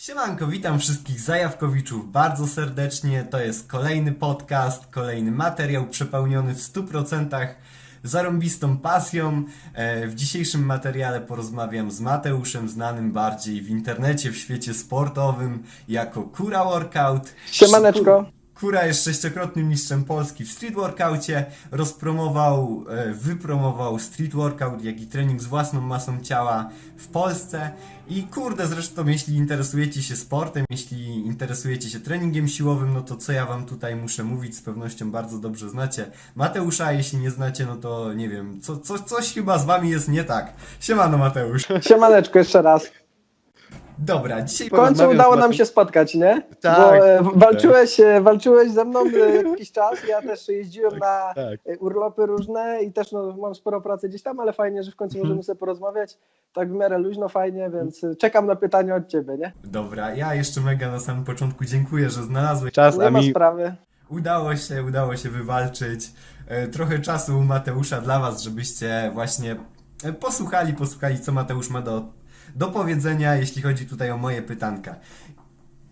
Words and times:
Siemanko, 0.00 0.46
witam 0.46 0.78
wszystkich 0.78 1.20
zajawkowiczów 1.20 2.12
bardzo 2.12 2.46
serdecznie. 2.46 3.24
To 3.24 3.40
jest 3.40 3.68
kolejny 3.68 4.12
podcast, 4.12 4.86
kolejny 4.86 5.32
materiał 5.32 5.86
przepełniony 5.86 6.54
w 6.54 6.58
100% 6.58 7.48
zarąbistą 8.04 8.78
pasją. 8.78 9.44
E, 9.74 10.06
W 10.06 10.14
dzisiejszym 10.14 10.66
materiale 10.66 11.20
porozmawiam 11.20 11.90
z 11.90 12.00
Mateuszem, 12.00 12.68
znanym 12.68 13.12
bardziej 13.12 13.62
w 13.62 13.70
internecie, 13.70 14.30
w 14.30 14.36
świecie 14.36 14.74
sportowym 14.74 15.62
jako 15.88 16.22
Kura 16.22 16.64
Workout. 16.64 17.34
Siemaneczko. 17.50 18.39
Kura 18.60 18.86
jest 18.86 19.04
sześciokrotnym 19.04 19.68
mistrzem 19.68 20.04
Polski 20.04 20.44
w 20.44 20.52
street 20.52 20.74
workoutie, 20.74 21.44
rozpromował, 21.70 22.84
e, 22.88 23.12
wypromował 23.12 23.98
street 23.98 24.34
workout, 24.34 24.84
jak 24.84 25.00
i 25.00 25.06
trening 25.06 25.40
z 25.40 25.46
własną 25.46 25.80
masą 25.80 26.20
ciała 26.20 26.70
w 26.96 27.08
Polsce. 27.08 27.70
I 28.08 28.22
kurde, 28.22 28.66
zresztą 28.66 29.06
jeśli 29.06 29.36
interesujecie 29.36 30.02
się 30.02 30.16
sportem, 30.16 30.64
jeśli 30.70 31.26
interesujecie 31.26 31.90
się 31.90 32.00
treningiem 32.00 32.48
siłowym, 32.48 32.92
no 32.92 33.02
to 33.02 33.16
co 33.16 33.32
ja 33.32 33.46
wam 33.46 33.66
tutaj 33.66 33.96
muszę 33.96 34.24
mówić, 34.24 34.56
z 34.56 34.62
pewnością 34.62 35.10
bardzo 35.10 35.38
dobrze 35.38 35.68
znacie 35.68 36.10
Mateusza, 36.34 36.86
a 36.86 36.92
jeśli 36.92 37.18
nie 37.18 37.30
znacie, 37.30 37.66
no 37.66 37.76
to 37.76 38.12
nie 38.14 38.28
wiem, 38.28 38.60
co, 38.60 38.76
co, 38.76 38.98
coś 38.98 39.34
chyba 39.34 39.58
z 39.58 39.64
wami 39.64 39.90
jest 39.90 40.08
nie 40.08 40.24
tak. 40.24 40.52
Siemano 40.80 41.18
Mateusz. 41.18 41.66
Siemaneczko 41.88 42.38
jeszcze 42.38 42.62
raz. 42.62 42.99
Dobra, 44.00 44.42
dzisiaj 44.42 44.68
W 44.68 44.70
końcu 44.70 44.84
Porozmawiam 44.84 45.14
udało 45.14 45.36
z 45.36 45.38
nam 45.38 45.52
się 45.52 45.64
spotkać, 45.66 46.14
nie? 46.14 46.42
Tak, 46.60 47.00
Bo 47.00 47.06
e, 47.06 47.22
walczyłeś, 47.34 48.00
e, 48.00 48.20
walczyłeś 48.20 48.70
ze 48.70 48.84
mną 48.84 49.00
e, 49.00 49.36
jakiś 49.50 49.72
czas, 49.72 49.98
ja 50.08 50.22
też 50.28 50.48
jeździłem 50.48 50.98
na 50.98 51.32
tak. 51.34 51.60
e, 51.66 51.78
urlopy 51.78 52.26
różne 52.26 52.82
i 52.82 52.92
też 52.92 53.12
no, 53.12 53.36
mam 53.36 53.54
sporo 53.54 53.80
pracy 53.80 54.08
gdzieś 54.08 54.22
tam, 54.22 54.40
ale 54.40 54.52
fajnie, 54.52 54.82
że 54.82 54.90
w 54.90 54.96
końcu 54.96 55.16
Mhm. 55.16 55.28
możemy 55.28 55.42
sobie 55.42 55.58
porozmawiać. 55.58 56.18
Tak 56.52 56.68
w 56.68 56.72
miarę 56.74 56.98
luźno, 56.98 57.28
fajnie, 57.28 57.70
więc 57.74 58.04
e, 58.04 58.16
czekam 58.16 58.46
na 58.46 58.56
pytania 58.56 58.94
od 58.94 59.06
ciebie, 59.08 59.36
nie? 59.38 59.52
Dobra, 59.64 60.14
ja 60.14 60.34
jeszcze 60.34 60.60
mega 60.60 60.90
na 60.90 61.00
samym 61.00 61.24
początku 61.24 61.64
dziękuję, 61.64 62.10
że 62.10 62.22
znalazłeś 62.22 62.72
Czas, 62.72 62.98
Nie 62.98 63.06
a 63.06 63.10
ma 63.10 63.18
mi 63.20 63.30
sprawy. 63.30 63.74
Udało 64.10 64.56
się, 64.56 64.84
udało 64.84 65.16
się 65.16 65.28
wywalczyć. 65.28 66.12
E, 66.48 66.66
Trochę 66.68 66.98
czasu 66.98 67.38
u 67.38 67.42
Mateusza 67.42 68.00
dla 68.00 68.20
Was, 68.20 68.42
żebyście 68.42 69.10
właśnie 69.14 69.56
e, 70.04 70.12
posłuchali, 70.12 70.72
posłuchali, 70.74 71.20
co 71.20 71.32
Mateusz 71.32 71.70
ma 71.70 71.82
do, 71.82 72.02
do 72.56 72.68
powiedzenia, 72.68 73.34
jeśli 73.34 73.62
chodzi 73.62 73.86
tutaj 73.86 74.10
o 74.10 74.16
moje 74.16 74.42
pytanka. 74.42 74.96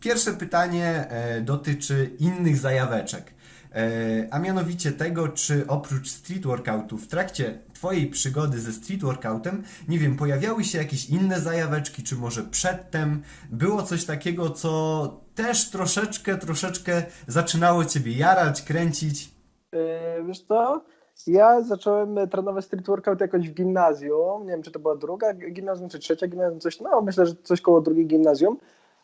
Pierwsze 0.01 0.33
pytanie 0.33 1.11
e, 1.11 1.41
dotyczy 1.41 2.11
innych 2.19 2.57
zajaweczek. 2.57 3.35
E, 3.75 4.29
a 4.31 4.39
mianowicie 4.39 4.93
tego, 4.93 5.29
czy 5.29 5.67
oprócz 5.67 6.09
street 6.09 6.47
workoutu 6.47 6.99
w 6.99 7.07
trakcie 7.07 7.59
Twojej 7.73 8.07
przygody 8.07 8.61
ze 8.61 8.73
street 8.73 9.03
workoutem, 9.03 9.63
nie 9.89 9.99
wiem, 9.99 10.17
pojawiały 10.17 10.65
się 10.65 10.79
jakieś 10.79 11.09
inne 11.09 11.41
zajaweczki, 11.41 12.03
czy 12.03 12.17
może 12.17 12.43
przedtem 12.43 13.23
było 13.51 13.83
coś 13.83 14.05
takiego, 14.05 14.51
co 14.51 15.21
też 15.35 15.71
troszeczkę, 15.71 16.39
troszeczkę 16.39 17.03
zaczynało 17.27 17.85
Ciebie 17.85 18.13
jarać, 18.13 18.63
kręcić? 18.63 19.31
E, 19.73 20.25
Wiesz 20.25 20.41
co? 20.41 20.85
Ja 21.27 21.63
zacząłem 21.63 22.19
e, 22.19 22.27
trenować 22.27 22.65
street 22.65 22.87
workout 22.87 23.21
jakoś 23.21 23.49
w 23.49 23.55
gimnazjum. 23.55 24.47
Nie 24.47 24.51
wiem, 24.51 24.63
czy 24.63 24.71
to 24.71 24.79
była 24.79 24.97
druga 24.97 25.35
gimnazjum, 25.35 25.89
czy 25.89 25.99
trzecia 25.99 26.27
gimnazjum, 26.27 26.61
coś, 26.61 26.81
no 26.81 27.03
myślę, 27.03 27.27
że 27.27 27.35
coś 27.43 27.61
koło 27.61 27.81
drugiej 27.81 28.07
gimnazjum. 28.07 28.59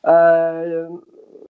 E, 0.04 0.88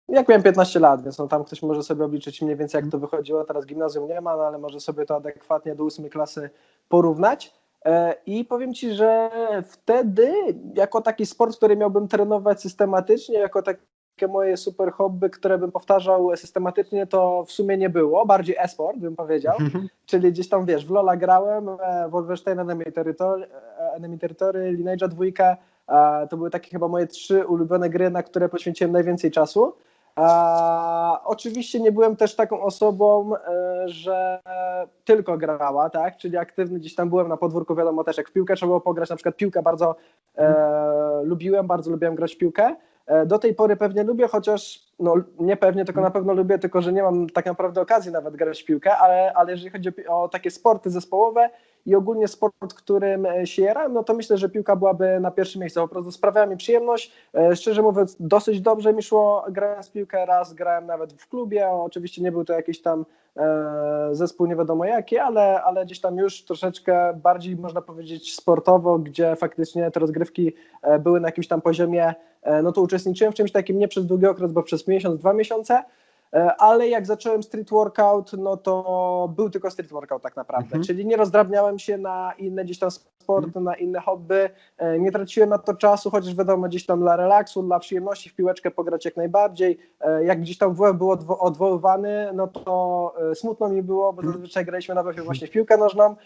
jak 0.09 0.28
miałem 0.28 0.42
15 0.42 0.81
lat, 0.81 1.03
więc 1.03 1.19
no 1.19 1.28
tam 1.28 1.45
ktoś 1.45 1.62
może 1.62 1.83
sobie 1.83 2.05
obliczyć 2.05 2.42
mniej 2.42 2.56
więcej 2.56 2.81
jak 2.83 2.91
to 2.91 2.98
wychodziło. 2.98 3.45
Teraz 3.45 3.67
gimnazjum 3.67 4.09
nie 4.09 4.20
ma, 4.20 4.37
no 4.37 4.42
ale 4.42 4.59
może 4.59 4.81
sobie 4.81 5.06
to 5.06 5.17
adekwatnie 5.17 5.75
do 5.75 5.84
ósmej 5.84 6.11
klasy 6.11 6.50
porównać. 6.89 7.55
E, 7.84 8.15
I 8.27 8.45
powiem 8.45 8.75
Ci, 8.75 8.95
że 8.95 9.31
wtedy, 9.65 10.33
jako 10.75 11.03
taki 11.03 11.27
sport, 11.27 11.56
który 11.56 11.77
miałbym 11.77 12.09
trenować 12.09 12.62
systematycznie, 12.62 13.39
jako 13.39 13.62
takie 13.62 13.83
moje 14.27 14.57
super 14.57 14.93
hobby, 14.93 15.31
które 15.31 15.59
bym 15.59 15.73
powtarzał 15.73 16.37
systematycznie, 16.37 17.07
to 17.07 17.45
w 17.45 17.53
sumie 17.53 17.77
nie 17.77 17.91
było. 17.91 18.27
Bardziej 18.27 18.57
e-sport, 18.59 18.99
bym 18.99 19.17
powiedział. 19.17 19.57
Czyli 20.07 20.33
gdzieś 20.33 20.49
tam, 20.49 20.67
wiesz, 20.67 20.87
w 20.87 20.91
Lola 20.91 21.17
grałem, 21.17 21.69
e, 21.69 22.09
Wolfenstein 22.09 22.59
Enemy 22.59 22.84
Territory, 22.84 23.47
e, 23.78 23.93
Enemy 23.93 24.19
Territory 24.19 24.78
Lineage'a 24.78 25.09
dwójkę. 25.09 25.57
E, 25.89 26.28
To 26.31 26.37
były 26.37 26.51
takie 26.51 26.71
chyba 26.71 26.89
moje 26.89 27.07
trzy 27.07 27.47
ulubione 27.47 27.91
gry, 27.91 28.11
na 28.11 28.23
które 28.23 28.49
poświęciłem 28.49 28.93
najwięcej 28.93 29.31
czasu. 29.31 29.73
A, 30.17 31.21
oczywiście 31.25 31.81
nie 31.81 31.93
byłem 31.93 32.17
też 32.17 32.37
taką 32.37 32.61
osobą, 32.61 33.33
że 33.87 34.41
tylko 35.05 35.39
grała, 35.39 35.91
tak? 35.91 36.17
Czyli 36.17 36.37
aktywny 36.37 36.78
gdzieś 36.78 36.95
tam 36.95 37.09
byłem 37.09 37.28
na 37.28 37.37
podwórku, 37.37 37.75
wiadomo 37.75 38.05
też 38.05 38.17
jak 38.17 38.28
w 38.28 38.33
piłkę 38.33 38.57
trzeba 38.57 38.69
było 38.69 38.81
pograć, 38.81 39.11
na 39.11 39.17
przykład 39.17 39.37
piłkę 39.37 39.62
bardzo 39.62 39.97
e, 40.37 41.21
lubiłem, 41.25 41.67
bardzo 41.67 41.91
lubiłem 41.91 42.15
grać 42.15 42.34
w 42.34 42.39
piłkę. 42.39 42.77
E, 43.09 43.27
Do 43.27 43.39
tej 43.39 43.55
pory 43.55 43.77
pewnie 43.77 44.03
lubię, 44.03 44.29
chociaż 44.29 44.87
no 44.99 45.15
nie 45.41 45.57
pewnie, 45.57 45.85
tylko 45.85 46.01
na 46.01 46.11
pewno 46.11 46.33
lubię, 46.33 46.59
tylko 46.59 46.83
że 46.83 46.93
nie 46.93 47.03
mam 47.03 47.31
tak 47.31 47.47
naprawdę 47.47 47.81
okazji 47.81 48.13
nawet 48.13 48.37
grać 48.37 48.63
w 48.63 48.65
piłkę, 48.65 48.97
ale, 48.97 49.33
ale 49.35 49.53
jeżeli 49.53 49.71
chodzi 49.71 50.07
o, 50.09 50.29
takie 50.29 50.51
sporty 50.51 50.91
zespołowe 50.91 51.51
i 51.88 51.94
ogólnie 51.94 52.28
sport, 52.28 52.75
którym 52.75 53.26
e, 53.26 53.47
się 53.47 53.62
jaram, 53.62 53.93
no 53.93 54.04
to 54.04 54.15
myślę, 54.15 54.38
że 54.38 54.49
piłka 54.49 54.76
byłaby 54.76 55.21
na 55.21 55.31
pierwszym 55.31 55.60
miejscu. 55.60 55.81
Po 55.81 55.88
prostu 55.88 56.12
sprawiała 56.12 56.47
mi 56.47 56.56
przyjemność. 56.56 57.12
E, 57.34 57.56
Szczerze 57.56 57.82
mówiąc, 57.82 58.16
dosyć 58.21 58.60
dobrze 58.60 58.93
mi 58.93 59.03
szło 59.03 59.44
grając 59.50 59.91
piłkę. 59.91 60.27
Raz 60.27 60.54
grałem 60.54 60.87
nawet 60.87 61.12
w 61.12 61.28
klubie. 61.28 61.69
Oczywiście 61.71 62.22
nie 62.22 62.32
był 62.32 62.44
to 62.44 62.53
jakiś 62.53 62.82
tam 62.82 63.04
e, 63.37 64.09
zespół 64.12 64.47
nie 64.47 64.56
wiadomo 64.56 64.84
jaki, 64.84 65.19
ale, 65.19 65.62
ale 65.62 65.84
gdzieś 65.84 66.00
tam 66.00 66.16
już 66.16 66.44
troszeczkę 66.44 67.15
bardziej 67.22 67.56
można 67.56 67.82
powiedzieć 67.82 68.34
sportowo, 68.34 68.98
gdzie 68.98 69.37
faktycznie 69.37 69.91
te 69.91 70.00
rozgrywki 70.00 70.53
były 71.00 71.21
na 71.21 71.28
jakimś 71.28 71.48
tam 71.48 71.60
poziomie, 71.60 72.15
no 72.62 72.72
to 72.72 72.81
uczestniczyłem 72.81 73.32
w 73.32 73.37
czymś 73.37 73.53
takim 73.53 73.78
nie 73.78 73.88
przez 73.88 74.06
długi 74.06 74.27
okres, 74.27 74.53
bo 74.53 74.62
przez 74.62 74.88
miesiąc, 74.88 75.21
dwa 75.21 75.32
miesiące, 75.32 75.82
ale 76.59 76.89
jak 76.89 77.06
zacząłem 77.06 77.43
street 77.43 77.71
workout, 77.71 78.33
no 78.33 78.56
to 78.56 79.33
był 79.37 79.50
tylko 79.50 79.71
street 79.71 79.91
workout 79.91 80.22
tak 80.22 80.37
naprawdę, 80.37 80.66
Mhm. 80.66 80.83
czyli 80.84 81.06
nie 81.06 81.16
rozdrabniałem 81.16 81.78
się 81.78 81.99
na 81.99 82.33
inne 82.39 82.65
gdzieś 82.65 82.78
tam 82.78 82.91
sporty, 83.28 83.61
na 83.61 83.75
inne 83.75 84.00
hobby, 84.00 84.50
e, 84.78 84.99
nie 84.99 85.12
traciłem 85.12 85.50
na 85.50 85.59
to 85.59 85.75
czasu, 85.75 86.11
chociaż 86.11 86.34
wiadomo 86.34 86.69
gdzieś 86.69 86.87
tam 86.87 87.00
dla 87.00 87.16
relaksu, 87.16 87.62
dla 87.62 87.78
przyjemności 87.78 88.31
w 88.31 88.34
piłeczkę 88.34 88.71
pograć 88.71 89.05
jak 89.05 89.16
najbardziej, 89.16 89.78
E, 90.00 90.25
jak 90.25 90.41
gdzieś 90.41 90.59
tam 90.59 90.75
WF 90.75 90.97
był 90.97 91.09
odwo- 91.09 91.37
odwoływany, 91.39 92.31
no 92.34 92.47
to 92.47 93.15
e, 93.31 93.34
smutno 93.34 93.69
mi 93.69 93.83
było, 93.83 94.12
bo 94.12 94.22
zazwyczaj 94.22 94.65
graliśmy 94.65 94.94
na 94.94 95.03
WF 95.03 95.25
właśnie 95.25 95.47
w 95.47 95.50
piłkę 95.50 95.77
nożną, 95.77 96.16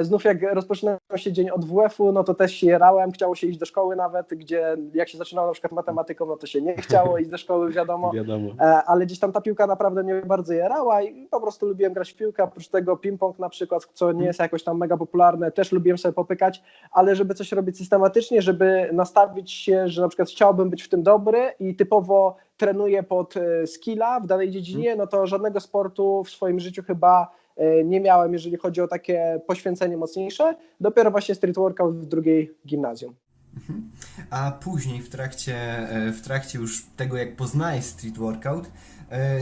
Znów 0.00 0.24
jak 0.24 0.42
rozpoczynał 0.42 0.98
się 1.16 1.32
dzień 1.32 1.50
od 1.50 1.64
WF-u, 1.64 2.12
no 2.12 2.24
to 2.24 2.34
też 2.34 2.52
się 2.52 2.66
jarałem, 2.66 3.12
chciało 3.12 3.34
się 3.34 3.46
iść 3.46 3.58
do 3.58 3.66
szkoły 3.66 3.96
nawet, 3.96 4.28
gdzie 4.28 4.76
jak 4.94 5.08
się 5.08 5.18
zaczynało 5.18 5.46
na 5.46 5.52
przykład 5.52 5.72
matematyką, 5.72 6.26
no 6.26 6.36
to 6.36 6.46
się 6.46 6.62
nie 6.62 6.76
chciało 6.76 7.18
iść 7.18 7.30
do 7.30 7.38
szkoły, 7.38 7.72
wiadomo. 7.72 8.12
wiadomo. 8.14 8.50
Ale 8.86 9.06
gdzieś 9.06 9.18
tam 9.18 9.32
ta 9.32 9.40
piłka 9.40 9.66
naprawdę 9.66 10.02
mnie 10.02 10.22
bardzo 10.26 10.52
jarała 10.52 11.02
i 11.02 11.26
po 11.30 11.40
prostu 11.40 11.66
lubiłem 11.66 11.92
grać 11.92 12.12
w 12.12 12.16
piłkę, 12.16 12.44
oprócz 12.44 12.68
tego 12.68 12.96
ping-pong 12.96 13.38
na 13.38 13.48
przykład, 13.48 13.88
co 13.92 14.12
nie 14.12 14.24
jest 14.24 14.38
jakoś 14.38 14.64
tam 14.64 14.78
mega 14.78 14.96
popularne, 14.96 15.50
też 15.50 15.72
lubiłem 15.72 15.98
sobie 15.98 16.12
popykać, 16.12 16.47
ale 16.90 17.16
żeby 17.16 17.34
coś 17.34 17.52
robić 17.52 17.78
systematycznie, 17.78 18.42
żeby 18.42 18.90
nastawić 18.92 19.52
się, 19.52 19.88
że 19.88 20.02
na 20.02 20.08
przykład 20.08 20.28
chciałbym 20.28 20.70
być 20.70 20.82
w 20.82 20.88
tym 20.88 21.02
dobry 21.02 21.52
i 21.60 21.76
typowo 21.76 22.36
trenuję 22.56 23.02
pod 23.02 23.36
e, 23.36 23.66
skilla 23.66 24.20
w 24.20 24.26
danej 24.26 24.50
dziedzinie, 24.50 24.96
no 24.96 25.06
to 25.06 25.26
żadnego 25.26 25.60
sportu 25.60 26.24
w 26.24 26.30
swoim 26.30 26.60
życiu 26.60 26.82
chyba 26.82 27.30
e, 27.56 27.84
nie 27.84 28.00
miałem, 28.00 28.32
jeżeli 28.32 28.56
chodzi 28.56 28.80
o 28.80 28.88
takie 28.88 29.40
poświęcenie 29.46 29.96
mocniejsze, 29.96 30.54
dopiero 30.80 31.10
właśnie 31.10 31.34
street 31.34 31.56
workout 31.56 31.96
w 31.96 32.06
drugiej 32.06 32.54
gimnazjum. 32.66 33.14
A 34.30 34.52
później 34.52 35.00
w 35.00 35.08
trakcie, 35.08 35.54
e, 35.56 36.12
w 36.12 36.20
trakcie 36.20 36.58
już 36.58 36.86
tego, 36.96 37.16
jak 37.16 37.36
poznałeś 37.36 37.84
street 37.84 38.18
workout, 38.18 38.70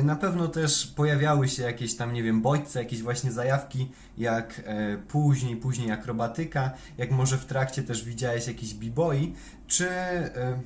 na 0.03 0.16
pewno 0.16 0.49
też 0.49 0.87
pojawiały 0.87 1.49
się 1.49 1.62
jakieś 1.62 1.97
tam, 1.97 2.12
nie 2.12 2.22
wiem, 2.22 2.43
bodźce, 2.43 2.78
jakieś 2.78 3.03
właśnie 3.03 3.32
zajawki, 3.32 3.93
jak 4.19 4.62
e, 4.65 4.99
później, 5.09 5.56
później 5.56 5.91
akrobatyka, 5.91 6.71
jak 6.99 7.10
może 7.10 7.37
w 7.37 7.44
trakcie 7.47 7.82
też 7.82 8.04
widziałeś 8.04 8.47
jakieś 8.47 8.75
b-boy, 8.75 9.32
czy 9.66 9.88
e, 9.88 10.59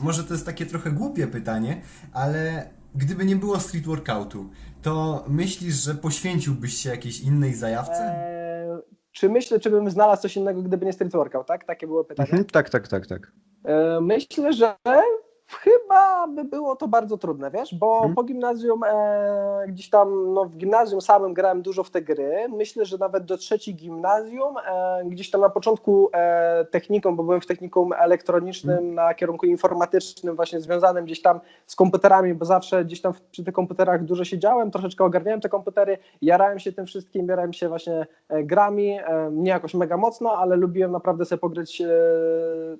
może 0.00 0.24
to 0.24 0.34
jest 0.34 0.46
takie 0.46 0.66
trochę 0.66 0.90
głupie 0.90 1.26
pytanie, 1.26 1.80
ale 2.12 2.70
gdyby 2.94 3.24
nie 3.24 3.36
było 3.36 3.60
street 3.60 3.86
workoutu, 3.86 4.50
to 4.82 5.24
myślisz, 5.28 5.74
że 5.74 5.94
poświęciłbyś 5.94 6.74
się 6.74 6.90
jakiejś 6.90 7.20
innej 7.20 7.54
zajawce? 7.54 8.00
E, 8.00 8.78
czy 9.12 9.28
myślę, 9.28 9.60
czy 9.60 9.70
bym 9.70 9.90
znalazł 9.90 10.22
coś 10.22 10.36
innego, 10.36 10.62
gdyby 10.62 10.86
nie 10.86 10.92
street 10.92 11.12
workout, 11.12 11.46
tak? 11.46 11.64
Takie 11.64 11.86
było 11.86 12.04
pytanie. 12.04 12.28
Mhm, 12.28 12.44
tak, 12.44 12.70
tak, 12.70 12.88
tak, 12.88 13.06
tak. 13.06 13.32
E, 13.64 14.00
Myślę, 14.00 14.52
że 14.52 14.74
chyba 15.52 16.26
by 16.28 16.44
było 16.44 16.76
to 16.76 16.88
bardzo 16.88 17.18
trudne, 17.18 17.50
wiesz, 17.50 17.74
bo 17.74 17.96
Mhm. 17.96 18.14
po 18.14 18.22
gimnazjum 18.22 18.80
e, 18.84 19.64
gdzieś 19.68 19.90
tam, 19.90 20.34
no 20.34 20.44
w 20.44 20.56
gimnazjum 20.56 21.00
samym 21.00 21.34
grałem 21.34 21.62
dużo 21.62 21.84
w 21.84 21.90
te 21.90 22.02
gry. 22.02 22.46
Myślę, 22.48 22.84
że 22.84 22.98
nawet 22.98 23.24
do 23.24 23.36
trzeciej 23.36 23.74
gimnazjum, 23.74 24.54
e, 24.66 25.02
gdzieś 25.04 25.30
tam 25.30 25.40
na 25.40 25.48
początku 25.48 26.08
e, 26.14 26.64
techniką, 26.64 27.16
bo 27.16 27.22
byłem 27.22 27.40
w 27.40 27.46
technikum 27.46 27.92
elektronicznym 27.92 28.94
na 28.94 29.14
kierunku 29.14 29.46
informatycznym, 29.46 30.36
właśnie 30.36 30.60
związanym 30.60 31.04
gdzieś 31.04 31.22
tam 31.22 31.40
z 31.66 31.76
komputerami, 31.76 32.34
bo 32.34 32.44
zawsze 32.44 32.84
gdzieś 32.84 33.00
tam 33.00 33.12
przy 33.30 33.44
tych 33.44 33.54
komputerach 33.54 34.04
dużo 34.04 34.24
siedziałem, 34.24 34.70
troszeczkę 34.70 35.04
ogarniałem 35.04 35.40
te 35.40 35.48
komputery, 35.48 35.98
jarałem 36.22 36.58
się 36.58 36.72
tym 36.72 36.86
wszystkim, 36.86 37.26
jarałem 37.28 37.52
się 37.52 37.68
właśnie 37.68 38.06
e, 38.28 38.44
grami, 38.44 38.90
e, 38.90 39.30
nie 39.32 39.50
jakoś 39.50 39.74
mega 39.74 39.96
mocno, 39.96 40.32
ale 40.38 40.56
lubiłem 40.56 40.92
naprawdę 40.92 41.24
sobie 41.24 41.40
pograć 41.40 41.80
e, 41.80 41.88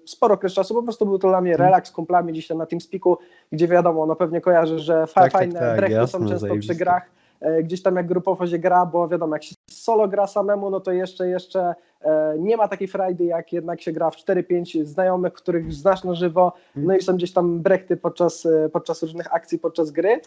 sporo 0.06 0.35
okres 0.35 0.53
czasu, 0.53 0.75
po 0.75 0.82
prostu 0.82 1.06
był 1.06 1.19
to 1.19 1.29
dla 1.29 1.41
mnie 1.41 1.56
relaks 1.56 1.88
z 1.88 1.93
kumplami 1.93 2.32
gdzieś 2.32 2.47
tam 2.49 2.57
na 2.58 2.66
TeamSpeaku 2.66 3.19
gdzie 3.52 3.69
wiadomo, 3.69 4.06
no 4.06 4.16
pewnie 4.16 4.40
kojarzy, 4.40 4.78
że 4.78 4.94
Tak, 4.94 5.14
tak, 5.14 5.32
fajne 5.32 5.60
tak, 5.60 5.90
jasne, 5.90 6.06
są 6.06 6.19
często 6.19 6.38
zajebiste. 6.38 6.75
przy 6.75 6.84
grach, 6.84 7.10
e, 7.40 7.62
gdzieś 7.62 7.82
tam 7.82 7.96
jak 7.96 8.06
grupowo 8.06 8.46
się 8.46 8.58
gra, 8.58 8.87
bo 8.87 9.08
wiadomo, 9.08 9.34
jak 9.34 9.43
się 9.43 9.55
solo 9.70 10.08
gra 10.08 10.26
samemu, 10.26 10.70
no 10.70 10.81
to 10.81 10.93
jeszcze, 10.93 11.28
jeszcze 11.28 11.75
e, 12.02 12.34
nie 12.38 12.56
ma 12.56 12.69
takiej 12.69 12.88
frajdy, 12.88 13.25
jak 13.25 13.52
jednak 13.52 13.81
się 13.81 13.93
gra 13.93 14.10
w 14.10 14.16
4-5 14.16 14.84
znajomych, 14.84 15.32
których 15.32 15.72
znasz 15.72 16.05
na 16.05 16.14
żywo, 16.14 16.52
no 16.76 16.96
i 16.96 17.02
są 17.02 17.16
gdzieś 17.16 17.32
tam 17.32 17.60
brechty 17.60 17.96
podczas, 17.96 18.46
e, 18.46 18.69
podczas 18.69 19.02
różnych 19.02 19.34
akcji, 19.34 19.58
podczas 19.58 19.90
gry, 19.90 20.20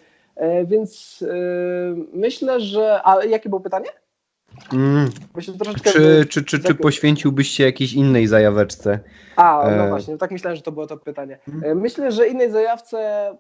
więc 0.66 1.24
myślę, 2.14 2.60
że... 2.60 3.02
A 3.04 3.26
jakie 3.26 3.50
było 3.50 3.62
pytanie? 3.62 3.90
Mm. 4.74 5.10
Bo 5.34 5.42
się 5.42 5.54
troszeczkę... 5.54 5.92
Czy, 5.92 6.26
czy, 6.30 6.44
czy, 6.44 6.60
czy 6.60 6.76
poświęciłbyś 6.76 7.48
się 7.50 7.64
jakiejś 7.64 7.94
innej 7.94 8.28
zajaweczce? 8.28 9.00
A, 9.36 9.64
no 9.78 9.84
E, 9.86 9.90
właśnie, 9.90 10.18
tak 10.18 10.32
myślałem, 10.32 10.56
że 10.56 10.62
to 10.62 10.72
było 10.72 10.88
to 10.88 10.98
pytanie. 10.98 11.40
Mhm. 11.48 11.72
E, 11.72 11.76
Myślę, 11.82 12.12
że 12.12 12.28
innej 12.28 12.52
zajawce 12.52 13.32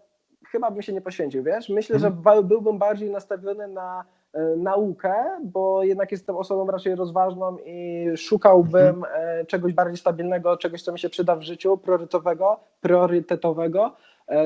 chyba 0.51 0.71
bym 0.71 0.81
się 0.81 0.93
nie 0.93 1.01
poświęcił, 1.01 1.43
wiesz? 1.43 1.69
Myślę, 1.69 1.95
Mhm. 1.95 2.13
że 2.13 2.21
ba- 2.21 2.41
byłbym 2.41 2.77
bardziej 2.77 3.09
nastawiony 3.09 3.67
na 3.67 4.03
e, 4.33 4.55
naukę, 4.57 5.13
bo 5.43 5.83
jednak 5.83 6.11
jestem 6.11 6.35
osobą 6.37 6.71
raczej 6.71 6.95
rozważną 6.95 7.57
i 7.65 8.05
szukałbym 8.17 8.87
Mhm. 8.95 9.13
e, 9.41 9.45
czegoś 9.45 9.73
bardziej 9.73 9.97
stabilnego, 9.97 10.57
czegoś, 10.57 10.83
co 10.83 10.91
mi 10.91 10.99
się 10.99 11.09
przyda 11.09 11.35
w 11.35 11.41
życiu, 11.41 11.77
priorytetowego, 11.77 12.59
priorytetowego, 12.81 13.95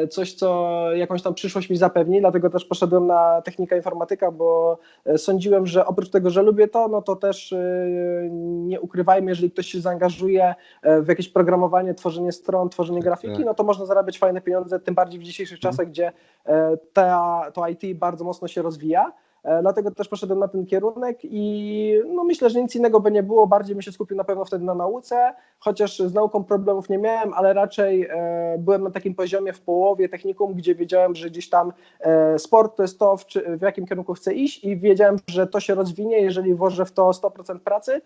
coś, 0.10 0.34
co 0.34 0.76
jakąś 0.94 1.22
tam 1.22 1.34
przyszłość 1.34 1.70
mi 1.70 1.78
zapewni, 1.78 2.20
dlatego 2.20 2.50
też 2.50 2.66
poszedłem 2.66 3.08
na 3.08 3.42
technika 3.42 3.76
informatyka, 3.76 4.32
bo 4.32 4.78
e, 5.06 5.18
sądziłem, 5.18 5.68
że 5.68 5.86
oprócz 5.86 6.10
tego, 6.10 6.30
że 6.30 6.42
lubię 6.42 6.68
to, 6.68 6.88
no 6.88 7.02
to 7.02 7.16
też 7.16 7.54
e, 7.54 8.28
nie 8.42 8.82
ukrywajmy, 8.82 9.32
jeżeli 9.32 9.52
ktoś 9.52 9.68
się 9.68 9.82
zaangażuje 9.82 10.56
e, 10.82 11.02
w 11.02 11.08
jakieś 11.08 11.30
programowanie, 11.30 11.94
tworzenie 11.94 12.32
stron, 12.32 12.70
tworzenie 12.70 13.00
grafiki, 13.00 13.36
tak. 13.36 13.46
no 13.46 13.54
to 13.54 13.64
można 13.64 13.86
zarabiać 13.86 14.20
fajne 14.20 14.42
pieniądze, 14.42 14.80
tym 14.80 14.96
bardziej 14.96 15.20
w 15.20 15.24
dzisiejszych 15.24 15.60
czasach, 15.60 15.88
gdzie 15.88 16.12
e, 16.46 16.78
ta, 16.94 17.42
to 17.54 17.68
IT 17.68 17.98
bardzo 17.98 18.26
mocno 18.26 18.48
się 18.48 18.62
rozwija. 18.62 19.12
E, 19.46 19.62
Dlatego 19.62 19.92
też 19.92 20.08
poszedłem 20.08 20.40
na 20.40 20.48
ten 20.48 20.66
kierunek 20.66 21.18
i 21.24 22.02
no 22.08 22.24
myślę, 22.24 22.50
że 22.50 22.62
nic 22.62 22.76
innego 22.76 23.00
by 23.00 23.12
nie 23.12 23.24
było. 23.24 23.48
Bardziej 23.48 23.76
bym 23.76 23.82
się 23.82 23.92
skupił 23.92 24.18
na 24.18 24.24
pewno 24.24 24.46
wtedy 24.46 24.66
na 24.66 24.76
nauce, 24.76 25.34
chociaż 25.60 26.00
z 26.00 26.14
nauką 26.14 26.44
problemów 26.44 26.90
nie 26.90 26.98
miałem, 26.98 27.34
ale 27.34 27.54
raczej 27.54 28.08
e, 28.12 28.56
byłem 28.60 28.84
na 28.84 28.92
takim 28.92 29.16
poziomie 29.16 29.54
w 29.54 29.62
połowie 29.62 30.10
technikum, 30.10 30.54
gdzie 30.54 30.76
wiedziałem, 30.76 31.16
że 31.16 31.30
gdzieś 31.30 31.50
tam 31.50 31.74
e, 32.00 32.40
sport 32.40 32.76
to 32.76 32.84
jest 32.84 33.00
to, 33.00 33.18
w, 33.18 33.62
jakim 33.62 33.86
kierunku 33.86 34.14
chcę 34.14 34.34
iść 34.34 34.64
i 34.64 34.78
wiedziałem, 34.78 35.16
że 35.30 35.48
to 35.48 35.60
się 35.60 35.76
rozwinie, 35.76 36.20
jeżeli 36.22 36.54
włożę 36.54 36.86
w 36.86 36.92
to 36.92 37.10
100% 37.10 37.60
pracy, 37.60 38.02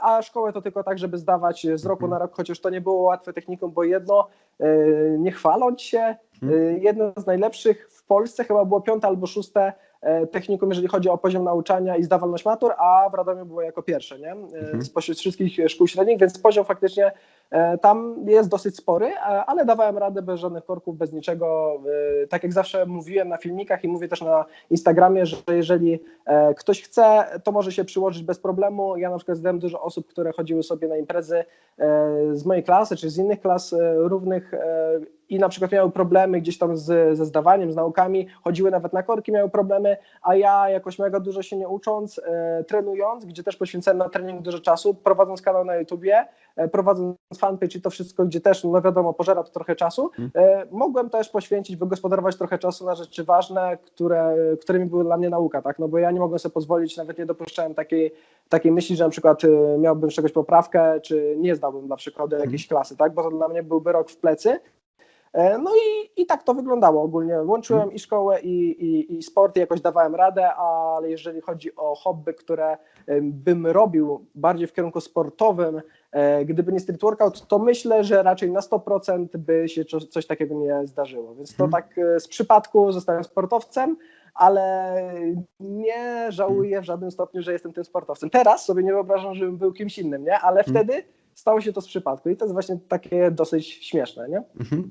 a 0.00 0.22
szkołę 0.22 0.52
to 0.52 0.62
tylko 0.62 0.84
tak, 0.84 0.98
żeby 0.98 1.18
zdawać 1.18 1.66
z 1.74 1.86
roku 1.86 2.04
Mhm. 2.04 2.10
na 2.10 2.18
rok, 2.18 2.36
chociaż 2.36 2.60
to 2.60 2.70
nie 2.70 2.80
było 2.80 2.96
łatwe 3.02 3.32
technikum, 3.32 3.70
bo 3.72 3.84
jedno, 3.84 4.28
nie 5.18 5.32
chwaląc 5.32 5.80
się, 5.80 6.16
Mhm. 6.42 6.82
jedno 6.82 7.12
z 7.16 7.26
najlepszych 7.26 7.88
w 7.90 8.06
Polsce 8.06 8.44
chyba 8.44 8.64
było 8.64 8.80
piąte 8.80 9.06
albo 9.08 9.26
szóste 9.26 9.72
technikum, 10.32 10.68
jeżeli 10.68 10.88
chodzi 10.88 11.08
o 11.08 11.18
poziom 11.18 11.44
nauczania 11.44 11.96
i 11.96 12.02
zdawalność 12.02 12.44
matur, 12.44 12.72
a 12.78 13.08
w 13.10 13.14
Radomiu 13.14 13.46
było 13.46 13.62
jako 13.62 13.82
pierwsze, 13.82 14.18
nie? 14.18 14.30
E, 14.30 14.34
Mhm. 14.68 14.82
Spośród 14.82 15.18
wszystkich 15.18 15.70
szkół 15.70 15.86
średnich, 15.86 16.18
więc 16.18 16.38
poziom 16.38 16.64
faktycznie 16.64 17.12
e, 17.50 17.78
tam 17.78 18.16
jest 18.26 18.48
dosyć 18.48 18.76
spory, 18.76 19.06
e, 19.06 19.20
ale 19.20 19.64
dawałem 19.64 19.98
radę 19.98 20.22
bez 20.22 20.40
żadnych 20.40 20.64
korków, 20.64 20.96
bez 20.98 21.12
niczego. 21.12 21.78
E, 22.22 22.26
Tak 22.26 22.42
jak 22.42 22.52
zawsze 22.52 22.86
mówiłem 22.86 23.28
na 23.28 23.36
filmikach 23.36 23.84
i 23.84 23.88
mówię 23.88 24.08
też 24.08 24.20
na 24.20 24.44
Instagramie, 24.70 25.26
że 25.26 25.36
jeżeli 25.48 26.00
e, 26.26 26.54
ktoś 26.54 26.82
chce, 26.82 27.24
to 27.44 27.52
może 27.52 27.72
się 27.72 27.84
przyłożyć 27.84 28.22
bez 28.22 28.38
problemu. 28.38 28.96
Ja 28.96 29.10
na 29.10 29.16
przykład 29.16 29.38
znałem 29.38 29.58
dużo 29.58 29.82
osób, 29.82 30.06
które 30.06 30.32
chodziły 30.32 30.62
sobie 30.62 30.88
na 30.88 30.96
imprezy 30.96 31.44
e, 31.78 31.84
z 32.32 32.46
mojej 32.46 32.64
klasy, 32.64 32.96
czy 32.96 33.10
z 33.10 33.18
innych 33.18 33.40
klas 33.40 33.72
e, 33.72 33.94
równych 33.96 34.54
e, 34.54 35.00
i 35.28 35.38
na 35.38 35.48
przykład 35.48 35.72
miały 35.72 35.90
problemy 35.90 36.40
gdzieś 36.40 36.58
tam 36.58 36.76
z, 36.76 37.18
ze 37.18 37.24
zdawaniem, 37.24 37.72
z 37.72 37.76
naukami, 37.76 38.26
chodziły 38.44 38.70
nawet 38.70 38.92
na 38.92 39.02
korki, 39.02 39.32
miały 39.32 39.50
problemy, 39.50 39.96
a 40.22 40.34
ja 40.34 40.68
jakoś 40.68 40.98
mega 40.98 41.20
dużo 41.20 41.42
się 41.42 41.56
nie 41.56 41.68
ucząc, 41.68 42.20
e, 42.24 42.64
trenując, 42.64 43.24
gdzie 43.24 43.42
też 43.42 43.56
poświęcałem 43.56 43.98
na 43.98 44.08
trening 44.08 44.42
dużo 44.42 44.58
czasu, 44.58 44.94
prowadząc 44.94 45.42
kanał 45.42 45.64
na 45.64 45.76
YouTubie, 45.76 46.26
e, 46.56 46.68
prowadząc 46.68 47.16
fanpage 47.38 47.78
i 47.78 47.80
to 47.80 47.90
wszystko, 47.90 48.24
gdzie 48.24 48.40
też, 48.40 48.64
no 48.64 48.82
wiadomo, 48.82 49.14
pożera 49.14 49.42
to 49.42 49.50
trochę 49.50 49.76
czasu, 49.76 50.10
e, 50.34 50.66
mogłem 50.70 51.10
też 51.10 51.28
poświęcić, 51.28 51.76
wygospodarować 51.76 52.36
trochę 52.36 52.58
czasu 52.58 52.86
na 52.86 52.94
rzeczy 52.94 53.24
ważne, 53.24 53.78
które, 53.86 54.36
którymi 54.60 54.86
były 54.86 55.04
dla 55.04 55.16
mnie 55.16 55.30
nauka, 55.30 55.62
tak, 55.62 55.78
no 55.78 55.88
bo 55.88 55.98
ja 55.98 56.10
nie 56.10 56.20
mogłem 56.20 56.38
sobie 56.38 56.52
pozwolić, 56.52 56.96
nawet 56.96 57.18
nie 57.18 57.26
dopuszczałem 57.26 57.74
takiej, 57.74 58.12
takiej 58.48 58.72
myśli, 58.72 58.96
że 58.96 59.04
na 59.04 59.10
przykład 59.10 59.44
e, 59.44 59.78
miałbym 59.78 60.10
z 60.10 60.14
czegoś 60.14 60.32
poprawkę, 60.32 61.00
czy 61.00 61.36
nie 61.38 61.56
zdałbym 61.56 61.86
dla 61.86 61.96
przykładu 61.96 62.36
jakiejś 62.36 62.68
klasy, 62.68 62.96
tak, 62.96 63.14
bo 63.14 63.22
to 63.22 63.30
dla 63.30 63.48
mnie 63.48 63.62
byłby 63.62 63.92
rok 63.92 64.10
w 64.10 64.16
plecy, 64.16 64.60
No 65.34 65.70
i, 65.76 66.22
i 66.22 66.26
tak 66.26 66.42
to 66.42 66.54
wyglądało 66.54 67.02
ogólnie. 67.02 67.42
Łączyłem 67.42 67.92
i 67.92 67.98
szkołę, 67.98 68.40
i, 68.40 68.70
i, 68.84 69.18
i 69.18 69.22
sport, 69.22 69.56
i 69.56 69.60
jakoś 69.60 69.80
dawałem 69.80 70.14
radę, 70.14 70.54
ale 70.54 71.10
jeżeli 71.10 71.40
chodzi 71.40 71.76
o 71.76 71.94
hobby, 71.94 72.34
które 72.34 72.76
bym 73.22 73.66
robił 73.66 74.26
bardziej 74.34 74.66
w 74.66 74.72
kierunku 74.72 75.00
sportowym, 75.00 75.80
e, 76.12 76.44
gdyby 76.44 76.72
nie 76.72 76.80
street 76.80 77.00
workout, 77.00 77.46
to 77.46 77.58
myślę, 77.58 78.04
że 78.04 78.22
raczej 78.22 78.50
na 78.50 78.60
100% 78.60 79.36
by 79.36 79.68
się 79.68 79.84
co- 79.84 80.00
coś 80.00 80.26
takiego 80.26 80.54
nie 80.54 80.86
zdarzyło. 80.86 81.34
Więc 81.34 81.56
to 81.56 81.68
tak 81.72 81.98
e, 81.98 82.20
z 82.20 82.28
przypadku 82.28 82.92
zostałem 82.92 83.24
sportowcem, 83.24 83.96
ale 84.34 84.94
nie 85.60 86.26
żałuję 86.32 86.80
w 86.80 86.84
żadnym 86.84 87.10
stopniu, 87.10 87.42
że 87.42 87.52
jestem 87.52 87.72
tym 87.72 87.84
sportowcem. 87.84 88.30
Teraz 88.30 88.64
sobie 88.64 88.82
nie 88.82 88.92
wyobrażam, 88.92 89.34
żebym 89.34 89.56
był 89.56 89.72
kimś 89.72 89.98
innym, 89.98 90.24
nie? 90.24 90.38
Ale 90.38 90.64
wtedy 90.64 91.02
stało 91.34 91.60
się 91.60 91.72
to 91.72 91.80
z 91.80 91.86
przypadku 91.86 92.28
i 92.28 92.36
to 92.36 92.44
jest 92.44 92.52
właśnie 92.52 92.78
takie 92.88 93.30
dosyć 93.30 93.66
śmieszne, 93.86 94.28
nie? 94.28 94.42
Mhm. 94.60 94.90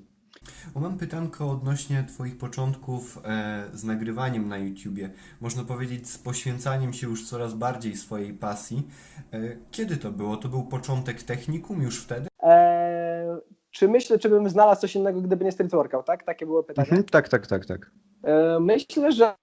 O, 0.76 0.80
mam 0.80 0.98
pytanko 0.98 1.50
odnośnie 1.52 2.04
Twoich 2.08 2.38
początków 2.38 3.20
e, 3.26 3.64
z 3.74 3.84
nagrywaniem 3.84 4.48
na 4.48 4.58
YouTubie. 4.58 5.10
Można 5.42 5.64
powiedzieć 5.64 6.10
z 6.10 6.18
poświęcaniem 6.18 6.94
się 6.94 7.08
już 7.08 7.30
coraz 7.30 7.54
bardziej 7.54 7.96
swojej 7.96 8.34
pasji. 8.34 8.88
E, 9.34 9.40
kiedy 9.72 9.98
to 9.98 10.12
było? 10.12 10.38
To 10.38 10.50
był 10.50 10.64
początek 10.64 11.24
technikum 11.24 11.82
już 11.82 12.04
wtedy? 12.04 12.28
Eee, 12.44 13.38
czy 13.72 13.88
myślę, 13.88 14.20
czy 14.20 14.30
bym 14.30 14.50
znalazł 14.50 14.82
coś 14.82 14.96
innego, 14.96 15.22
gdyby 15.22 15.46
nie 15.46 15.52
street 15.52 15.72
workout, 15.72 16.06
tak? 16.06 16.24
Takie 16.24 16.46
było 16.46 16.64
pytanie. 16.64 16.88
Mhm. 16.88 17.04
Tak, 17.04 17.30
tak, 17.30 17.48
tak, 17.48 17.66
tak. 17.66 17.92
Eee, 18.24 18.60
myślę, 18.60 19.12
że 19.12 19.34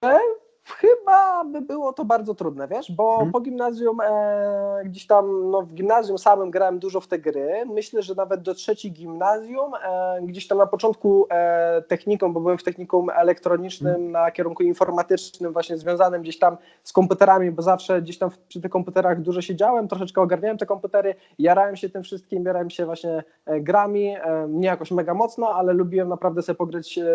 chyba 0.69 1.43
by 1.43 1.61
było 1.61 1.93
to 1.93 2.05
bardzo 2.05 2.35
trudne, 2.35 2.67
wiesz, 2.67 2.91
bo 2.91 3.13
Mhm. 3.13 3.31
po 3.31 3.39
gimnazjum 3.41 3.97
e, 4.01 4.81
gdzieś 4.85 5.07
tam, 5.07 5.51
no 5.51 5.61
w 5.61 5.73
gimnazjum 5.73 6.17
samym 6.17 6.51
grałem 6.51 6.79
dużo 6.79 7.01
w 7.01 7.07
te 7.07 7.19
gry. 7.19 7.65
Myślę, 7.65 8.01
że 8.01 8.15
nawet 8.15 8.41
do 8.41 8.53
trzeciej 8.53 8.91
gimnazjum, 8.91 9.71
e, 9.83 10.19
gdzieś 10.21 10.47
tam 10.47 10.57
na 10.57 10.65
początku 10.65 11.25
e, 11.31 11.81
techniką, 11.81 12.33
bo 12.33 12.39
byłem 12.39 12.57
w 12.57 12.63
technikum 12.63 13.09
elektronicznym 13.09 14.11
na 14.11 14.31
kierunku 14.31 14.63
informatycznym, 14.63 15.53
właśnie 15.53 15.77
związanym 15.77 16.21
gdzieś 16.21 16.39
tam 16.39 16.57
z 16.83 16.93
komputerami, 16.93 17.51
bo 17.51 17.61
zawsze 17.61 18.01
gdzieś 18.01 18.17
tam 18.17 18.29
przy 18.47 18.61
tych 18.61 18.71
komputerach 18.71 19.21
dużo 19.21 19.41
siedziałem, 19.41 19.87
troszeczkę 19.87 20.21
ogarniałem 20.21 20.57
te 20.57 20.65
komputery, 20.65 21.15
jarałem 21.39 21.75
się 21.75 21.89
tym 21.89 22.03
wszystkim, 22.03 22.43
jarałem 22.43 22.69
się 22.69 22.85
właśnie 22.85 23.23
e, 23.45 23.61
grami, 23.61 24.07
e, 24.07 24.45
nie 24.49 24.67
jakoś 24.67 24.91
mega 24.91 25.13
mocno, 25.13 25.49
ale 25.55 25.73
lubiłem 25.73 26.09
naprawdę 26.09 26.41
sobie 26.41 26.57
pograć 26.57 26.97
e, 26.97 27.05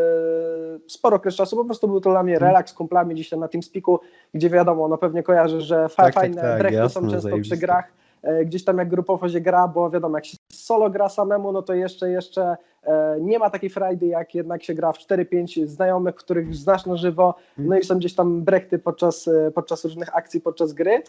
sporo 0.89 1.17
okres 1.17 1.35
czasu, 1.35 1.57
po 1.57 1.65
prostu 1.65 1.89
był 1.89 2.01
to 2.01 2.11
dla 2.11 2.23
mnie 2.23 2.39
relaks 2.39 2.71
z 2.71 2.75
kumplami 2.75 3.15
gdzieś 3.15 3.29
tam 3.31 3.40
na 3.41 3.49
TeamSpeaku, 3.49 4.01
gdzie 4.35 4.51
wiadomo, 4.51 4.89
no 4.89 4.99
pewnie 4.99 5.23
kojarzy, 5.23 5.61
że 5.61 5.77
Tak, 5.77 5.97
tak, 5.97 6.15
fajne 6.15 6.43
tak, 6.43 6.73
jasne, 6.73 6.89
są 6.89 7.01
często 7.01 7.21
zajebiste. 7.21 7.57
przy 7.57 7.67
grach, 7.67 7.93
e, 8.23 8.45
gdzieś 8.45 8.65
tam 8.65 8.79
jak 8.79 8.89
grupowo 8.89 9.29
się 9.29 9.41
gra, 9.41 9.69
bo 9.69 9.91
wiadomo, 9.91 10.17
jak 10.17 10.25
się 10.25 10.37
solo 10.53 10.91
gra 10.91 11.09
samemu, 11.09 11.53
no 11.53 11.63
to 11.63 11.75
jeszcze, 11.75 12.11
jeszcze 12.11 12.57
e, 12.85 13.17
nie 13.21 13.39
ma 13.39 13.51
takiej 13.51 13.71
frajdy, 13.71 14.07
jak 14.07 14.35
jednak 14.35 14.63
się 14.63 14.75
gra 14.75 14.93
w 14.93 14.99
4-5 14.99 15.67
znajomych, 15.67 16.15
których 16.15 16.55
znasz 16.55 16.87
na 16.87 16.97
żywo, 16.97 17.35
no 17.59 17.79
i 17.79 17.85
są 17.85 17.99
gdzieś 17.99 18.15
tam 18.15 18.43
brechty 18.43 18.79
podczas, 18.79 19.29
e, 19.29 19.51
podczas 19.51 19.85
różnych 19.85 20.17
akcji, 20.17 20.41
podczas 20.41 20.73
gry, 20.73 21.03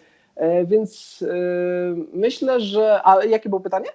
więc 0.66 1.24
myślę, 2.14 2.60
że... 2.60 3.02
A 3.04 3.26
jakie 3.26 3.50
było 3.50 3.62
pytanie? 3.62 3.86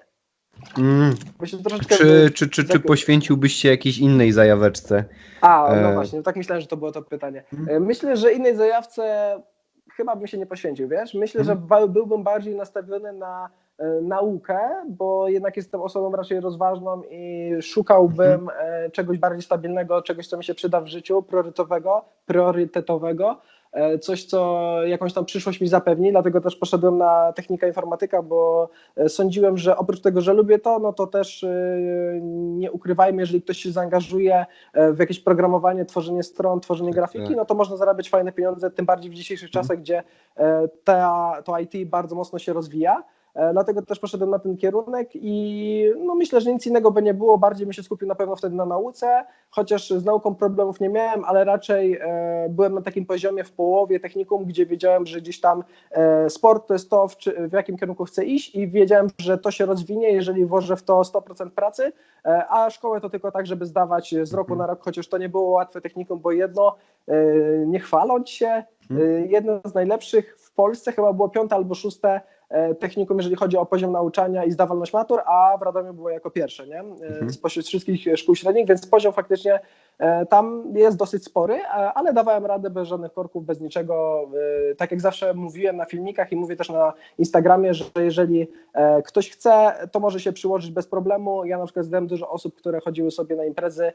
Mm. 0.79 1.15
Bo 1.39 1.47
się 1.47 1.59
troszeczkę... 1.59 1.97
Czy, 1.97 2.31
czy, 2.35 2.49
czy, 2.49 2.65
czy 2.65 2.81
poświęciłbyś 2.81 3.53
się 3.55 3.69
jakiejś 3.69 3.99
innej 3.99 4.33
zajaweczce? 4.33 5.05
A, 5.41 5.69
no 5.83 5.89
E, 5.91 5.95
właśnie, 5.95 6.23
tak 6.23 6.37
myślałem, 6.37 6.61
że 6.61 6.67
to 6.67 6.77
było 6.77 6.93
to 6.93 7.03
pytanie. 7.03 7.45
Mhm. 7.53 7.77
E, 7.77 7.81
Myślę, 7.87 8.17
że 8.17 8.33
innej 8.33 8.57
zajawce 8.57 9.37
chyba 9.97 10.17
bym 10.17 10.27
się 10.27 10.39
nie 10.39 10.47
poświęcił, 10.47 10.89
wiesz? 10.89 11.15
Myślę, 11.15 11.41
Mhm. 11.41 11.59
że 11.59 11.67
ba- 11.67 11.87
byłbym 11.87 12.23
bardziej 12.23 12.55
nastawiony 12.55 13.13
na 13.13 13.49
e, 13.79 14.01
naukę, 14.03 14.59
bo 14.89 15.29
jednak 15.29 15.57
jestem 15.57 15.81
osobą 15.81 16.13
raczej 16.17 16.41
rozważną 16.41 17.03
i 17.11 17.51
szukałbym 17.63 18.33
Mhm. 18.41 18.59
e, 18.87 18.91
czegoś 18.91 19.19
bardziej 19.19 19.43
stabilnego, 19.43 20.03
czegoś, 20.03 20.29
co 20.29 20.37
mi 20.37 20.45
się 20.45 20.55
przyda 20.55 20.81
w 20.81 20.87
życiu, 20.87 21.23
priorytetowego, 21.23 22.05
priorytetowego, 22.27 23.41
coś, 24.00 24.25
co 24.25 24.66
jakąś 24.85 25.12
tam 25.12 25.25
przyszłość 25.25 25.61
mi 25.61 25.68
zapewni, 25.68 26.11
dlatego 26.11 26.40
też 26.40 26.56
poszedłem 26.56 26.99
na 26.99 27.33
technika 27.33 27.66
informatyka, 27.66 28.23
bo 28.23 28.68
e, 28.97 29.09
sądziłem, 29.09 29.59
że 29.59 29.76
oprócz 29.76 30.00
tego, 30.00 30.21
że 30.21 30.33
lubię 30.33 30.59
to, 30.59 30.78
no 30.78 30.92
to 30.92 31.06
też 31.06 31.45
e, 31.45 32.18
nie 32.33 32.73
ukrywajmy, 32.73 33.23
jeżeli 33.23 33.42
ktoś 33.42 33.59
się 33.59 33.73
zaangażuje 33.73 34.47
e, 34.73 34.92
w 34.92 34.99
jakieś 34.99 35.21
programowanie, 35.21 35.85
tworzenie 35.85 36.23
stron, 36.23 36.61
tworzenie 36.61 36.90
grafiki, 36.90 37.26
tak. 37.26 37.37
no 37.37 37.45
to 37.45 37.54
można 37.54 37.76
zarabiać 37.76 38.11
fajne 38.11 38.33
pieniądze, 38.33 38.71
tym 38.71 38.87
bardziej 38.87 39.11
w 39.11 39.14
dzisiejszych 39.14 39.50
czasach, 39.50 39.78
gdzie 39.78 40.02
e, 40.37 40.68
ta, 40.85 41.33
to 41.45 41.59
IT 41.59 41.88
bardzo 41.88 42.16
mocno 42.16 42.38
się 42.38 42.52
rozwija. 42.52 43.02
E, 43.37 43.52
Dlatego 43.52 43.83
też 43.83 43.99
poszedłem 43.99 44.31
na 44.31 44.38
ten 44.38 44.57
kierunek 44.57 45.11
i 45.14 45.93
no 45.99 46.14
myślę, 46.14 46.40
że 46.40 46.52
nic 46.52 46.66
innego 46.66 46.90
by 46.90 47.02
nie 47.02 47.14
było. 47.14 47.38
Bardziej 47.38 47.66
bym 47.66 47.73
się 47.73 47.83
skupił 47.83 48.09
na 48.09 48.14
pewno 48.14 48.37
wtedy 48.37 48.57
na 48.57 48.66
nauce, 48.66 49.25
chociaż 49.50 49.90
z 49.90 50.05
nauką 50.05 50.35
problemów 50.35 50.81
nie 50.81 50.88
miałem, 50.88 51.25
ale 51.25 51.45
raczej 51.45 51.99
e, 52.00 52.47
byłem 52.50 52.75
na 52.75 52.83
takim 52.83 53.07
poziomie 53.07 53.45
w 53.45 53.52
połowie 53.52 54.00
technikum, 54.00 54.45
gdzie 54.45 54.66
wiedziałem, 54.66 55.07
że 55.07 55.21
gdzieś 55.21 55.40
tam 55.40 55.64
e, 55.90 56.31
sport 56.31 56.66
to 56.66 56.75
jest 56.75 56.90
to, 56.90 57.09
w, 57.09 57.52
jakim 57.52 57.76
kierunku 57.76 58.05
chcę 58.05 58.25
iść 58.25 58.55
i 58.55 58.69
wiedziałem, 58.69 59.09
że 59.21 59.38
to 59.38 59.50
się 59.50 59.66
rozwinie, 59.66 60.12
jeżeli 60.12 60.45
włożę 60.45 60.76
w 60.76 60.83
to 60.83 61.00
100% 61.00 61.50
pracy, 61.50 61.93
a 62.49 62.71
szkołę 62.71 63.00
to 63.00 63.11
tylko 63.11 63.33
tak, 63.33 63.47
żeby 63.47 63.66
zdawać 63.66 64.14
z 64.23 64.35
roku 64.35 64.57
na 64.57 64.66
rok, 64.66 64.83
chociaż 64.83 65.09
to 65.09 65.19
nie 65.19 65.28
było 65.28 65.50
łatwe 65.50 65.81
technikum, 65.81 66.21
bo 66.21 66.33
jedno, 66.33 66.76
nie 67.66 67.81
chwaląc 67.81 68.28
się, 68.28 68.64
e, 68.90 69.26
jedno 69.26 69.61
z 69.64 69.75
najlepszych 69.75 70.37
w 70.38 70.52
Polsce 70.55 70.93
chyba 70.93 71.12
było 71.12 71.28
piąte 71.28 71.55
albo 71.55 71.75
szóste 71.75 72.21
technikum, 72.81 73.17
jeżeli 73.17 73.37
chodzi 73.37 73.57
o 73.57 73.67
poziom 73.67 73.93
nauczania 73.93 74.45
i 74.45 74.50
zdawalność 74.50 74.93
matur, 74.93 75.21
a 75.26 75.57
w 75.59 75.62
Radomiu 75.62 75.95
było 75.95 76.11
jako 76.11 76.31
pierwsze, 76.31 76.67
nie? 76.67 76.81
E, 77.26 77.31
Spośród 77.31 77.67
wszystkich 77.67 78.19
szkół 78.19 78.35
średnich, 78.35 78.67
więc 78.67 78.87
poziom 78.87 79.12
faktycznie 79.12 79.61
e, 79.99 80.26
tam 80.26 80.65
jest 80.75 80.97
dosyć 80.97 81.25
spory, 81.25 81.55
e, 81.55 81.69
ale 81.69 82.12
dawałem 82.12 82.47
radę 82.47 82.71
bez 82.71 82.88
żadnych 82.88 83.12
korków, 83.12 83.45
bez 83.45 83.61
niczego. 83.61 84.26
E, 84.71 84.75
Tak 84.75 84.91
jak 84.91 85.00
zawsze 85.00 85.35
mówiłem 85.35 85.76
na 85.76 85.85
filmikach 85.85 86.33
i 86.33 86.37
mówię 86.37 86.57
też 86.57 86.69
na 86.69 86.93
Instagramie, 87.19 87.75
że 87.75 87.85
jeżeli 87.97 88.49
e, 88.75 89.03
ktoś 89.03 89.31
chce, 89.31 89.73
to 89.93 90.00
może 90.00 90.21
się 90.21 90.33
przyłożyć 90.33 90.71
bez 90.71 90.87
problemu. 90.87 91.45
Ja 91.45 91.59
na 91.59 91.65
przykład 91.65 91.87
znałem 91.87 92.07
dużo 92.07 92.31
osób, 92.31 92.55
które 92.55 92.81
chodziły 92.81 93.11
sobie 93.11 93.37
na 93.37 93.45
imprezy 93.45 93.85
e, 93.87 93.93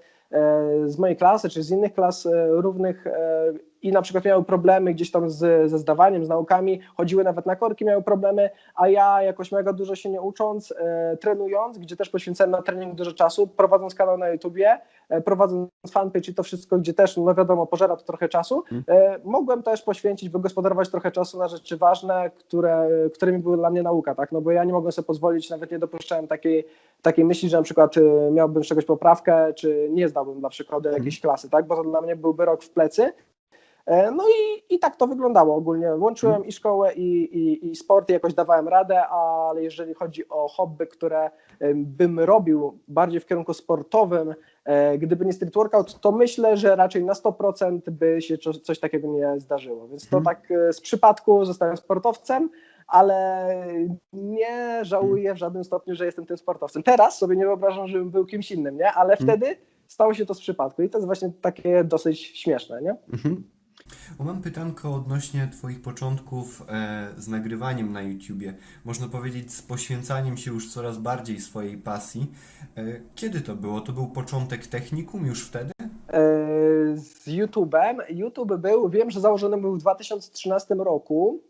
z 0.85 0.99
mojej 0.99 1.17
klasy, 1.17 1.49
czy 1.49 1.63
z 1.63 1.71
innych 1.71 1.93
klas 1.93 2.25
e, 2.25 2.47
równych 2.49 3.07
e, 3.07 3.53
i 3.81 3.91
na 3.91 4.01
przykład 4.01 4.25
miały 4.25 4.43
problemy 4.43 4.93
gdzieś 4.93 5.11
tam 5.11 5.29
z, 5.29 5.71
ze 5.71 5.77
zdawaniem, 5.77 6.25
z 6.25 6.29
naukami, 6.29 6.79
chodziły 6.97 7.23
nawet 7.23 7.45
na 7.45 7.55
korki, 7.55 7.85
miały 7.85 8.03
problemy, 8.03 8.49
a 8.75 8.87
ja 8.87 9.21
jakoś 9.21 9.51
mega 9.51 9.73
dużo 9.73 9.95
się 9.95 10.09
nie 10.09 10.21
ucząc, 10.21 10.73
e, 10.77 11.17
trenując, 11.17 11.77
gdzie 11.77 11.95
też 11.95 12.09
poświęcałem 12.09 12.51
na 12.51 12.61
trening 12.61 12.95
dużo 12.95 13.11
czasu, 13.11 13.47
prowadząc 13.47 13.95
kanał 13.95 14.17
na 14.17 14.29
YouTubie, 14.29 14.79
e, 15.09 15.21
prowadząc 15.21 15.69
fanpage 15.91 16.31
i 16.31 16.33
to 16.33 16.43
wszystko, 16.43 16.77
gdzie 16.77 16.93
też, 16.93 17.17
no 17.17 17.35
wiadomo, 17.35 17.67
pożera 17.67 17.95
to 17.95 18.03
trochę 18.03 18.29
czasu, 18.29 18.63
e, 18.87 19.19
mogłem 19.23 19.63
też 19.63 19.81
poświęcić, 19.81 20.29
wygospodarować 20.29 20.89
trochę 20.89 21.11
czasu 21.11 21.39
na 21.39 21.47
rzeczy 21.47 21.77
ważne, 21.77 22.31
które, 22.39 22.89
którymi 23.13 23.39
była 23.39 23.57
dla 23.57 23.69
mnie 23.69 23.83
nauka, 23.83 24.15
tak, 24.15 24.31
no 24.31 24.41
bo 24.41 24.51
ja 24.51 24.63
nie 24.63 24.73
mogłem 24.73 24.91
sobie 24.91 25.05
pozwolić, 25.05 25.49
nawet 25.49 25.71
nie 25.71 25.79
dopuszczałem 25.79 26.27
takiej, 26.27 26.65
takiej 27.01 27.25
myśli, 27.25 27.49
że 27.49 27.57
na 27.57 27.63
przykład 27.63 27.97
e, 27.97 28.31
miałbym 28.31 28.63
z 28.63 28.67
czegoś 28.67 28.85
poprawkę, 28.85 29.53
czy 29.53 29.89
nie 29.91 30.09
zdałbym 30.09 30.39
dla 30.39 30.49
przykładu 30.49 30.89
jakiejś 30.89 31.21
klasy, 31.21 31.49
tak, 31.49 31.67
bo 31.67 31.75
to 31.75 31.83
dla 31.83 32.01
mnie 32.01 32.15
byłby 32.15 32.45
rok 32.45 32.63
w 32.63 32.69
plecy, 32.69 33.13
No 34.15 34.23
i, 34.29 34.75
i 34.75 34.79
tak 34.79 34.95
to 34.95 35.07
wyglądało 35.07 35.55
ogólnie. 35.55 35.95
Łączyłem 35.95 36.45
i 36.45 36.51
szkołę, 36.51 36.93
i, 36.93 37.23
i, 37.37 37.71
i 37.71 37.75
sport, 37.75 38.09
i 38.09 38.13
jakoś 38.13 38.33
dawałem 38.33 38.67
radę, 38.67 39.07
ale 39.07 39.63
jeżeli 39.63 39.93
chodzi 39.93 40.29
o 40.29 40.47
hobby, 40.47 40.87
które 40.87 41.31
bym 41.75 42.19
robił 42.19 42.79
bardziej 42.87 43.19
w 43.19 43.25
kierunku 43.25 43.53
sportowym, 43.53 44.33
e, 44.65 44.97
gdyby 44.97 45.25
nie 45.25 45.33
street 45.33 45.53
workout, 45.53 45.99
to 45.99 46.11
myślę, 46.11 46.57
że 46.57 46.75
raczej 46.75 47.03
na 47.03 47.13
100% 47.13 47.89
by 47.89 48.21
się 48.21 48.37
co- 48.37 48.53
coś 48.53 48.79
takiego 48.79 49.07
nie 49.07 49.39
zdarzyło. 49.39 49.87
Więc 49.87 50.09
to 50.09 50.21
tak 50.25 50.51
e, 50.51 50.73
z 50.73 50.81
przypadku 50.81 51.45
zostałem 51.45 51.77
sportowcem, 51.77 52.49
ale 52.87 53.47
nie 54.13 54.79
żałuję 54.85 55.33
w 55.33 55.37
żadnym 55.37 55.63
stopniu, 55.63 55.95
że 55.95 56.05
jestem 56.05 56.25
tym 56.25 56.37
sportowcem. 56.37 56.83
Teraz 56.83 57.17
sobie 57.17 57.35
nie 57.35 57.45
wyobrażam, 57.45 57.87
żebym 57.87 58.09
był 58.09 58.25
kimś 58.25 58.51
innym, 58.51 58.77
nie? 58.77 58.91
Ale 58.91 59.17
wtedy 59.17 59.55
stało 59.87 60.13
się 60.13 60.25
to 60.25 60.33
z 60.33 60.39
przypadku 60.39 60.81
i 60.81 60.89
to 60.89 60.97
jest 60.97 61.05
właśnie 61.05 61.31
takie 61.41 61.83
dosyć 61.83 62.19
śmieszne, 62.39 62.81
nie? 62.81 62.95
Mhm. 63.13 63.43
Mam 64.19 64.41
pytanko 64.41 64.95
odnośnie 64.95 65.49
Twoich 65.51 65.81
początków 65.81 66.63
e, 66.69 67.07
z 67.17 67.27
nagrywaniem 67.27 67.91
na 67.91 68.01
YouTubie. 68.01 68.53
Można 68.85 69.07
powiedzieć 69.07 69.53
z 69.53 69.61
poświęcaniem 69.61 70.37
się 70.37 70.51
już 70.51 70.73
coraz 70.73 70.97
bardziej 70.97 71.41
swojej 71.41 71.77
pasji. 71.77 72.31
E, 72.77 72.83
kiedy 73.15 73.41
to 73.41 73.55
było? 73.55 73.81
To 73.81 73.93
był 73.93 74.07
początek 74.07 74.67
technikum 74.67 75.25
już 75.25 75.47
wtedy? 75.47 75.71
E, 75.79 75.87
z 76.97 77.27
YouTube'em. 77.27 77.95
YouTube 78.09 78.57
był, 78.57 78.89
wiem, 78.89 79.11
że 79.11 79.19
założony 79.19 79.57
był 79.57 79.75
w 79.75 79.79
2013 79.79 80.75
roku, 80.75 81.41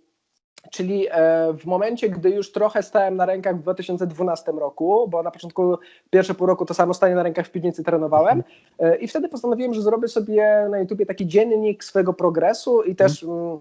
czyli 0.72 1.08
e, 1.12 1.53
w 1.53 1.65
momencie, 1.65 2.10
gdy 2.10 2.30
już 2.30 2.51
trochę 2.51 2.84
stałem 2.84 3.15
na 3.15 3.25
rękach 3.25 3.58
w 3.58 3.62
2012 3.62 4.51
roku, 4.51 5.08
bo 5.08 5.24
na 5.24 5.32
początku 5.32 5.77
pierwsze 6.10 6.34
pół 6.34 6.48
roku 6.48 6.65
to 6.65 6.74
samo 6.74 6.94
stanie 6.94 7.15
na 7.15 7.24
rękach 7.24 7.48
w 7.48 7.51
piwnicy 7.51 7.84
trenowałem 7.84 8.44
e, 8.80 8.96
i 8.98 9.08
wtedy 9.08 9.30
postanowiłem, 9.30 9.74
że 9.74 9.82
zrobię 9.82 10.08
sobie 10.08 10.68
na 10.70 10.80
YouTubie 10.80 11.06
taki 11.06 11.27
dziennik 11.27 11.84
swojego 11.84 12.13
progresu 12.13 12.84
i 12.84 12.96
też 12.96 13.24
mm, 13.24 13.60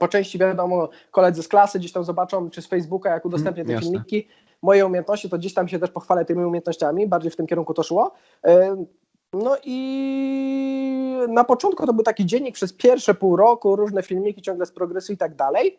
po 0.00 0.08
części 0.08 0.38
wiadomo, 0.38 0.88
koledzy 1.10 1.42
z 1.42 1.48
klasy 1.48 1.78
gdzieś 1.78 1.92
tam 1.92 2.04
zobaczą, 2.04 2.50
czy 2.50 2.62
z 2.62 2.66
Facebooka, 2.66 3.10
jak 3.10 3.24
udostępnię 3.24 3.64
te 3.64 3.72
jasne. 3.72 3.90
filmiki, 3.90 4.28
moje 4.62 4.86
umiejętności, 4.86 5.30
to 5.30 5.38
gdzieś 5.38 5.54
tam 5.54 5.68
się 5.68 5.78
też 5.78 5.90
pochwalę 5.90 6.24
tymi 6.24 6.44
umiejętnościami, 6.44 7.06
bardziej 7.06 7.30
w 7.30 7.36
tym 7.36 7.46
kierunku 7.46 7.74
to 7.74 7.82
szło. 7.82 8.12
E, 8.46 8.84
No 9.32 9.56
i 9.64 11.26
na 11.28 11.44
początku 11.44 11.86
to 11.86 11.92
był 11.92 12.04
taki 12.04 12.26
dziennik 12.26 12.54
przez 12.54 12.72
pierwsze 12.72 13.14
pół 13.14 13.36
roku, 13.36 13.76
różne 13.76 14.02
filmiki 14.02 14.42
ciągle 14.42 14.66
z 14.66 14.72
progresu 14.72 15.12
i 15.12 15.16
tak 15.16 15.34
dalej. 15.34 15.78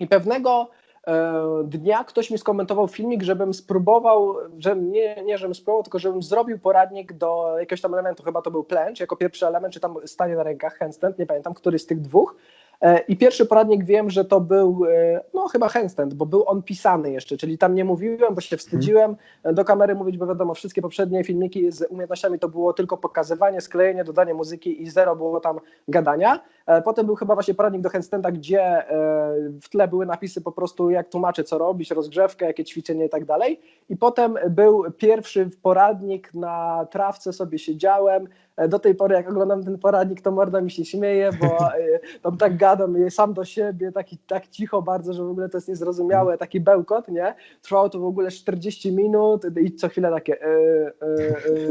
I 0.00 0.06
pewnego 0.06 0.70
e, 1.06 1.32
dnia 1.64 2.04
ktoś 2.04 2.30
mi 2.30 2.38
skomentował 2.38 2.88
filmik, 2.88 3.22
żebym 3.22 3.54
spróbował, 3.54 4.36
że 4.58 4.76
nie, 4.76 5.22
nie 5.22 5.38
żebym 5.38 5.54
spróbował, 5.54 5.82
tylko 5.82 5.98
żebym 5.98 6.22
zrobił 6.22 6.58
poradnik 6.58 7.12
do 7.12 7.54
jakiegoś 7.58 7.80
tam 7.80 7.94
elementu, 7.94 8.22
chyba 8.22 8.42
to 8.42 8.50
był 8.50 8.64
plęcz, 8.64 9.00
jako 9.00 9.16
pierwszy 9.16 9.46
element, 9.46 9.74
czy 9.74 9.80
tam 9.80 9.96
stanie 10.04 10.36
na 10.36 10.42
rękach, 10.42 10.78
handstand, 10.78 11.18
nie 11.18 11.26
pamiętam, 11.26 11.54
który 11.54 11.78
z 11.78 11.86
tych 11.86 12.00
dwóch. 12.00 12.36
E, 12.80 12.98
I 12.98 13.16
pierwszy 13.16 13.46
poradnik 13.46 13.84
wiem, 13.84 14.10
że 14.10 14.24
to 14.24 14.40
był, 14.40 14.84
e, 14.90 15.20
no 15.34 15.48
chyba 15.48 15.68
handstand, 15.68 16.14
bo 16.14 16.26
był 16.26 16.48
on 16.48 16.62
pisany 16.62 17.10
jeszcze, 17.12 17.36
czyli 17.36 17.58
tam 17.58 17.74
nie 17.74 17.84
mówiłem, 17.84 18.34
bo 18.34 18.40
się 18.40 18.56
wstydziłem 18.56 19.16
e, 19.42 19.52
do 19.52 19.64
kamery 19.64 19.94
mówić, 19.94 20.18
bo 20.18 20.26
wiadomo, 20.26 20.54
wszystkie 20.54 20.82
poprzednie 20.82 21.24
filmiki 21.24 21.72
z 21.72 21.82
umiejętnościami 21.90 22.38
to 22.38 22.48
było 22.48 22.72
tylko 22.72 22.96
pokazywanie, 22.96 23.60
sklejenie, 23.60 24.04
dodanie 24.04 24.34
muzyki 24.34 24.82
i 24.82 24.90
zero 24.90 25.16
było 25.16 25.40
tam 25.40 25.60
gadania. 25.88 26.40
Potem 26.84 27.06
był 27.06 27.14
chyba 27.14 27.34
właśnie 27.34 27.54
poradnik 27.54 27.82
do 27.82 27.90
handstanda, 27.90 28.30
gdzie 28.30 28.84
w 29.62 29.68
tle 29.70 29.88
były 29.88 30.06
napisy 30.06 30.40
po 30.40 30.52
prostu 30.52 30.90
jak 30.90 31.08
tłumaczę 31.08 31.44
co 31.44 31.58
robić, 31.58 31.90
rozgrzewkę, 31.90 32.46
jakie 32.46 32.64
ćwiczenie 32.64 33.06
i 33.06 33.08
tak 33.08 33.24
dalej. 33.24 33.60
I 33.88 33.96
potem 33.96 34.38
był 34.50 34.84
pierwszy 34.98 35.50
poradnik 35.62 36.34
na 36.34 36.86
trawce 36.90 37.32
sobie 37.32 37.58
siedziałem. 37.58 38.28
E, 38.58 38.68
Do 38.68 38.78
tej 38.78 38.94
pory 38.94 39.14
jak 39.14 39.30
oglądam 39.30 39.64
ten 39.64 39.78
poradnik, 39.78 40.20
to 40.20 40.30
morda 40.30 40.60
mi 40.60 40.70
się 40.70 40.84
śmieje, 40.84 41.30
bo 41.40 41.46
e, 41.46 41.98
tam 42.22 42.36
tak 42.36 42.56
gadam 42.56 42.96
e, 42.96 43.10
sam 43.10 43.34
do 43.34 43.44
siebie, 43.44 43.92
taki, 43.92 44.18
tak 44.18 44.48
cicho 44.48 44.82
bardzo, 44.82 45.12
że 45.12 45.24
w 45.24 45.30
ogóle 45.30 45.48
to 45.48 45.56
jest 45.56 45.68
niezrozumiałe, 45.68 46.38
taki 46.38 46.60
bełkot, 46.60 47.08
nie? 47.08 47.34
Trwało 47.62 47.88
to 47.88 48.00
w 48.00 48.04
ogóle 48.04 48.30
40 48.30 48.92
minut 48.92 49.42
i 49.60 49.74
co 49.74 49.88
chwilę 49.88 50.10
takie, 50.10 50.42
e, 50.42 50.46
e, 50.46 50.92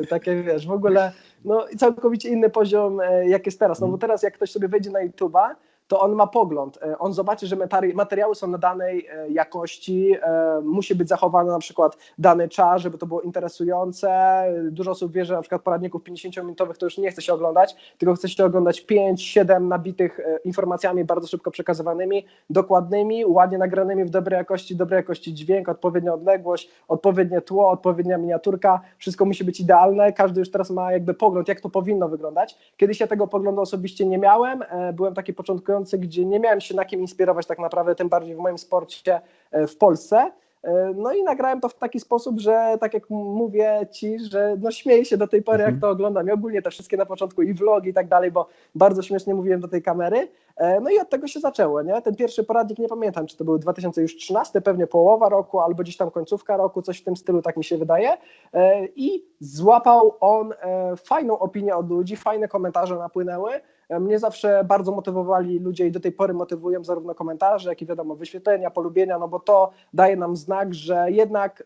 e, 0.01 0.07
takie 0.09 0.43
wiesz, 0.43 0.67
w 0.67 0.71
ogóle 0.71 1.11
no 1.45 1.67
i 1.67 1.77
całkowicie 1.77 2.29
inny 2.29 2.49
poziom, 2.49 2.99
jak 3.25 3.45
jest 3.45 3.59
teraz. 3.59 3.79
No 3.79 3.87
bo 3.87 3.97
teraz 3.97 4.23
jak 4.23 4.33
ktoś 4.33 4.51
sobie 4.51 4.67
wejdzie 4.67 4.91
na 4.91 5.07
YouTube'a, 5.07 5.55
to 5.87 5.99
on 5.99 6.15
ma 6.15 6.27
pogląd. 6.27 6.79
E, 6.83 6.97
On 6.97 7.13
zobaczy, 7.13 7.47
że 7.47 7.55
materi- 7.55 7.93
materiały 7.93 8.35
są 8.35 8.47
na 8.47 8.57
danej 8.57 9.07
e, 9.07 9.29
jakości, 9.29 10.13
e, 10.21 10.61
musi 10.63 10.95
być 10.95 11.09
zachowany 11.09 11.51
na 11.51 11.59
przykład 11.59 11.97
dany 12.17 12.49
czas, 12.49 12.81
żeby 12.81 12.97
to 12.97 13.05
było 13.05 13.21
interesujące. 13.21 14.43
Dużo 14.71 14.91
osób 14.91 15.11
wie, 15.11 15.25
że 15.25 15.33
na 15.33 15.41
przykład 15.41 15.61
poradników 15.61 16.03
50-minutowych 16.03 16.77
to 16.77 16.85
już 16.85 16.97
nie 16.97 17.11
chce 17.11 17.21
się 17.21 17.33
oglądać, 17.33 17.75
tylko 17.97 18.15
chce 18.15 18.29
się 18.29 18.45
oglądać 18.45 18.85
5-7 18.85 19.61
nabitych 19.61 20.19
informacjami 20.45 21.03
bardzo 21.03 21.27
szybko 21.27 21.51
przekazywanymi, 21.51 22.25
dokładnymi, 22.49 23.25
ładnie 23.25 23.57
nagranymi 23.57 24.05
w 24.05 24.09
dobrej 24.09 24.37
jakości, 24.37 24.75
dobrej 24.75 24.97
jakości 24.97 25.33
dźwięk, 25.33 25.69
odpowiednia 25.69 26.13
odległość, 26.13 26.69
odpowiednie 26.87 27.41
tło, 27.41 27.69
odpowiednia 27.69 28.17
miniaturka, 28.17 28.81
wszystko 28.97 29.25
musi 29.25 29.43
być 29.43 29.59
idealne. 29.59 30.13
Każdy 30.13 30.39
już 30.39 30.51
teraz 30.51 30.69
ma 30.69 30.91
jakby 30.91 31.13
pogląd, 31.13 31.47
jak 31.47 31.61
to 31.61 31.69
powinno 31.69 32.09
wyglądać. 32.09 32.57
Kiedyś 32.77 32.99
ja 32.99 33.07
tego 33.07 33.27
poglądu 33.27 33.61
osobiście 33.61 34.05
nie 34.05 34.17
miałem, 34.17 34.63
byłem 34.93 35.13
taki 35.13 35.33
początkujący, 35.33 35.76
gdzie 35.83 36.25
nie 36.25 36.39
miałem 36.39 36.61
się 36.61 36.75
na 36.75 36.85
kim 36.85 37.01
inspirować 37.01 37.45
tak 37.45 37.59
naprawdę, 37.59 37.95
tym 37.95 38.09
bardziej 38.09 38.35
w 38.35 38.39
moim 38.39 38.57
sporcie 38.57 39.21
e, 39.51 39.67
w 39.67 39.77
Polsce. 39.77 40.31
E, 40.63 40.93
No 40.95 41.13
i 41.13 41.23
nagrałem 41.23 41.61
to 41.61 41.69
w 41.69 41.75
taki 41.75 41.99
sposób, 41.99 42.39
że 42.39 42.77
tak 42.79 42.93
jak 42.93 43.09
mówię 43.09 43.87
ci, 43.91 44.19
że 44.19 44.55
no 44.59 44.71
śmieję 44.71 45.05
się 45.05 45.17
do 45.17 45.27
tej 45.27 45.43
pory, 45.43 45.63
jak 45.63 45.79
to 45.81 45.89
oglądam. 45.89 46.27
I 46.27 46.31
ogólnie 46.31 46.61
te 46.61 46.71
wszystkie 46.71 46.97
na 46.97 47.05
początku 47.05 47.41
i 47.41 47.53
vlogi 47.53 47.89
i 47.89 47.93
tak 47.93 48.07
dalej, 48.07 48.31
bo 48.31 48.47
bardzo 48.75 49.01
śmiesznie 49.01 49.35
mówiłem 49.35 49.61
do 49.61 49.67
tej 49.67 49.81
kamery. 49.81 50.27
E, 50.57 50.81
No 50.81 50.89
i 50.89 50.99
od 50.99 51.09
tego 51.09 51.27
się 51.27 51.39
zaczęło, 51.39 51.81
nie? 51.81 52.01
Ten 52.01 52.15
pierwszy 52.15 52.43
poradnik, 52.43 52.79
nie 52.79 52.87
pamiętam, 52.87 53.27
czy 53.27 53.37
to 53.37 53.45
był 53.45 53.57
2013, 53.57 54.61
pewnie 54.61 54.87
połowa 54.87 55.29
roku, 55.29 55.59
albo 55.59 55.83
gdzieś 55.83 55.97
tam 55.97 56.11
końcówka 56.11 56.57
roku, 56.57 56.81
coś 56.81 57.01
w 57.01 57.03
tym 57.03 57.15
stylu, 57.15 57.41
tak 57.41 57.57
mi 57.57 57.63
się 57.63 57.77
wydaje. 57.77 58.17
E, 58.53 58.85
I 58.85 59.25
złapał 59.39 60.15
on 60.19 60.53
e, 60.61 60.95
fajną 60.95 61.39
opinię 61.39 61.75
od 61.75 61.89
ludzi, 61.89 62.15
fajne 62.15 62.47
komentarze 62.47 62.95
napłynęły. 62.95 63.51
Mnie 63.99 64.19
zawsze 64.19 64.63
bardzo 64.63 64.91
motywowali 64.91 65.59
ludzie 65.59 65.87
i 65.87 65.91
do 65.91 65.99
tej 65.99 66.11
pory 66.11 66.33
motywują 66.33 66.83
zarówno 66.83 67.15
komentarze, 67.15 67.69
jak 67.69 67.81
i 67.81 67.85
wiadomo 67.85 68.15
wyświetlenia, 68.15 68.71
polubienia, 68.71 69.19
no 69.19 69.27
bo 69.27 69.39
to 69.39 69.71
daje 69.93 70.15
nam 70.15 70.35
znak, 70.35 70.73
że 70.73 71.11
jednak 71.11 71.63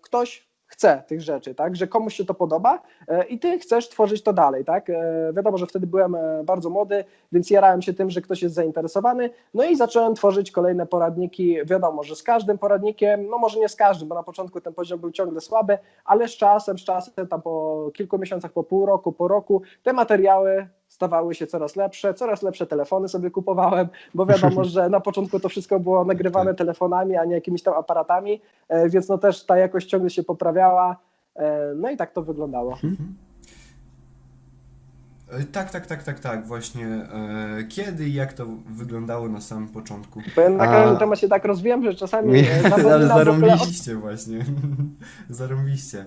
ktoś 0.00 0.51
chce 0.72 1.02
tych 1.06 1.22
rzeczy, 1.22 1.54
tak, 1.54 1.76
że 1.76 1.86
komuś 1.86 2.14
się 2.14 2.24
to 2.24 2.34
podoba 2.34 2.82
e, 3.08 3.24
i 3.24 3.38
ty 3.38 3.58
chcesz 3.58 3.88
tworzyć 3.88 4.22
to 4.22 4.32
dalej, 4.32 4.64
tak. 4.64 4.90
E, 4.90 5.32
Wiadomo, 5.36 5.58
że 5.58 5.66
wtedy 5.66 5.86
byłem 5.86 6.14
e, 6.14 6.44
bardzo 6.44 6.70
młody, 6.70 7.04
więc 7.32 7.50
jarałem 7.50 7.82
się 7.82 7.92
tym, 7.92 8.10
że 8.10 8.20
ktoś 8.20 8.42
jest 8.42 8.54
zainteresowany, 8.54 9.30
no 9.54 9.64
i 9.64 9.76
zacząłem 9.76 10.14
tworzyć 10.14 10.50
kolejne 10.50 10.86
poradniki. 10.86 11.56
Wiadomo, 11.64 12.02
że 12.02 12.16
z 12.16 12.22
każdym 12.22 12.58
poradnikiem, 12.58 13.28
no 13.28 13.38
może 13.38 13.60
nie 13.60 13.68
z 13.68 13.76
każdym, 13.76 14.08
bo 14.08 14.14
na 14.14 14.22
początku 14.22 14.60
ten 14.60 14.74
poziom 14.74 15.00
był 15.00 15.10
ciągle 15.10 15.40
słaby, 15.40 15.78
ale 16.04 16.28
z 16.28 16.36
czasem, 16.36 16.78
z 16.78 16.84
czasem, 16.84 17.26
tam 17.26 17.42
po 17.42 17.90
kilku 17.94 18.18
miesiącach, 18.18 18.52
po 18.52 18.64
pół 18.64 18.86
roku, 18.86 19.12
po 19.12 19.28
roku, 19.28 19.62
te 19.82 19.92
materiały 19.92 20.68
stawały 20.92 21.34
się 21.34 21.46
coraz 21.46 21.76
lepsze, 21.76 22.14
coraz 22.14 22.42
lepsze 22.42 22.66
telefony 22.66 23.08
sobie 23.08 23.30
kupowałem, 23.30 23.88
bo 24.14 24.26
wiadomo, 24.26 24.64
że 24.74 24.88
na 24.88 25.00
początku 25.00 25.40
to 25.40 25.48
wszystko 25.48 25.80
było 25.80 26.04
nagrywane 26.04 26.54
telefonami, 26.54 27.16
a 27.16 27.24
nie 27.24 27.34
jakimiś 27.34 27.62
tam 27.62 27.74
aparatami, 27.74 28.40
e, 28.68 28.88
więc 28.88 29.08
no 29.08 29.18
też 29.18 29.46
ta 29.46 29.56
jakość 29.56 29.88
ciągle 29.88 30.10
się 30.10 30.22
poprawiała, 30.22 30.96
e, 31.36 31.74
no 31.76 31.90
i 31.90 31.96
tak 31.96 32.12
to 32.12 32.22
wyglądało. 32.22 32.78
E, 35.30 35.44
Tak, 35.44 35.70
tak, 35.70 35.86
tak, 35.86 36.02
tak, 36.02 36.20
tak, 36.20 36.46
właśnie. 36.46 36.86
E, 36.86 37.64
kiedy 37.68 38.08
i 38.08 38.14
jak 38.14 38.32
to 38.32 38.46
wyglądało 38.70 39.28
na 39.28 39.40
samym 39.40 39.68
początku? 39.68 40.20
Ja 40.36 40.48
na 40.50 40.66
każdym 40.66 40.96
temat 40.96 41.18
się 41.18 41.28
tak 41.28 41.44
rozwijam, 41.44 41.82
że 41.84 41.94
czasami 41.94 42.38
e, 42.40 42.92
Ale 42.92 43.06
zarąbiście 43.06 43.94
właśnie. 43.94 44.44
zarąbiście. 45.28 46.04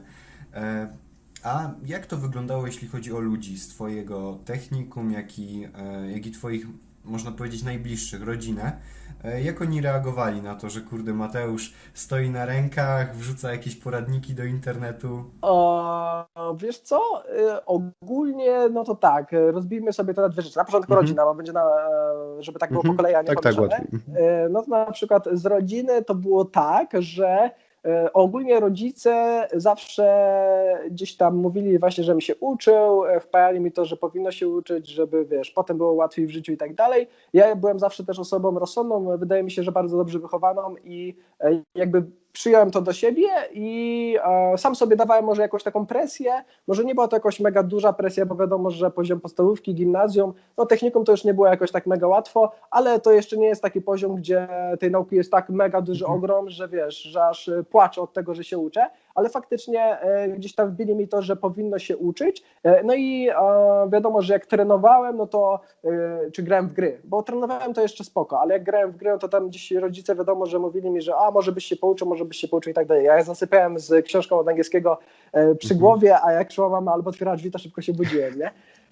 E, 1.45 1.49
a 1.49 1.71
jak 1.85 2.05
to 2.05 2.17
wyglądało, 2.17 2.65
jeśli 2.65 2.87
chodzi 2.87 3.13
o 3.13 3.19
ludzi 3.19 3.57
z 3.59 3.67
twojego 3.67 4.37
technikum, 4.45 5.11
jak 5.11 5.39
i, 5.39 5.67
e, 5.77 6.11
jak 6.11 6.25
i 6.25 6.31
twoich, 6.31 6.65
można 7.03 7.31
powiedzieć, 7.31 7.63
najbliższych, 7.63 8.23
rodzinę? 8.27 8.77
E, 9.23 9.41
jak 9.41 9.61
oni 9.61 9.81
reagowali 9.81 10.41
na 10.41 10.55
to, 10.55 10.69
że 10.69 10.81
kurde 10.81 11.13
Mateusz 11.13 11.73
stoi 11.93 12.29
na 12.29 12.45
rękach, 12.45 13.15
wrzuca 13.15 13.51
jakieś 13.51 13.75
poradniki 13.75 14.33
do 14.33 14.43
internetu? 14.43 15.23
O, 15.41 16.25
wiesz 16.57 16.79
co, 16.79 17.23
y, 17.29 17.65
ogólnie 17.65 18.69
no 18.71 18.83
to 18.83 18.95
tak, 18.95 19.31
rozbijmy 19.51 19.93
sobie 19.93 20.13
na 20.17 20.29
dwie 20.29 20.41
rzeczy. 20.41 20.57
Na 20.57 20.65
początku 20.65 20.93
Mhm. 20.93 21.01
rodzina, 21.05 21.25
bo 21.25 21.35
będzie 21.35 21.53
na, 21.53 21.61
e, 21.61 22.43
żeby 22.43 22.59
tak 22.59 22.69
było 22.69 22.81
Mhm. 22.81 22.95
po 22.97 23.03
kolei, 23.03 23.15
a 23.15 23.21
nie 23.21 23.27
Tak, 23.27 23.41
tak, 23.41 23.57
łatwiej. 23.59 23.87
E, 24.15 24.49
No 24.49 24.61
to 24.63 24.69
na 24.69 24.91
przykład 24.91 25.27
z 25.33 25.45
rodziny 25.45 26.03
to 26.03 26.15
było 26.15 26.45
tak, 26.45 26.89
że 26.99 27.27
e, 27.27 27.51
ogólnie 28.13 28.59
rodzice 28.59 29.47
zawsze 29.53 30.05
gdzieś 30.91 31.17
tam 31.17 31.35
mówili 31.35 31.79
właśnie, 31.79 32.03
żebym 32.03 32.21
się 32.21 32.35
uczył, 32.35 33.05
e, 33.05 33.19
wpajali 33.19 33.59
mi 33.59 33.71
to, 33.71 33.85
że 33.85 33.97
powinno 33.97 34.31
się 34.31 34.47
uczyć, 34.47 34.87
żeby 34.87 35.25
wiesz, 35.25 35.51
potem 35.51 35.77
było 35.77 35.93
łatwiej 35.93 36.27
w 36.27 36.31
życiu 36.31 36.51
i 36.51 36.57
tak 36.57 36.75
dalej. 36.75 37.07
Ja 37.33 37.55
byłem 37.55 37.79
zawsze 37.79 38.05
też 38.05 38.19
osobą 38.19 38.59
rozsądną, 38.59 39.17
wydaje 39.17 39.43
mi 39.43 39.51
się, 39.51 39.63
że 39.63 39.71
bardzo 39.71 39.97
dobrze 39.97 40.19
wychowaną 40.19 40.75
i 40.83 41.15
e, 41.39 41.61
jakby 41.75 42.03
przyjąłem 42.35 42.71
to 42.71 42.81
do 42.81 42.93
siebie 42.93 43.27
i 43.53 44.17
e, 44.53 44.57
sam 44.57 44.75
sobie 44.75 44.95
dawałem 44.95 45.25
może 45.25 45.41
jakąś 45.41 45.63
taką 45.63 45.85
presję, 45.85 46.43
może 46.67 46.83
nie 46.83 46.95
była 46.95 47.07
to 47.07 47.15
jakoś 47.15 47.39
mega 47.39 47.63
duża 47.63 47.93
presja, 47.93 48.25
bo 48.25 48.35
wiadomo, 48.35 48.71
że 48.71 48.91
poziom 48.91 49.19
podstawówki, 49.19 49.75
gimnazjum, 49.75 50.33
no 50.57 50.65
technikum 50.65 51.05
to 51.05 51.11
już 51.11 51.23
nie 51.23 51.33
było 51.33 51.47
jakoś 51.47 51.71
tak 51.71 51.87
mega 51.87 52.07
łatwo, 52.07 52.51
ale 52.71 52.99
to 52.99 53.11
jeszcze 53.11 53.37
nie 53.37 53.47
jest 53.47 53.61
taki 53.61 53.81
poziom, 53.81 54.15
gdzie 54.15 54.47
tej 54.79 54.91
nauki 54.91 55.15
jest 55.15 55.31
tak 55.31 55.49
mega 55.49 55.81
duży 55.81 56.05
ogrom, 56.05 56.49
że 56.49 56.67
wiesz, 56.69 57.01
że 57.01 57.25
aż 57.25 57.47
y, 57.47 57.63
płaczę 57.63 58.01
od 58.01 58.13
tego, 58.13 58.33
że 58.33 58.43
się 58.43 58.57
uczę, 58.57 58.85
ale 59.15 59.29
faktycznie 59.29 59.99
e, 59.99 60.29
gdzieś 60.29 60.55
tam 60.55 60.69
wbili 60.71 60.95
mi 60.95 61.07
to, 61.07 61.21
że 61.21 61.35
powinno 61.35 61.79
się 61.79 61.97
uczyć. 61.97 62.43
E, 62.63 62.83
No 62.83 62.93
i 62.93 63.29
e, 63.29 63.35
wiadomo, 63.93 64.21
że 64.21 64.33
jak 64.33 64.45
trenowałem, 64.45 65.17
no 65.17 65.27
to 65.27 65.59
e, 65.83 66.31
czy 66.31 66.43
grałem 66.43 66.67
w 66.67 66.73
gry, 66.73 67.01
bo 67.03 67.23
trenowałem 67.23 67.73
to 67.73 67.81
jeszcze 67.81 68.03
spoko, 68.03 68.39
ale 68.41 68.53
jak 68.53 68.63
grałem 68.63 68.91
w 68.91 68.97
gry, 68.97 69.11
no 69.11 69.17
to 69.17 69.27
tam 69.29 69.47
gdzieś 69.47 69.71
rodzice 69.71 70.15
wiadomo, 70.15 70.45
że 70.45 70.59
mówili 70.59 70.89
mi, 70.89 71.01
że 71.01 71.15
a 71.15 71.31
może 71.31 71.51
byś 71.51 71.65
się 71.65 71.75
pouczył, 71.75 72.07
może 72.07 72.25
byś 72.25 72.38
się 72.38 72.48
pouczył 72.48 72.72
i 72.72 72.74
tak 72.74 72.88
dalej. 72.88 73.05
Ja 73.05 73.24
zasypiałem 73.24 73.79
z 73.79 74.05
książką 74.05 74.39
od 74.39 74.48
angielskiego 74.48 75.00
e, 75.34 75.55
przy 75.55 75.74
Mhm. 75.74 75.79
głowie, 75.79 76.17
a 76.24 76.32
jak 76.32 76.51
szła 76.51 76.70
mama 76.70 76.91
albo 76.94 77.10
otwierała 77.10 77.38
drzwi, 77.38 77.51
to 77.51 77.60
szybko 77.60 77.82
się 77.82 77.94
budziłem, 77.94 78.39
nie? 78.39 78.51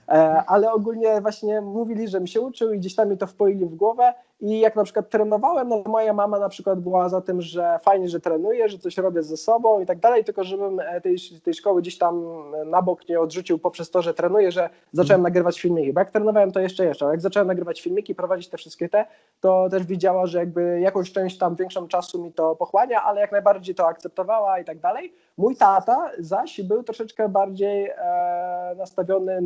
E, 0.10 0.44
ale 0.48 0.72
ogólnie 0.72 1.22
właśnie 1.22 1.62
mówili, 1.62 2.08
że 2.08 2.20
mi 2.22 2.28
się 2.28 2.42
uczył 2.42 2.74
i 2.74 2.80
gdzieś 2.80 2.96
tam 2.96 3.10
mi 3.10 3.18
to 3.18 3.28
wpoili 3.28 3.66
w 3.66 3.75
głowę 3.75 4.13
i 4.43 4.59
jak 4.59 4.75
na 4.75 4.83
przykład 4.83 5.09
trenowałem, 5.09 5.69
no 5.69 5.83
moja 5.85 6.13
mama 6.13 6.39
na 6.39 6.50
przykład 6.50 6.79
była 6.79 7.09
za 7.09 7.21
tym, 7.21 7.41
że 7.41 7.79
fajnie, 7.83 8.09
że 8.09 8.19
trenuję, 8.19 8.69
że 8.69 8.77
coś 8.77 8.97
robię 8.97 9.23
ze 9.23 9.38
sobą 9.38 9.81
i 9.81 9.85
tak 9.85 10.00
dalej, 10.00 10.23
tylko 10.23 10.43
żebym 10.43 10.79
e, 10.79 11.01
tej, 11.01 11.15
tej 11.43 11.53
szkoły 11.53 11.81
gdzieś 11.81 11.97
tam 11.97 12.25
na 12.65 12.81
bok 12.81 13.09
nie 13.09 13.19
odrzucił 13.19 13.59
poprzez 13.59 13.91
to, 13.91 14.01
że 14.01 14.13
trenuję, 14.13 14.51
że 14.51 14.69
zacząłem 14.91 15.21
nagrywać 15.21 15.62
filmiki, 15.62 15.93
bo 15.93 16.00
jak 16.00 16.12
trenowałem 16.12 16.51
to 16.51 16.59
jeszcze 16.59 16.85
jeszcze, 16.85 17.05
ale 17.05 17.13
jak 17.13 17.21
zacząłem 17.21 17.47
nagrywać 17.47 17.81
filmiki, 17.81 18.15
prowadzić 18.15 18.49
te 18.49 18.58
wszystkie 18.58 18.89
te, 18.89 19.06
to 19.39 19.67
też 19.69 19.84
widziała, 19.84 20.25
że 20.27 20.38
jakby 20.39 20.79
jakąś 20.79 21.12
część 21.12 21.38
tam 21.38 21.56
większą 21.56 21.88
czasu 21.88 22.23
mi 22.23 22.34
to 22.34 22.56
pochłania, 22.56 23.03
ale 23.03 23.21
jak 23.21 23.32
najbardziej 23.32 23.75
to 23.75 23.88
akceptowała 23.88 24.60
i 24.60 24.65
tak 24.65 24.79
dalej. 24.79 25.13
Mój 25.38 25.56
tata 25.56 26.12
zaś 26.19 26.62
był 26.62 26.84
troszeczkę 26.84 27.29
bardziej 27.29 27.89
e, 27.89 28.75
nastawiony, 28.77 29.39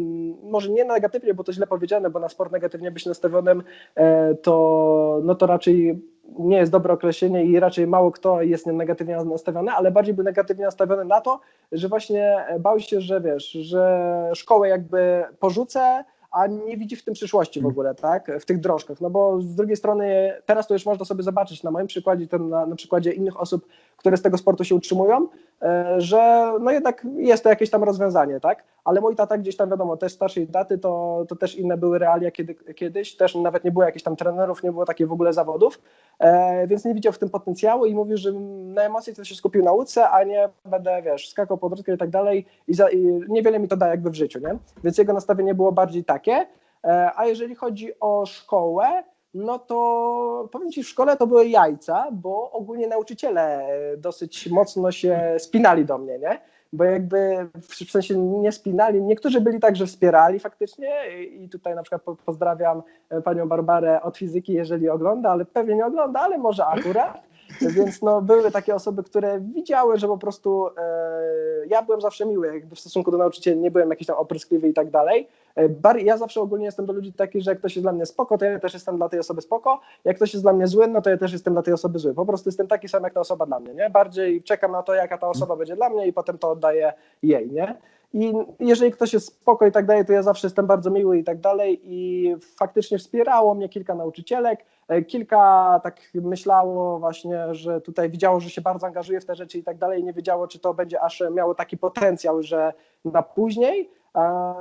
może 0.44 0.70
nie 0.70 0.86
negatywnie, 0.86 1.34
bo 1.34 1.44
to 1.44 1.54
źle 1.54 1.68
powiedziane, 1.68 2.10
bo 2.10 2.20
na 2.20 2.30
sport 2.30 2.52
negatywnie 2.52 2.92
być 2.92 3.06
nastawionym, 3.06 3.64
e, 3.96 4.36
to, 4.36 4.87
no 5.24 5.36
to 5.36 5.46
raczej 5.46 6.02
nie 6.40 6.58
jest 6.58 6.72
dobre 6.72 6.94
określenie 6.94 7.44
i 7.44 7.60
raczej 7.60 7.88
mało 7.88 8.12
kto 8.12 8.42
jest 8.42 8.66
negatywnie 8.66 9.18
nastawiony, 9.18 9.72
ale 9.72 9.92
bardziej 9.92 10.14
był 10.14 10.24
negatywnie 10.24 10.66
nastawiony 10.66 11.06
na 11.06 11.22
to, 11.22 11.40
że 11.72 11.88
właśnie 11.88 12.46
bał 12.60 12.80
się, 12.80 13.02
że 13.02 13.22
wiesz, 13.22 13.52
że 13.52 14.32
szkołę 14.34 14.70
jakby 14.70 15.24
porzucę, 15.40 16.04
a 16.32 16.48
nie 16.48 16.78
widzi 16.78 16.96
w 16.96 17.04
tym 17.04 17.14
przyszłości 17.14 17.62
w 17.62 17.66
ogóle, 17.66 17.96
tak, 17.96 18.32
w 18.40 18.46
tych 18.46 18.60
drążkach, 18.60 19.02
no 19.02 19.10
bo 19.10 19.42
z 19.42 19.56
drugiej 19.56 19.76
strony 19.76 20.34
teraz 20.46 20.68
to 20.68 20.74
już 20.74 20.86
można 20.86 21.06
sobie 21.06 21.24
zobaczyć 21.24 21.64
na 21.64 21.72
moim 21.72 21.88
przykładzie, 21.88 22.28
ten 22.28 22.50
na, 22.50 22.66
na 22.66 22.76
przykładzie 22.76 23.12
innych 23.12 23.42
osób, 23.42 23.68
które 23.98 24.18
z 24.18 24.22
tego 24.22 24.38
sportu 24.38 24.64
się 24.64 24.76
utrzymują, 24.76 25.28
e, 25.62 25.96
że 25.98 26.54
no 26.62 26.72
jednak 26.72 27.08
jest 27.16 27.44
to 27.44 27.50
jakieś 27.50 27.70
tam 27.70 27.84
rozwiązanie, 27.84 28.40
tak, 28.40 28.64
ale 28.84 29.02
mój 29.02 29.16
tata 29.16 29.38
gdzieś 29.38 29.56
tam 29.58 29.70
wiadomo, 29.70 29.98
też 29.98 30.14
starszej 30.14 30.48
daty, 30.48 30.78
to, 30.78 31.26
to 31.28 31.36
też 31.36 31.56
inne 31.56 31.78
były 31.78 32.00
realia 32.00 32.32
kiedy, 32.32 32.56
kiedyś, 32.56 33.16
też 33.16 33.36
nawet 33.36 33.64
nie 33.64 33.72
było 33.72 33.86
jakichś 33.86 34.04
tam 34.04 34.16
trenerów, 34.16 34.64
nie 34.64 34.72
było 34.72 34.86
takich 34.86 35.08
w 35.08 35.12
ogóle 35.12 35.34
zawodów, 35.34 35.82
e, 36.20 36.68
więc 36.68 36.86
nie 36.86 36.94
widział 36.94 37.14
w 37.14 37.20
tym 37.20 37.30
potencjału 37.30 37.86
i 37.86 37.96
mówił, 37.96 38.18
że 38.18 38.32
na 38.74 38.82
emocje 38.82 39.14
to 39.14 39.24
się 39.24 39.36
skupił 39.36 39.64
na 39.64 39.72
nauce, 39.78 40.10
a 40.10 40.24
nie 40.24 40.50
będę, 40.66 41.02
wiesz, 41.02 41.30
skakał 41.30 41.58
po 41.58 41.70
drodze 41.70 41.94
i 41.94 41.98
tak 41.98 42.10
dalej. 42.10 42.46
I, 42.68 42.74
za, 42.74 42.90
i 42.90 43.22
niewiele 43.30 43.60
mi 43.60 43.68
to 43.68 43.78
da 43.78 43.88
jakby 43.88 44.10
w 44.10 44.16
życiu, 44.16 44.40
nie? 44.40 44.58
Więc 44.84 44.98
jego 44.98 45.14
nastawienie 45.14 45.56
było 45.56 45.72
bardziej 45.72 46.04
takie, 46.04 46.46
e, 46.84 47.12
a 47.16 47.26
jeżeli 47.26 47.56
chodzi 47.56 48.00
o 48.00 48.26
szkołę, 48.26 49.04
no 49.34 49.60
to 49.60 50.50
powiem 50.52 50.72
Ci, 50.72 50.84
w 50.84 50.88
szkole 50.88 51.18
to 51.18 51.28
były 51.28 51.48
jajca, 51.48 52.08
bo 52.12 52.52
ogólnie 52.52 52.88
nauczyciele 52.88 53.68
e, 53.68 53.98
dosyć 53.98 54.50
mocno 54.50 54.92
się 54.92 55.36
spinali 55.38 55.86
do 55.86 55.98
mnie, 55.98 56.20
nie? 56.20 56.42
Bo 56.74 56.84
jakby 56.84 57.50
w 57.62 57.92
sensie 57.92 58.18
nie 58.18 58.52
spinali, 58.52 59.02
niektórzy 59.02 59.42
byli 59.42 59.60
tak, 59.60 59.76
że 59.76 59.86
wspierali 59.86 60.40
faktycznie 60.40 60.92
i 61.30 61.50
tutaj 61.50 61.76
na 61.76 61.84
przykład 61.84 62.02
po- 62.02 62.16
pozdrawiam 62.16 62.82
e, 63.10 63.22
panią 63.22 63.48
Barbarę 63.48 64.02
od 64.02 64.18
fizyki, 64.18 64.54
jeżeli 64.54 64.90
ogląda, 64.90 65.32
ale 65.32 65.46
pewnie 65.46 65.76
nie 65.76 65.86
ogląda, 65.86 66.20
ale 66.20 66.38
może 66.38 66.66
akurat. 66.66 67.28
Więc 67.76 68.02
no, 68.02 68.22
były 68.22 68.52
takie 68.52 68.76
osoby, 68.76 69.04
które 69.04 69.40
widziały, 69.40 69.98
że 69.98 70.08
po 70.08 70.18
prostu 70.18 70.68
e, 70.78 71.68
ja 71.68 71.82
byłem 71.82 72.02
zawsze 72.02 72.26
miły, 72.26 72.48
jakby 72.48 72.76
w 72.76 72.80
stosunku 72.80 73.12
do 73.12 73.18
nauczycieli 73.18 73.58
nie 73.58 73.72
byłem 73.72 73.90
jakiś 73.90 74.08
tam 74.08 74.18
opryskliwy 74.18 74.70
i 74.70 74.74
tak 74.74 74.90
dalej. 74.90 75.28
E, 75.56 76.02
ja 76.02 76.18
zawsze 76.18 76.42
ogólnie 76.42 76.66
jestem 76.66 76.86
do 76.86 76.94
ludzi 76.94 77.14
taki, 77.14 77.42
że 77.42 77.52
jak 77.52 77.60
ktoś 77.60 77.76
jest 77.76 77.84
dla 77.84 77.92
mnie 77.92 78.06
spoko, 78.06 78.38
to 78.38 78.46
ja 78.46 78.60
też 78.60 78.74
jestem 78.74 78.98
dla 78.98 79.10
tej 79.10 79.20
osoby 79.20 79.42
spoko. 79.42 79.82
Jak 80.06 80.16
ktoś 80.16 80.34
jest 80.34 80.44
dla 80.44 80.54
mnie 80.54 80.68
zły, 80.68 80.88
no 80.88 81.02
to 81.02 81.10
ja 81.10 81.18
też 81.18 81.34
jestem 81.34 81.54
dla 81.54 81.64
tej 81.64 81.74
osoby 81.74 82.00
zły. 82.00 82.14
Po 82.14 82.26
prostu 82.26 82.50
jestem 82.50 82.68
taki 82.68 82.88
sam 82.88 83.04
jak 83.04 83.14
ta 83.14 83.20
osoba 83.20 83.46
dla 83.46 83.60
mnie, 83.60 83.74
nie? 83.74 83.90
Bardziej 83.90 84.44
czekam 84.44 84.72
na 84.72 84.84
to, 84.84 84.94
jaka 84.94 85.18
ta 85.18 85.30
osoba 85.30 85.56
będzie 85.56 85.76
dla 85.76 85.90
mnie 85.90 86.08
i 86.08 86.14
potem 86.14 86.38
to 86.38 86.52
oddaję 86.52 86.94
jej, 87.24 87.52
nie? 87.52 87.78
I 88.14 88.34
jeżeli 88.60 88.92
ktoś 88.92 89.14
jest 89.14 89.28
spoko 89.28 89.68
i 89.68 89.72
tak 89.72 89.86
dalej, 89.86 90.06
to 90.06 90.14
ja 90.14 90.24
zawsze 90.24 90.48
jestem 90.48 90.68
bardzo 90.68 90.90
miły 90.90 91.18
i 91.18 91.24
tak 91.24 91.40
dalej. 91.40 91.80
I 91.84 92.36
faktycznie 92.58 92.98
wspierało 92.98 93.54
mnie 93.54 93.70
kilka 93.70 93.96
nauczycielek. 93.96 94.66
E, 94.88 95.02
Kilka 95.02 95.80
tak 95.84 96.02
myślało 96.14 97.00
właśnie, 97.00 97.56
że 97.56 97.82
tutaj 97.82 98.10
widziało, 98.10 98.40
że 98.40 98.50
się 98.50 98.62
bardzo 98.62 98.88
angażuje 98.88 99.22
w 99.22 99.26
te 99.26 99.36
rzeczy 99.36 99.58
i 99.58 99.64
tak 99.64 99.78
dalej. 99.78 100.04
Nie 100.04 100.14
wiedziało, 100.14 100.48
czy 100.48 100.60
to 100.60 100.74
będzie 100.74 101.02
aż 101.02 101.24
miało 101.32 101.56
taki 101.56 101.78
potencjał, 101.78 102.44
że 102.44 102.74
na 103.06 103.24
później. 103.24 103.90
E, 104.18 104.54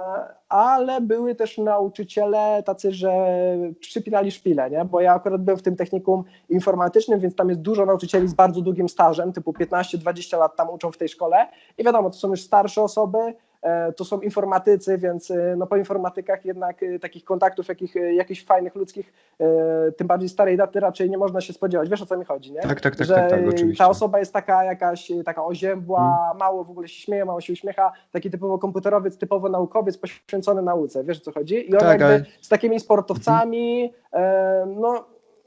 Ale 0.49 1.01
były 1.01 1.35
też 1.35 1.59
nauczyciele 1.59 2.63
tacy, 2.63 2.93
że 2.93 3.13
przypinali 3.81 4.31
szpilę, 4.31 4.71
nie? 4.71 4.85
bo 4.85 5.01
ja 5.01 5.15
akurat 5.15 5.43
byłem 5.43 5.59
w 5.59 5.63
tym 5.63 5.77
technikum 5.77 6.25
informatycznym, 6.49 7.21
więc 7.21 7.35
tam 7.35 7.49
jest 7.49 7.61
dużo 7.61 7.87
nauczycieli 7.87 8.29
z 8.29 8.35
bardzo 8.35 8.61
długim 8.61 8.89
stażem, 8.89 9.33
typu 9.33 9.53
15-20 9.53 10.39
lat 10.39 10.57
tam 10.57 10.71
uczą 10.71 10.93
w 10.93 10.97
tej 10.97 11.09
szkole 11.09 11.49
i 11.79 11.85
wiadomo, 11.85 12.11
to 12.11 12.17
są 12.17 12.31
już 12.31 12.43
starsze 12.43 12.83
osoby, 12.83 13.19
to 13.97 14.05
są 14.05 14.21
informatycy, 14.21 14.99
więc 14.99 15.31
e, 15.31 15.55
no 15.59 15.67
po 15.67 15.77
informatykach 15.77 16.45
jednak 16.45 16.83
e, 16.83 16.99
takich 16.99 17.25
kontaktów, 17.25 17.69
jakich, 17.69 17.97
e, 17.97 18.15
jakichś 18.15 18.45
fajnych 18.45 18.75
ludzkich, 18.75 19.13
e, 19.41 19.93
tym 19.93 20.07
bardziej 20.07 20.29
starej 20.29 20.57
daty 20.57 20.81
raczej 20.81 21.11
nie 21.11 21.19
można 21.19 21.41
się 21.41 21.53
spodziewać. 21.53 21.89
Wiesz 21.91 22.03
o 22.03 22.07
co 22.07 22.17
mi 22.17 22.25
chodzi, 22.25 22.53
nie? 22.53 22.61
Tak, 22.61 22.81
tak, 22.81 22.97
tak, 22.97 23.07
że 23.07 23.15
tak, 23.15 23.31
tak, 23.31 23.41
oczywiście. 23.49 23.85
ta 23.85 23.91
osoba 23.91 24.19
jest 24.19 24.33
taka 24.33 24.65
jakaś 24.65 25.11
e, 25.11 25.25
taka 25.25 25.45
oziębła, 25.45 26.33
mało 26.39 26.65
w 26.65 26.71
ogóle 26.71 26.89
się 26.89 27.01
śmieje, 27.01 27.25
mało 27.25 27.41
się 27.41 27.53
uśmiecha, 27.53 27.93
taki 28.13 28.31
typowo 28.31 28.59
komputerowiec, 28.59 29.19
typowo 29.19 29.49
naukowiec 29.49 29.99
poświęcony 29.99 30.63
nauce, 30.63 31.05
wiesz 31.05 31.19
o 31.19 31.21
co 31.21 31.33
chodzi? 31.33 31.71
I 31.71 31.75
on 31.75 31.81
Tak, 31.81 31.89
jakby 31.89 32.05
ale- 32.05 32.25
z 32.41 32.49
takimi 32.49 32.81
sportowcami, 32.81 33.93
e, 34.13 34.67
no 34.77 35.05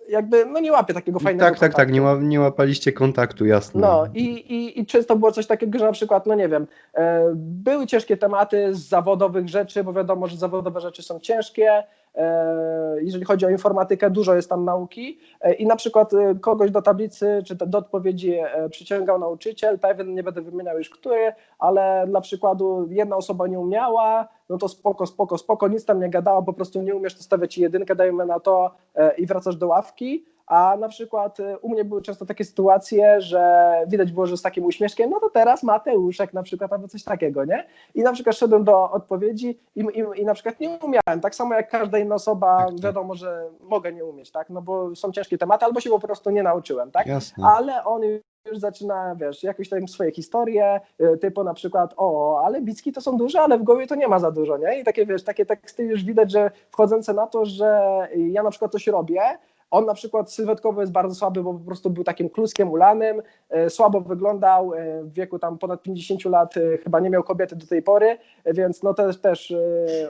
jakby 0.10 0.45
no 0.45 0.60
nie 0.60 0.72
łapie 0.72 0.93
takiego 0.93 1.19
fajnego 1.19 1.45
Tak, 1.45 1.54
tak, 1.54 1.60
tak, 1.60 1.72
kontaktu. 1.72 1.93
nie, 1.93 2.02
ła, 2.02 2.17
nie 2.22 2.39
łapaliście 2.39 2.91
kontaktu, 2.93 3.45
jasne. 3.45 3.82
No 3.82 4.08
i, 4.13 4.24
i, 4.24 4.80
i 4.80 4.86
często 4.86 5.15
było 5.15 5.32
coś 5.32 5.48
takiego, 5.48 5.80
że 5.80 5.86
na 5.86 5.91
przykład, 5.91 6.26
no 6.26 6.36
nie 6.36 6.50
wiem, 6.50 6.67
e, 6.93 7.32
były 7.36 7.88
ciężkie 7.88 8.17
tematy 8.17 8.76
z 8.76 8.88
zawodowych 8.88 9.50
rzeczy, 9.50 9.84
bo 9.84 9.93
wiadomo, 9.93 10.28
że 10.28 10.38
zawodowe 10.38 10.82
rzeczy 10.82 11.04
są 11.04 11.19
ciężkie. 11.19 11.84
E, 12.19 13.01
jeżeli 13.01 13.25
chodzi 13.25 13.45
o 13.45 13.49
informatykę, 13.49 14.10
dużo 14.10 14.36
jest 14.36 14.49
tam 14.49 14.65
nauki 14.65 15.19
e, 15.41 15.53
i 15.53 15.65
na 15.65 15.75
przykład 15.75 16.13
e, 16.13 16.36
kogoś 16.36 16.71
do 16.71 16.82
tablicy 16.82 17.41
czy 17.45 17.55
do 17.55 17.77
odpowiedzi 17.77 18.38
przyciągał 18.71 19.19
nauczyciel, 19.19 19.79
pewien 19.79 20.13
nie 20.13 20.23
będę 20.23 20.41
wymieniał 20.41 20.77
już 20.77 20.89
który, 20.89 21.34
ale 21.60 22.05
dla 22.08 22.21
przykładu 22.21 22.88
jedna 22.89 23.15
osoba 23.15 23.47
nie 23.47 23.60
umiała, 23.60 24.27
no 24.49 24.58
to 24.58 24.67
spoko, 24.67 25.05
spoko, 25.05 25.38
spoko, 25.38 25.67
nic 25.67 25.86
tam 25.86 25.99
nie 25.99 26.10
gadała, 26.10 26.41
po 26.41 26.53
prostu 26.53 26.82
nie 26.82 26.95
umiesz, 26.95 27.15
to 27.15 27.23
stawię 27.23 27.47
ci 27.47 27.62
jedynkę, 27.62 27.95
dajemy 27.95 28.25
na 28.25 28.39
to 28.39 28.71
i 29.17 29.25
wracasz 29.25 29.55
do 29.55 29.67
ławki. 29.67 30.25
A 30.50 30.78
na 30.80 30.90
przykład 30.90 31.40
y, 31.40 31.58
u 31.58 31.70
mnie 31.70 31.86
były 31.86 32.02
często 32.02 32.26
takie 32.26 32.46
sytuacje, 32.46 33.22
że 33.22 33.74
widać 33.88 34.12
było, 34.12 34.26
że 34.28 34.38
z 34.38 34.42
takim 34.42 34.66
uśmieszkiem, 34.66 35.10
no 35.10 35.20
to 35.20 35.30
teraz 35.30 35.64
Mateuszek 35.64 36.34
na 36.34 36.44
przykład 36.44 36.74
albo 36.74 36.88
coś 36.88 37.04
takiego, 37.04 37.46
nie? 37.46 37.66
I 37.96 38.02
na 38.02 38.14
przykład 38.14 38.36
szedłem 38.36 38.64
do 38.64 38.92
odpowiedzi 38.92 39.60
i, 39.76 39.80
i, 39.80 40.22
i 40.22 40.26
na 40.26 40.34
przykład 40.34 40.60
nie 40.60 40.70
umiałem, 40.70 41.22
tak 41.22 41.36
samo 41.36 41.54
jak 41.54 41.70
każda 41.70 41.98
inna 41.98 42.16
osoba, 42.16 42.58
Tak, 42.58 42.68
tak. 42.70 42.80
wiadomo, 42.82 43.16
że 43.16 43.50
mogę 43.60 43.94
nie 43.94 44.06
umieć, 44.06 44.32
tak? 44.32 44.50
No 44.50 44.62
bo 44.62 44.96
są 44.96 45.12
ciężkie 45.12 45.38
tematy, 45.38 45.66
albo 45.66 45.80
się 45.80 45.90
po 45.90 46.00
prostu 46.00 46.30
nie 46.30 46.44
nauczyłem, 46.44 46.92
tak? 46.92 47.08
Jasne. 47.08 47.48
ale 47.48 47.84
on 47.84 48.02
już 48.46 48.58
zaczyna, 48.58 49.16
wiesz, 49.16 49.44
jakieś 49.44 49.70
tam 49.70 49.88
swoje 49.88 50.12
historie, 50.12 50.80
y, 51.02 51.18
typu 51.18 51.44
na 51.44 51.54
przykład, 51.54 51.94
o, 51.98 52.42
ale 52.46 52.62
bicki 52.62 52.92
to 52.94 53.02
są 53.02 53.18
duże, 53.18 53.42
ale 53.42 53.58
w 53.58 53.64
głowie 53.64 53.88
to 53.88 53.96
nie 53.96 54.08
ma 54.08 54.20
za 54.20 54.32
dużo, 54.32 54.58
nie? 54.58 54.80
I 54.80 54.84
takie, 54.84 55.06
wiesz, 55.06 55.24
takie 55.24 55.46
teksty 55.46 55.84
już 55.84 56.04
widać, 56.04 56.32
że 56.32 56.52
wchodzące 56.72 57.14
na 57.14 57.28
to, 57.28 57.46
że 57.46 57.82
ja 58.16 58.44
na 58.44 58.50
przykład 58.50 58.72
coś 58.72 58.88
robię, 58.88 59.22
on 59.71 59.86
na 59.86 59.93
przykład 59.93 60.32
sylwetkowo 60.32 60.82
jest 60.82 60.93
bardzo 60.93 61.15
słaby, 61.15 61.43
bo 61.43 61.53
po 61.53 61.60
prostu 61.60 61.89
był 61.89 62.03
takim 62.03 62.29
kluskiem 62.29 62.71
ulanym, 62.71 63.21
e, 63.49 63.69
słabo 63.69 64.01
wyglądał, 64.01 64.73
e, 64.73 65.03
w 65.03 65.13
wieku 65.13 65.39
tam 65.39 65.58
ponad 65.58 65.82
50 65.82 66.25
lat 66.25 66.58
e, 66.58 66.77
chyba 66.77 66.99
nie 66.99 67.10
miał 67.10 67.23
kobiety 67.23 67.55
do 67.55 67.67
tej 67.67 67.82
pory, 67.82 68.17
więc 68.45 68.84
no 68.84 68.93
też, 68.93 69.21
też 69.21 69.53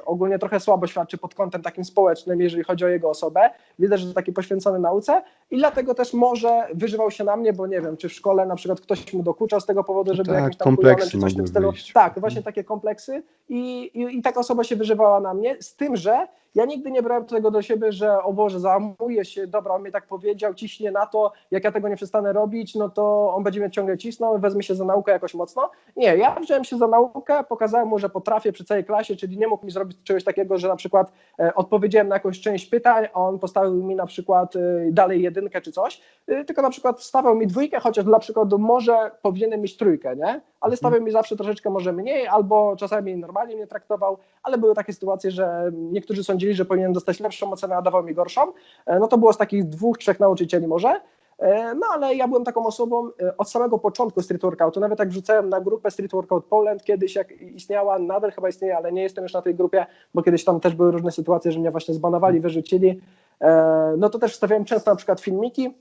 ogólnie 0.05 0.39
trochę 0.39 0.59
słabo 0.59 0.87
świadczy 0.87 1.17
pod 1.17 1.35
kątem 1.35 1.61
takim 1.61 1.85
społecznym, 1.85 2.41
jeżeli 2.41 2.63
chodzi 2.63 2.85
o 2.85 2.87
jego 2.87 3.09
osobę. 3.09 3.49
Widać, 3.79 3.99
że 3.99 4.13
taki 4.13 4.33
poświęcony 4.33 4.79
nauce 4.79 5.21
i 5.51 5.57
dlatego 5.57 5.93
też 5.93 6.13
może 6.13 6.67
wyżywał 6.73 7.11
się 7.11 7.23
na 7.23 7.35
mnie, 7.35 7.53
bo 7.53 7.67
nie 7.67 7.81
wiem, 7.81 7.97
czy 7.97 8.09
w 8.09 8.13
szkole 8.13 8.45
na 8.45 8.55
przykład 8.55 8.81
ktoś 8.81 9.13
mu 9.13 9.23
dokuczał 9.23 9.59
z 9.59 9.65
tego 9.65 9.83
powodu, 9.83 10.15
że 10.15 10.23
był 10.23 10.33
Tak, 10.33 10.43
jakimś 10.43 10.57
tam 10.57 10.65
kompleksy 10.65 11.11
kujonem, 11.11 11.11
czy 11.11 11.19
coś 11.19 11.33
w 11.33 11.37
tym 11.37 11.47
stylu. 11.47 11.71
wyjść. 11.71 11.93
Tak, 11.93 12.19
właśnie 12.19 12.43
takie 12.43 12.63
kompleksy 12.63 13.23
i, 13.49 13.81
i, 13.83 14.17
i 14.17 14.21
taka 14.21 14.39
osoba 14.39 14.63
się 14.63 14.75
wyżywała 14.75 15.19
na 15.19 15.33
mnie, 15.33 15.57
z 15.59 15.75
tym, 15.75 15.95
że 15.95 16.27
ja 16.55 16.65
nigdy 16.65 16.91
nie 16.91 17.03
brałem 17.03 17.25
tego 17.25 17.51
do 17.51 17.61
siebie, 17.61 17.91
że 17.91 18.23
o 18.23 18.33
Boże, 18.33 18.59
załamuje 18.59 19.25
się, 19.25 19.47
dobra, 19.49 19.73
on 19.73 19.83
mi 19.83 19.91
tak 19.91 20.07
powiedział, 20.07 20.53
ciśnie 20.53 20.91
na 20.91 21.05
to, 21.05 21.31
jak 21.51 21.63
ja 21.63 21.71
tego 21.71 21.89
nie 21.89 21.95
przestanę 21.95 22.33
robić, 22.33 22.75
no 22.75 22.89
to 22.89 23.33
on 23.35 23.43
będzie 23.43 23.59
mnie 23.59 23.71
ciągle 23.71 23.97
cisnął, 23.97 24.39
wezmę 24.39 24.63
się 24.63 24.75
za 24.75 24.85
naukę 24.85 25.11
jakoś 25.11 25.33
mocno. 25.33 25.71
Nie, 25.95 26.17
ja 26.17 26.35
wziąłem 26.35 26.63
się 26.63 26.77
za 26.77 26.87
naukę, 26.87 27.43
pokazałem 27.43 27.87
mu, 27.87 27.99
że 27.99 28.09
potrafię 28.09 28.51
przy 28.51 28.65
całej 28.65 28.85
klasie, 28.85 29.15
czyli 29.15 29.37
nie 29.37 29.47
mógł 29.47 29.65
mi 29.65 29.71
zrobić 29.71 29.97
czegoś 30.03 30.23
takiego, 30.23 30.57
że 30.57 30.67
na 30.67 30.75
przykład 30.75 31.11
e, 31.39 31.55
odpowiedziałem 31.55 32.07
na 32.07 32.15
jakąś 32.15 32.41
część 32.41 32.65
pytań, 32.65 33.07
a 33.13 33.19
on 33.19 33.39
postawił 33.39 33.83
mi 33.83 33.95
na 33.95 34.05
przykład 34.05 34.55
e, 34.55 34.59
dalej 34.91 35.21
jedynkę 35.21 35.61
czy 35.61 35.71
coś, 35.71 36.01
e, 36.27 36.45
tylko 36.45 36.61
na 36.61 36.69
przykład 36.69 37.03
stawiał 37.03 37.35
mi 37.35 37.47
dwójkę, 37.47 37.79
chociaż 37.79 38.05
dla 38.05 38.19
przykładu 38.19 38.57
może 38.57 39.11
powinienem 39.21 39.61
mieć 39.61 39.77
trójkę, 39.77 40.15
nie? 40.15 40.41
Ale 40.61 40.77
stawiał 40.77 41.01
mi 41.01 41.11
zawsze 41.11 41.35
troszeczkę 41.35 41.69
może 41.69 41.93
mniej, 41.93 42.27
albo 42.27 42.75
czasami 42.75 43.17
normalnie 43.17 43.55
mnie 43.55 43.67
traktował, 43.67 44.17
ale 44.43 44.57
były 44.57 44.75
takie 44.75 44.93
sytuacje, 44.93 45.31
że 45.31 45.71
niektórzy 45.73 46.23
sądzili, 46.23 46.53
że 46.53 46.65
powinien 46.65 46.93
dostać 46.93 47.19
lepszą 47.19 47.51
ocenę, 47.51 47.75
a 47.75 47.81
dawał 47.81 48.03
mi 48.03 48.13
gorszą. 48.13 48.41
No 48.99 49.07
to 49.07 49.17
było 49.17 49.33
takich 49.39 49.69
dwóch, 49.69 49.97
trzech 49.97 50.19
nauczycieli 50.19 50.67
może. 50.67 51.01
E, 51.39 51.75
No 51.75 51.87
ale 51.93 52.15
ja 52.15 52.27
byłem 52.27 52.43
taką 52.43 52.65
osobą 52.65 53.09
e, 53.21 53.37
od 53.37 53.49
samego 53.49 53.79
początku 53.79 54.21
street 54.21 54.41
workoutu, 54.41 54.79
nawet 54.79 54.99
jak 54.99 55.09
wrzucałem 55.09 55.49
na 55.49 55.61
grupę 55.61 55.91
Street 55.91 56.11
Workout 56.11 56.45
Poland, 56.45 56.83
kiedyś 56.83 57.15
jak 57.15 57.41
istniała, 57.41 57.99
nadal 57.99 58.31
chyba 58.31 58.49
istnieje, 58.49 58.77
ale 58.77 58.91
nie 58.91 59.03
jestem 59.03 59.23
już 59.23 59.33
na 59.33 59.41
tej 59.41 59.55
grupie, 59.55 59.85
bo 60.13 60.23
kiedyś 60.23 60.43
tam 60.43 60.59
też 60.59 60.75
były 60.75 60.91
różne 60.91 61.11
sytuacje, 61.11 61.51
że 61.51 61.59
mnie 61.59 61.71
właśnie 61.71 61.93
zbanowali, 61.93 62.39
wyrzucili, 62.39 63.01
E, 63.41 63.95
no 63.97 64.09
to 64.09 64.19
też 64.19 64.33
wstawiałem 64.33 64.65
często 64.65 64.91
na 64.91 64.95
przykład 64.95 65.21
filmiki, 65.21 65.73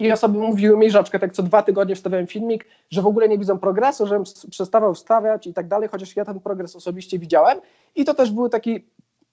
i 0.00 0.12
osoby 0.12 0.38
mówiły 0.38 0.76
mi, 0.76 0.90
że 0.90 0.98
na 0.98 1.02
przykład 1.02 1.22
jak 1.22 1.32
co 1.32 1.42
dwa 1.42 1.62
tygodnie 1.62 1.94
wstawiałem 1.94 2.26
filmik, 2.26 2.66
że 2.90 3.02
w 3.02 3.06
ogóle 3.06 3.28
nie 3.28 3.38
widzą 3.38 3.58
progresu, 3.58 4.06
żebym 4.06 4.24
przestawał 4.50 4.94
wstawiać 4.94 5.46
i 5.46 5.54
tak 5.54 5.68
dalej, 5.68 5.88
chociaż 5.88 6.16
ja 6.16 6.24
ten 6.24 6.40
progres 6.40 6.76
osobiście 6.76 7.18
widziałem. 7.18 7.60
I 7.94 8.04
to 8.04 8.14
też 8.14 8.30
był 8.30 8.48
taki 8.48 8.86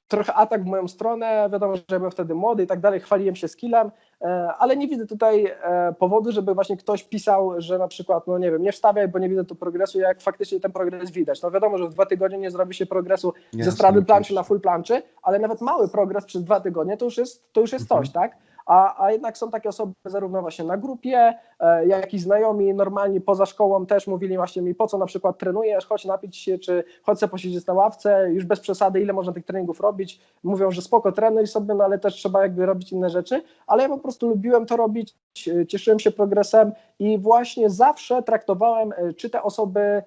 trochę 0.08 0.34
atak 0.34 0.63
w 0.63 0.65
moją 0.65 0.88
stronę. 0.88 1.50
Wiadomo, 1.52 1.76
że 1.76 1.98
byłem 1.98 2.12
wtedy 2.12 2.36
młody 2.36 2.63
i 2.63 2.68
tak 2.68 2.80
dalej, 2.80 3.00
chwaliłem 3.00 3.36
się 3.36 3.48
skillem, 3.48 3.91
e, 4.22 4.54
ale 4.60 4.78
nie 4.78 4.88
widzę 4.88 5.08
tutaj 5.08 5.46
e, 5.46 5.94
powodu, 6.00 6.32
żeby 6.32 6.54
właśnie 6.54 6.78
ktoś 6.78 7.04
pisał, 7.04 7.54
że 7.58 7.78
na 7.78 7.88
przykład, 7.88 8.28
no 8.28 8.38
nie 8.38 8.52
wiem, 8.52 8.62
nie 8.62 8.72
wstawiaj, 8.72 9.08
bo 9.08 9.20
nie 9.20 9.30
widzę 9.30 9.46
tu 9.46 9.56
progresu, 9.56 10.00
jak 10.00 10.22
faktycznie 10.22 10.60
ten 10.60 10.72
progres 10.72 11.12
widać. 11.12 11.41
No 11.41 11.52
wiadomo, 11.52 11.78
że 11.78 11.88
w 11.88 11.94
dwa 11.94 12.06
tygodnie 12.06 12.38
nie 12.38 12.52
zrobi 12.52 12.74
się 12.74 12.86
progresu 12.86 13.34
ze 13.52 13.60
Jasne, 13.60 13.72
strady 13.72 14.02
planczy 14.02 14.34
na 14.36 14.44
full 14.44 14.62
planczy, 14.62 15.02
ale 15.24 15.39
nawet 15.39 15.62
mały 15.62 15.89
progres 15.89 16.26
przez 16.26 16.44
dwa 16.44 16.60
tygodnie 16.60 16.98
to 16.98 17.06
już 17.06 17.18
jest, 17.18 17.54
to 17.54 17.62
już 17.62 17.74
jest 17.74 17.91
Mhm. 17.91 18.04
coś, 18.04 18.13
tak? 18.13 18.38
A, 18.65 19.06
a 19.06 19.12
jednak 19.12 19.38
są 19.38 19.51
takie 19.51 19.69
osoby 19.69 19.93
zarówno 20.06 20.41
właśnie 20.41 20.65
na 20.65 20.78
grupie, 20.78 21.34
e, 21.60 21.88
jak 21.88 22.13
i 22.13 22.19
znajomi 22.19 22.73
normalni 22.73 23.21
poza 23.21 23.45
szkołą 23.45 23.86
też 23.86 24.08
mówili 24.08 24.38
właśnie 24.38 24.62
mi, 24.62 24.75
po 24.75 24.88
co 24.88 24.97
na 24.97 25.06
przykład 25.06 25.38
trenujesz, 25.38 25.86
chodź 25.86 26.06
napić 26.06 26.38
się, 26.38 26.60
czy 26.60 26.84
chodź 27.04 27.19
sobie 27.19 27.32
posiedzieć 27.32 27.65
na 27.65 27.73
ławce, 27.73 28.30
już 28.32 28.45
bez 28.45 28.60
przesady, 28.60 29.01
ile 29.01 29.13
można 29.13 29.34
tych 29.34 29.45
treningów 29.45 29.80
robić. 29.80 30.21
Mówią, 30.43 30.71
że 30.71 30.82
spoko, 30.82 31.12
trenuj 31.12 31.47
sobie, 31.47 31.73
no 31.73 31.84
ale 31.84 31.99
też 31.99 32.13
trzeba 32.13 32.41
jakby 32.41 32.65
robić 32.65 32.91
inne 32.91 33.10
rzeczy, 33.10 33.43
ale 33.67 33.84
ja 33.84 33.89
po 33.89 33.97
prostu 33.97 34.30
lubiłem 34.30 34.65
to 34.65 34.78
robić, 34.78 35.15
e, 35.47 35.65
cieszyłem 35.65 35.99
się 35.99 36.12
progresem 36.12 36.71
i 36.99 37.17
właśnie 37.17 37.69
zawsze 37.69 38.23
traktowałem, 38.23 38.93
e, 38.97 39.13
czy 39.13 39.30
te 39.30 39.43
osoby 39.43 40.04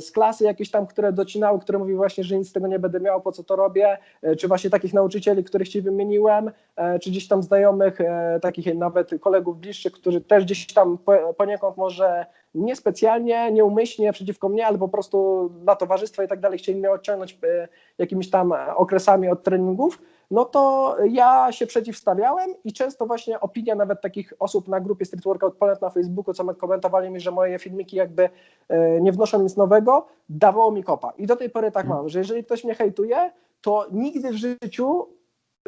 z 0.00 0.10
klasy 0.10 0.44
jakieś 0.44 0.70
tam, 0.70 0.86
które 0.86 1.12
docinały, 1.12 1.58
które 1.60 1.78
mówiły 1.78 1.96
właśnie, 1.96 2.24
że 2.24 2.38
nic 2.38 2.48
z 2.48 2.52
tego 2.52 2.66
nie 2.66 2.78
będę 2.78 3.00
miał, 3.00 3.20
po 3.20 3.32
co 3.32 3.44
to 3.44 3.56
robię, 3.56 3.98
e, 4.22 4.36
czy 4.36 4.48
właśnie 4.48 4.70
takich 4.70 4.94
nauczycieli, 4.94 5.44
których 5.44 5.68
ci 5.68 5.82
wymieniłem, 5.82 6.50
e, 6.76 6.98
czy 6.98 7.10
gdzieś 7.10 7.28
tam 7.28 7.42
znajomych, 7.42 8.00
e, 8.00 8.38
takich 8.42 8.74
nawet 8.74 9.10
kolegów 9.20 9.58
bliższych, 9.58 9.92
którzy 9.92 10.20
też 10.20 10.44
gdzieś 10.44 10.72
tam 10.72 10.98
po- 10.98 11.34
poniekąd 11.34 11.76
może 11.76 12.26
niespecjalnie, 12.54 13.52
nieumyślnie 13.52 14.12
przeciwko 14.12 14.48
mnie, 14.48 14.66
ale 14.66 14.78
po 14.78 14.88
prostu 14.88 15.48
dla 15.62 15.76
towarzystwa 15.76 16.24
i 16.24 16.28
tak 16.28 16.40
dalej 16.40 16.58
chcieli 16.58 16.78
mnie 16.78 16.90
odciągnąć 16.90 17.38
e, 17.44 17.68
jakimiś 17.98 18.30
tam 18.30 18.52
e, 18.52 18.76
okresami 18.76 19.28
od 19.28 19.42
treningów, 19.42 19.98
no 20.30 20.44
to 20.44 20.96
ja 21.10 21.52
się 21.52 21.66
przeciwstawiałem 21.66 22.54
i 22.64 22.72
często 22.72 23.06
właśnie 23.06 23.40
opinia 23.40 23.74
nawet 23.74 24.00
takich 24.00 24.32
osób 24.38 24.68
na 24.68 24.80
grupie 24.80 25.04
Street 25.04 25.24
Workout 25.24 25.56
Poland 25.56 25.82
na 25.82 25.90
Facebooku, 25.90 26.34
co 26.34 26.54
komentowali 26.54 27.10
mi, 27.10 27.20
że 27.20 27.30
moje 27.30 27.58
filmiki 27.58 27.96
jakby 27.96 28.28
e, 28.68 29.00
nie 29.00 29.12
wnoszą 29.12 29.42
nic 29.42 29.56
nowego, 29.56 30.06
dawało 30.28 30.70
mi 30.70 30.84
kopa. 30.84 31.12
I 31.18 31.26
do 31.26 31.36
tej 31.36 31.50
pory 31.50 31.70
tak 31.70 31.86
mam, 31.86 32.08
że 32.08 32.18
jeżeli 32.18 32.44
ktoś 32.44 32.64
mnie 32.64 32.74
hejtuje, 32.74 33.32
to 33.60 33.86
nigdy 33.92 34.30
w 34.30 34.36
życiu 34.36 35.06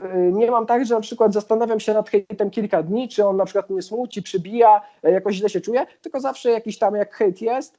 e, 0.02 0.18
nie 0.18 0.50
mam 0.50 0.66
tak, 0.66 0.86
że 0.86 0.94
na 0.94 1.00
przykład 1.00 1.32
zastanawiam 1.32 1.80
się 1.80 1.94
nad 1.94 2.10
hejtem 2.10 2.50
kilka 2.50 2.82
dni, 2.82 3.08
czy 3.08 3.26
on 3.26 3.36
na 3.36 3.44
przykład 3.44 3.70
mnie 3.70 3.82
smuci, 3.82 4.22
przybija, 4.22 4.80
e, 5.02 5.12
jakoś 5.12 5.34
źle 5.34 5.48
się 5.48 5.60
czuję, 5.60 5.86
tylko 6.02 6.20
zawsze 6.20 6.50
jakiś 6.50 6.78
tam 6.78 6.94
jak 6.94 7.14
hejt 7.14 7.42
jest, 7.42 7.78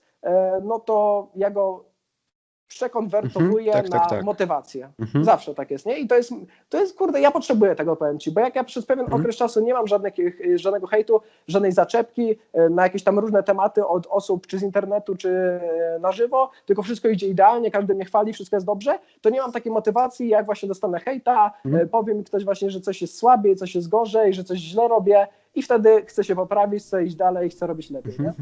no 0.63 0.80
to 0.80 1.28
ja 1.36 1.50
go 1.50 1.87
przekonwertowuję 2.67 3.73
Mhm, 3.73 3.84
tak, 3.84 3.91
na 3.93 3.99
tak, 3.99 4.10
tak. 4.10 4.23
motywację. 4.25 4.89
Mhm. 4.99 5.25
Zawsze 5.25 5.56
tak 5.56 5.71
jest, 5.71 5.86
nie? 5.86 5.99
I 5.99 6.08
to 6.08 6.15
jest, 6.15 6.32
to 6.69 6.80
jest, 6.80 6.97
kurde, 6.97 7.21
ja 7.21 7.32
potrzebuję 7.32 7.75
tego, 7.75 7.95
powiem 7.95 8.19
Ci, 8.19 8.32
bo 8.32 8.41
jak 8.41 8.56
ja 8.56 8.63
przez 8.63 8.86
pewien 8.86 9.06
Mhm. 9.06 9.21
okres 9.21 9.36
czasu 9.36 9.62
nie 9.62 9.73
mam 9.73 9.88
żadnych, 9.88 10.19
y, 10.19 10.58
żadnego 10.60 10.88
hejtu, 10.88 11.21
żadnej 11.47 11.71
zaczepki 11.71 12.32
y, 12.32 12.69
na 12.69 12.84
jakieś 12.84 13.03
tam 13.03 13.19
różne 13.19 13.43
tematy 13.43 13.86
od 13.88 14.08
osób, 14.08 14.47
czy 14.47 14.60
z 14.60 14.63
internetu, 14.63 15.15
czy 15.15 15.30
y, 15.30 15.99
na 15.99 16.12
żywo, 16.12 16.49
tylko 16.65 16.84
wszystko 16.84 17.08
idzie 17.08 17.27
idealnie, 17.27 17.71
każdy 17.71 17.95
mnie 17.95 18.06
chwali, 18.06 18.34
wszystko 18.34 18.56
jest 18.56 18.65
dobrze, 18.65 18.99
to 19.21 19.30
nie 19.30 19.39
mam 19.41 19.51
takiej 19.51 19.71
motywacji, 19.71 20.30
jak 20.30 20.45
właśnie 20.45 20.67
dostanę 20.69 20.99
hejta, 20.99 21.51
Mhm. 21.65 21.84
y, 21.86 21.88
powie 21.88 22.13
mi 22.13 22.23
ktoś 22.23 22.45
właśnie, 22.45 22.71
że 22.71 22.82
coś 22.82 23.01
jest 23.01 23.17
słabiej, 23.17 23.56
coś 23.56 23.75
jest 23.75 23.89
gorzej, 23.89 24.34
że 24.34 24.43
coś 24.43 24.58
źle 24.60 24.88
robię 24.88 25.27
i 25.56 25.62
wtedy 25.62 26.06
chcę 26.06 26.23
się 26.23 26.36
poprawić, 26.36 26.84
chcę 26.84 27.03
iść 27.03 27.15
dalej, 27.15 27.49
chcę 27.49 27.67
robić 27.67 27.89
lepiej, 27.89 28.13
nie? 28.19 28.34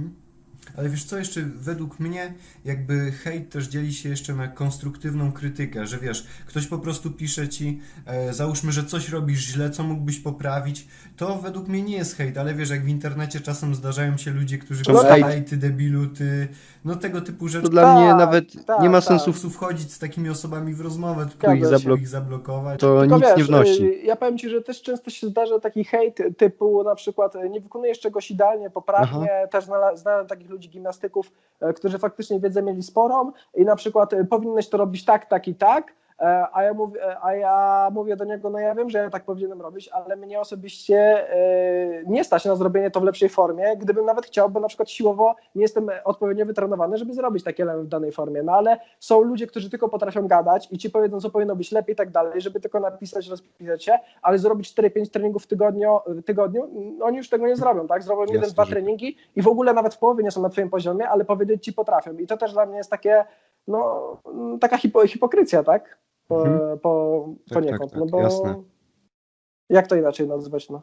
Ale 0.78 0.90
wiesz 0.90 1.04
co, 1.04 1.18
jeszcze 1.18 1.42
według 1.56 2.00
mnie 2.00 2.34
jakby 2.66 3.12
hejt 3.12 3.50
też 3.50 3.68
dzieli 3.68 3.94
się 3.94 4.10
jeszcze 4.10 4.34
na 4.36 4.48
konstruktywną 4.48 5.32
krytykę, 5.32 5.88
że 5.88 5.98
wiesz, 5.98 6.28
ktoś 6.46 6.68
po 6.68 6.78
prostu 6.80 7.12
pisze 7.12 7.50
ci, 7.50 7.80
e, 8.06 8.34
załóżmy, 8.34 8.72
że 8.72 8.84
coś 8.84 9.10
robisz 9.10 9.40
źle, 9.40 9.70
co 9.70 9.84
mógłbyś 9.84 10.20
poprawić, 10.20 10.88
to 11.18 11.36
według 11.36 11.68
mnie 11.68 11.82
nie 11.82 11.98
jest 11.98 12.16
hejt, 12.18 12.38
ale 12.38 12.54
wiesz, 12.54 12.70
jak 12.70 12.84
w 12.84 12.88
internecie 12.88 13.40
czasem 13.40 13.76
zdają 13.76 14.18
się 14.18 14.32
ludzie, 14.32 14.58
którzy 14.58 14.84
No 14.88 14.94
piszą, 14.94 15.08
hejt. 15.10 15.26
ej 15.26 15.44
ty 15.44 15.58
debilu, 15.58 16.08
ty, 16.08 16.48
no 16.86 16.96
tego 16.96 17.22
typu 17.22 17.48
rzeczy. 17.48 17.64
To 17.64 17.70
dla 17.70 17.82
Tak, 17.84 17.98
mnie 17.98 18.14
nawet 18.14 18.66
tak, 18.66 18.82
nie 18.82 18.90
ma 18.90 18.98
tak. 19.02 19.08
sensu 19.08 19.26
Po 19.26 19.32
w 19.32 19.34
prostu 19.34 19.50
wchodzić 19.50 19.94
z 19.94 20.00
takimi 20.00 20.30
osobami 20.30 20.74
w 20.74 20.82
rozmowę, 20.82 21.26
tylko 21.26 21.48
Zgadza 21.48 21.76
ich, 21.76 21.82
się. 21.84 21.90
zablok- 21.90 22.00
ich 22.00 22.08
zablokować. 22.08 22.80
to 22.80 23.00
Tylko 23.00 23.16
nic 23.16 23.26
wiesz, 23.26 23.38
nie 23.38 23.44
wnosi. 23.44 23.84
y, 23.84 23.96
Ja 24.04 24.16
powiem 24.16 24.38
Ci, 24.38 24.50
że 24.50 24.62
też 24.62 24.82
często 24.82 25.10
się 25.10 25.28
zdarza 25.28 25.60
taki 25.60 25.84
hejt 25.84 26.18
typu 26.38 26.84
na 26.84 26.96
przykład 26.96 27.36
y, 27.36 27.50
nie 27.50 27.62
wykonujesz 27.62 28.00
czegoś 28.00 28.32
idealnie, 28.32 28.70
poprawnie. 28.70 29.28
Też 29.52 29.66
znala- 29.66 29.96
znałem 29.96 30.28
takich 30.28 30.50
ludzi, 30.50 30.65
gimnastyków, 30.70 31.32
e, 31.60 31.74
którzy 31.74 32.00
faktycznie 32.00 32.40
wiedzę 32.40 32.64
mieli 32.64 32.84
sporą 32.84 33.32
i 33.56 33.66
na 33.66 33.76
przykład 33.76 34.14
y, 34.14 34.26
powinieneś 34.26 34.70
to 34.70 34.78
robić 34.78 35.06
tak, 35.06 35.26
tak 35.26 35.48
i 35.48 35.56
tak, 35.56 35.94
E, 35.94 36.05
A 36.54 36.64
ja, 36.64 36.74
mówię, 36.74 37.04
e, 37.08 37.18
a 37.24 37.36
ja 37.36 37.90
mówię 37.94 38.16
do 38.16 38.26
niego, 38.26 38.50
no 38.50 38.60
ja 38.60 38.76
wiem, 38.76 38.90
że 38.90 38.98
ja 38.98 39.10
tak 39.10 39.24
powinienem 39.24 39.62
robić, 39.62 39.88
ale 39.88 40.16
mnie 40.16 40.40
osobiście 40.40 41.30
e, 41.34 42.04
nie 42.06 42.24
stać 42.24 42.46
na 42.46 42.56
zrobienie 42.56 42.92
to 42.92 43.00
w 43.00 43.04
lepszej 43.04 43.30
formie, 43.30 43.78
gdybym 43.78 44.06
nawet 44.06 44.26
chciał, 44.26 44.50
bo 44.50 44.60
na 44.60 44.68
przykład 44.68 44.90
siłowo 44.90 45.36
nie 45.56 45.62
jestem 45.62 45.90
odpowiednio 46.04 46.46
wytrenowany, 46.46 46.98
żeby 46.98 47.14
zrobić 47.14 47.44
takie 47.44 47.64
element 47.64 47.86
w 47.86 47.90
danej 47.90 48.12
formie. 48.12 48.44
No 48.44 48.52
ale 48.54 48.78
są 49.00 49.22
ludzie, 49.22 49.48
którzy 49.48 49.70
tylko 49.70 49.90
potrafią 49.90 50.28
gadać 50.28 50.68
i 50.72 50.78
ci 50.78 50.90
powiedzą, 50.90 51.20
co 51.22 51.30
powinno 51.30 51.56
być 51.56 51.72
lepiej 51.72 51.94
i 51.94 51.96
tak 51.96 52.12
dalej, 52.12 52.42
żeby 52.42 52.60
tylko 52.60 52.80
napisać, 52.80 53.28
rozpisać 53.30 53.84
się, 53.86 54.00
ale 54.22 54.38
zrobić 54.38 54.74
4-5 54.76 55.12
treningów 55.12 55.44
w 55.44 55.48
tygodniu, 55.48 56.00
tygodniu, 56.26 56.70
no 56.98 57.06
oni 57.06 57.18
już 57.18 57.30
tego 57.30 57.48
nie 57.48 57.56
zrobią, 57.56 57.88
tak? 57.88 58.04
Zrobią 58.04 58.34
jeden, 58.34 58.50
dwa 58.50 58.66
że- 58.66 58.72
treningi 58.72 59.18
i 59.36 59.42
w 59.42 59.48
ogóle 59.48 59.74
nawet 59.74 59.94
w 59.94 59.98
połowie 59.98 60.24
nie 60.24 60.32
są 60.32 60.42
na 60.42 60.50
twoim 60.50 60.70
poziomie, 60.70 61.10
ale 61.10 61.26
powiedzieć 61.26 61.64
ci 61.64 61.74
potrafią. 61.74 62.14
I 62.18 62.28
to 62.28 62.38
też 62.38 62.54
dla 62.54 62.66
mnie 62.66 62.78
jest 62.78 62.90
takie, 62.92 63.26
no, 63.68 64.18
taka 64.62 64.78
hipo, 64.78 65.08
hipokryzja, 65.08 65.64
tak? 65.64 65.98
Po, 66.28 66.36
Mhm. 66.48 66.80
po, 66.80 67.26
Tak, 67.50 67.54
poniekąd, 67.54 67.92
tak, 67.92 68.00
no 68.00 68.06
tak, 68.06 68.12
bo 68.12 68.20
jasne. 68.22 68.56
jak 69.70 69.88
to 69.88 69.96
inaczej 69.96 70.28
nazwać, 70.28 70.70
no? 70.70 70.82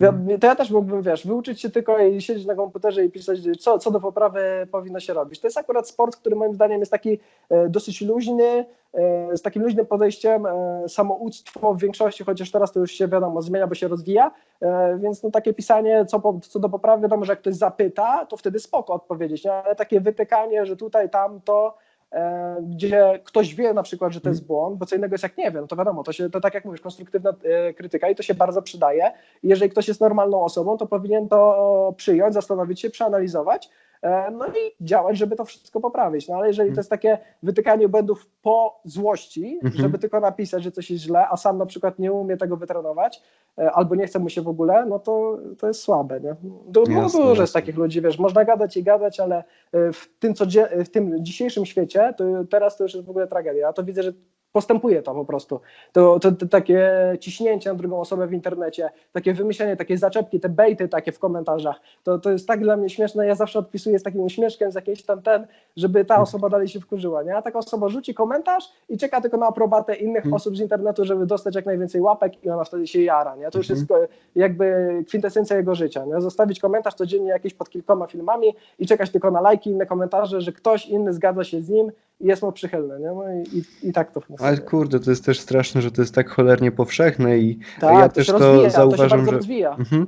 Wi- 0.00 0.38
To 0.38 0.46
ja 0.46 0.54
też 0.56 0.70
mógłbym, 0.70 1.02
wiesz, 1.02 1.26
wyuczyć 1.26 1.60
się 1.60 1.70
tylko 1.70 1.98
i 1.98 2.20
siedzieć 2.22 2.46
na 2.46 2.54
komputerze 2.54 3.04
i 3.04 3.10
pisać, 3.10 3.38
co, 3.60 3.78
co 3.78 3.90
do 3.90 4.00
poprawy 4.00 4.68
powinno 4.72 5.00
się 5.00 5.12
robić. 5.12 5.40
To 5.40 5.46
jest 5.46 5.58
akurat 5.58 5.88
sport, 5.88 6.16
który 6.16 6.36
moim 6.36 6.54
zdaniem 6.54 6.80
jest 6.80 6.92
taki 6.92 7.18
e, 7.50 7.68
dosyć 7.68 8.00
luźny, 8.02 8.64
e, 8.94 9.36
z 9.36 9.42
takim 9.42 9.62
luźnym 9.62 9.86
podejściem, 9.86 10.46
e, 10.46 10.84
samouctwo 10.88 11.74
w 11.74 11.80
większości, 11.80 12.24
chociaż 12.24 12.50
teraz 12.50 12.72
to 12.72 12.80
już 12.80 12.90
się 12.92 13.08
wiadomo, 13.08 13.42
zmienia, 13.42 13.66
bo 13.66 13.74
się 13.74 13.88
rozwija, 13.88 14.30
więc 14.96 15.22
no 15.22 15.30
takie 15.30 15.54
pisanie, 15.54 16.06
co, 16.06 16.20
po, 16.20 16.38
co 16.42 16.58
do 16.60 16.68
poprawy, 16.68 17.02
wiadomo, 17.02 17.24
że 17.24 17.32
jak 17.32 17.40
ktoś 17.40 17.54
zapyta, 17.54 18.26
to 18.26 18.36
wtedy 18.36 18.58
spoko 18.60 18.94
odpowiedzieć, 18.94 19.44
nie? 19.44 19.52
ale 19.52 19.76
takie 19.76 20.00
wytykanie, 20.00 20.66
że 20.66 20.76
tutaj, 20.76 21.10
tam, 21.10 21.40
to, 21.40 21.76
gdzie 22.62 23.20
ktoś 23.24 23.54
wie 23.54 23.72
na 23.72 23.82
przykład, 23.82 24.12
że 24.12 24.20
to 24.20 24.28
jest 24.28 24.46
błąd, 24.46 24.78
bo 24.78 24.86
co 24.86 24.96
innego 24.96 25.14
jest 25.14 25.22
jak 25.22 25.38
nie 25.38 25.50
wiem, 25.50 25.68
to 25.68 25.76
wiadomo, 25.76 26.04
to, 26.04 26.12
się, 26.12 26.30
to 26.30 26.40
tak 26.40 26.54
jak 26.54 26.64
mówisz, 26.64 26.80
konstruktywna 26.80 27.32
e, 27.44 27.74
krytyka 27.74 28.08
i 28.08 28.14
to 28.14 28.22
się 28.22 28.34
bardzo 28.34 28.62
przydaje. 28.62 29.12
Jeżeli 29.42 29.70
ktoś 29.70 29.88
jest 29.88 30.00
normalną 30.00 30.44
osobą, 30.44 30.76
to 30.76 30.86
powinien 30.86 31.28
to 31.28 31.94
przyjąć, 31.96 32.34
zastanowić 32.34 32.80
się, 32.80 32.90
przeanalizować, 32.90 33.66
e, 33.66 33.83
no 34.32 34.46
i 34.46 34.84
działać, 34.84 35.18
żeby 35.18 35.36
to 35.36 35.44
wszystko 35.44 35.80
poprawić. 35.80 36.28
No 36.28 36.36
ale 36.36 36.46
jeżeli 36.46 36.72
to 36.72 36.76
jest 36.76 36.90
takie 36.90 37.18
wytykanie 37.42 37.88
błędów 37.88 38.26
po 38.42 38.80
złości, 38.84 39.58
Mhm. 39.64 39.82
żeby 39.82 39.98
tylko 39.98 40.20
napisać, 40.20 40.62
że 40.62 40.72
coś 40.72 40.90
jest 40.90 41.02
źle, 41.04 41.28
a 41.28 41.36
sam 41.36 41.58
na 41.58 41.66
przykład 41.66 41.98
nie 41.98 42.12
umie 42.12 42.36
tego 42.36 42.56
wytrenować, 42.56 43.22
e, 43.58 43.72
albo 43.72 43.94
nie 43.94 44.06
chce 44.06 44.18
mu 44.18 44.28
się 44.28 44.42
w 44.42 44.48
ogóle, 44.48 44.86
no 44.86 44.98
to, 44.98 45.38
to 45.58 45.66
jest 45.68 45.80
słabe, 45.82 46.20
nie? 46.20 46.36
Du, 46.68 46.82
no, 46.88 47.02
Jasne, 47.02 47.22
dużo 47.22 47.42
jest 47.42 47.54
takich 47.54 47.76
ludzi, 47.76 48.00
wiesz, 48.00 48.18
można 48.18 48.44
gadać 48.44 48.76
i 48.76 48.82
gadać, 48.82 49.20
ale 49.20 49.44
e, 49.72 49.92
w 49.92 50.08
tym, 50.18 50.34
codzie- 50.34 50.84
w 50.84 50.88
tym 50.88 51.24
dzisiejszym 51.24 51.66
świecie, 51.66 52.14
to 52.16 52.24
teraz 52.50 52.76
to 52.76 52.84
już 52.84 52.94
jest 52.94 53.06
w 53.06 53.10
ogóle 53.10 53.26
tragedia. 53.26 53.62
Ja 53.66 53.72
to 53.72 53.84
widzę, 53.84 54.02
że 54.02 54.12
postępuje 54.54 55.02
to 55.02 55.14
po 55.14 55.24
prostu. 55.24 55.60
To, 55.92 56.18
to, 56.20 56.32
to 56.32 56.46
takie 56.46 56.92
ciśnięcie 57.20 57.70
na 57.70 57.76
drugą 57.76 58.00
osobę 58.00 58.26
w 58.26 58.32
internecie, 58.32 58.90
takie 59.12 59.34
wymyślenie, 59.34 59.76
takie 59.76 59.98
zaczepki, 59.98 60.40
te 60.40 60.48
bejty 60.48 60.88
takie 60.88 61.12
w 61.12 61.18
komentarzach, 61.18 61.80
to, 62.02 62.18
to 62.18 62.30
jest 62.30 62.48
tak 62.48 62.60
dla 62.60 62.76
mnie 62.76 62.90
śmieszne, 62.90 63.26
ja 63.26 63.34
zawsze 63.34 63.58
odpisuję 63.58 63.98
z 63.98 64.02
takim 64.02 64.20
uśmieszkiem, 64.20 64.72
z 64.72 64.74
jakiejś 64.74 65.02
tam 65.02 65.22
ten, 65.22 65.46
żeby 65.76 66.04
ta 66.04 66.20
osoba 66.20 66.48
dalej 66.48 66.68
się 66.68 66.80
wkurzyła, 66.80 67.22
nie? 67.22 67.36
A 67.36 67.42
taka 67.42 67.58
osoba 67.58 67.88
rzuci 67.88 68.14
komentarz 68.14 68.64
i 68.88 68.98
czeka 68.98 69.20
tylko 69.20 69.36
na 69.36 69.46
aprobatę 69.46 69.94
innych 69.94 70.24
osób 70.32 70.56
z 70.56 70.60
internetu, 70.60 71.04
żeby 71.04 71.26
dostać 71.26 71.54
jak 71.54 71.66
najwięcej 71.66 72.00
łapek 72.00 72.44
i 72.44 72.50
ona 72.50 72.64
wtedy 72.64 72.86
się 72.86 73.02
jara, 73.02 73.36
nie? 73.36 73.50
To 73.50 73.58
już 73.58 73.68
jest 73.68 73.90
e, 73.90 74.08
jakby 74.34 74.64
kwintesencja 75.08 75.56
jego 75.56 75.74
życia, 75.74 76.04
nie? 76.04 76.20
Zostawić 76.20 76.60
komentarz 76.60 76.94
codziennie 76.94 77.30
jakiś 77.30 77.54
pod 77.54 77.70
kilkoma 77.70 78.06
filmami 78.06 78.54
i 78.78 78.86
czekać 78.86 79.10
tylko 79.10 79.30
na 79.30 79.40
lajki, 79.40 79.70
inne 79.70 79.86
komentarze, 79.86 80.40
że 80.40 80.52
ktoś 80.52 80.86
inny 80.86 81.12
zgadza 81.12 81.44
się 81.44 81.62
z 81.62 81.68
nim 81.68 81.92
jest 82.24 82.42
mu 82.42 82.52
przychylny, 82.52 83.00
nie? 83.00 83.06
No 83.06 83.24
i, 83.32 83.58
i, 83.58 83.88
i 83.88 83.92
tak 83.92 84.12
to 84.12 84.20
funkcjonuje. 84.20 84.58
Ale 84.58 84.66
kurde, 84.66 85.00
to 85.00 85.10
jest 85.10 85.24
też 85.24 85.40
straszne, 85.40 85.82
że 85.82 85.90
to 85.90 86.02
jest 86.02 86.14
tak 86.14 86.30
cholernie 86.30 86.72
powszechne 86.72 87.38
i 87.38 87.58
Tak, 87.80 87.94
ja 87.94 88.08
to 88.08 88.14
też 88.14 88.26
się 88.26 88.32
to 88.32 88.38
rozwija, 88.38 88.64
to 88.64 88.70
się 88.70 88.76
zauważam, 88.76 89.08
bardzo 89.08 89.30
że... 89.30 89.36
rozwija. 89.36 89.76
Mhm. 89.76 90.06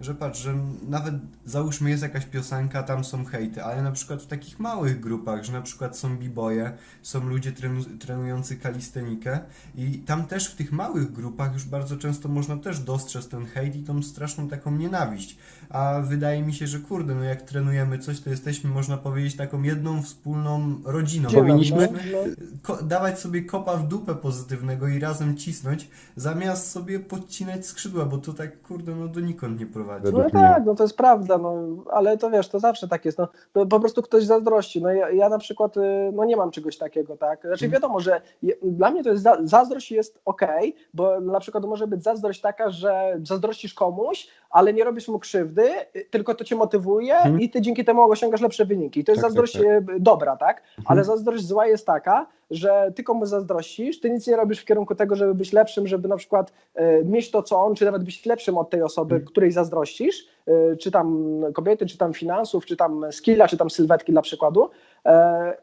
Że 0.00 0.14
patrz, 0.14 0.40
że 0.40 0.54
nawet 0.88 1.14
załóżmy 1.44 1.90
jest 1.90 2.02
jakaś 2.02 2.26
piosenka, 2.26 2.82
tam 2.82 3.04
są 3.04 3.24
hejty, 3.24 3.64
ale 3.64 3.82
na 3.82 3.92
przykład 3.92 4.22
w 4.22 4.26
takich 4.26 4.60
małych 4.60 5.00
grupach, 5.00 5.44
że 5.44 5.52
na 5.52 5.62
przykład 5.62 5.96
są 5.96 6.16
b-boye, 6.16 6.72
są 7.02 7.28
ludzie 7.28 7.52
trenu, 7.52 7.84
trenujący 8.00 8.56
kalistenikę 8.56 9.38
i 9.74 9.98
tam 9.98 10.26
też 10.26 10.48
w 10.48 10.56
tych 10.56 10.72
małych 10.72 11.12
grupach 11.12 11.52
już 11.52 11.64
bardzo 11.64 11.96
często 11.96 12.28
można 12.28 12.56
też 12.56 12.80
dostrzec 12.80 13.28
ten 13.28 13.46
hejt 13.46 13.76
i 13.76 13.82
tą 13.82 14.02
straszną 14.02 14.48
taką 14.48 14.70
nienawiść. 14.70 15.38
A 15.70 16.00
wydaje 16.04 16.42
mi 16.42 16.54
się, 16.54 16.66
że 16.66 16.78
kurde, 16.78 17.14
no 17.14 17.22
jak 17.24 17.42
trenujemy 17.42 17.98
coś, 17.98 18.20
to 18.20 18.30
jesteśmy, 18.30 18.70
można 18.70 18.96
powiedzieć, 18.96 19.36
taką 19.36 19.62
jedną 19.62 20.02
wspólną 20.02 20.60
rodziną. 20.84 21.28
Powinniśmy- 21.40 21.88
No, 21.92 21.98
no. 22.12 22.18
ko- 22.62 22.82
dawać 22.82 23.18
sobie 23.18 23.42
kopa 23.44 23.76
w 23.76 23.88
dupę 23.88 24.14
pozytywnego 24.14 24.88
i 24.88 24.98
razem 25.00 25.36
cisnąć, 25.36 25.88
zamiast 26.16 26.70
sobie 26.70 27.00
podcinać 27.00 27.66
skrzydła, 27.66 28.04
bo 28.04 28.18
to 28.18 28.32
tak, 28.32 28.62
kurde, 28.62 28.94
no 28.94 29.08
donikąd 29.08 29.60
nie 29.60 29.66
prowadzi. 29.66 30.04
No 30.12 30.30
tak, 30.30 30.64
no 30.66 30.74
to 30.74 30.84
jest 30.84 30.96
prawda, 30.96 31.38
no, 31.38 31.54
ale 31.92 32.18
to 32.18 32.30
wiesz, 32.30 32.48
to 32.48 32.60
zawsze 32.60 32.88
tak 32.88 33.04
jest. 33.04 33.18
No, 33.18 33.28
to 33.52 33.66
po 33.66 33.80
prostu 33.80 34.02
ktoś 34.02 34.24
zazdrości. 34.24 34.82
No, 34.82 34.92
ja, 34.92 35.10
ja 35.10 35.28
na 35.28 35.38
przykład 35.38 35.76
y, 35.76 35.80
no, 36.14 36.24
nie 36.24 36.36
mam 36.36 36.50
czegoś 36.50 36.76
takiego, 36.78 37.16
tak? 37.16 37.40
Znaczy 37.46 37.68
wiadomo, 37.68 38.00
że 38.00 38.20
je, 38.42 38.54
dla 38.62 38.90
mnie 38.90 39.04
to 39.04 39.10
jest 39.10 39.22
za, 39.22 39.36
zazdrość 39.44 39.90
jest 39.92 40.18
okej, 40.24 40.74
bo 40.94 41.20
na 41.20 41.40
przykład 41.40 41.64
może 41.64 41.86
być 41.86 42.02
zazdrość 42.02 42.40
taka, 42.40 42.70
że 42.70 43.18
zazdrościsz 43.22 43.74
komuś, 43.74 44.28
ale 44.50 44.72
nie 44.72 44.84
robisz 44.84 45.08
mu 45.08 45.18
krzywdy, 45.18 45.55
y, 45.96 46.04
tylko 46.10 46.34
to 46.34 46.44
cię 46.44 46.56
motywuje 46.56 47.14
Mhm. 47.16 47.40
i 47.40 47.50
ty 47.50 47.60
dzięki 47.60 47.84
temu 47.84 48.02
osiągasz 48.10 48.40
lepsze 48.40 48.64
wyniki. 48.64 49.00
I 49.00 49.04
to 49.04 49.12
jest 49.12 49.22
Tak, 49.22 49.32
tak, 49.32 49.46
zazdrość 49.46 49.52
tak. 49.86 49.96
y, 49.96 50.00
dobra, 50.00 50.36
tak? 50.36 50.62
Ale 50.86 51.04
zazdrość 51.04 51.44
zła 51.46 51.66
jest 51.66 51.86
taka, 51.86 52.26
że 52.50 52.92
ty 52.94 53.02
komuś 53.02 53.28
zazdrościsz, 53.28 54.00
ty 54.00 54.10
nic 54.10 54.26
nie 54.26 54.36
robisz 54.36 54.60
w 54.60 54.64
kierunku 54.64 54.94
tego, 54.94 55.16
żeby 55.16 55.34
być 55.34 55.52
lepszym, 55.52 55.86
żeby 55.86 56.08
na 56.08 56.16
przykład 56.16 56.52
e, 56.74 57.04
mieć 57.04 57.30
to, 57.30 57.42
co 57.42 57.60
on, 57.64 57.74
czy 57.74 57.84
nawet 57.84 58.04
być 58.04 58.26
lepszym 58.26 58.58
od 58.58 58.70
tej 58.70 58.82
osoby, 58.82 59.14
Mhm. 59.14 59.30
której 59.30 59.52
zazdrościsz, 59.52 60.26
e, 60.46 60.76
czy 60.76 60.90
tam 60.90 61.26
kobiety, 61.54 61.86
czy 61.86 61.98
tam 61.98 62.12
finansów, 62.14 62.66
czy 62.66 62.76
tam 62.76 63.06
skilla, 63.12 63.48
czy 63.48 63.56
tam 63.56 63.70
sylwetki 63.70 64.12
dla 64.12 64.22
przykładu, 64.22 64.70
e, 65.06 65.54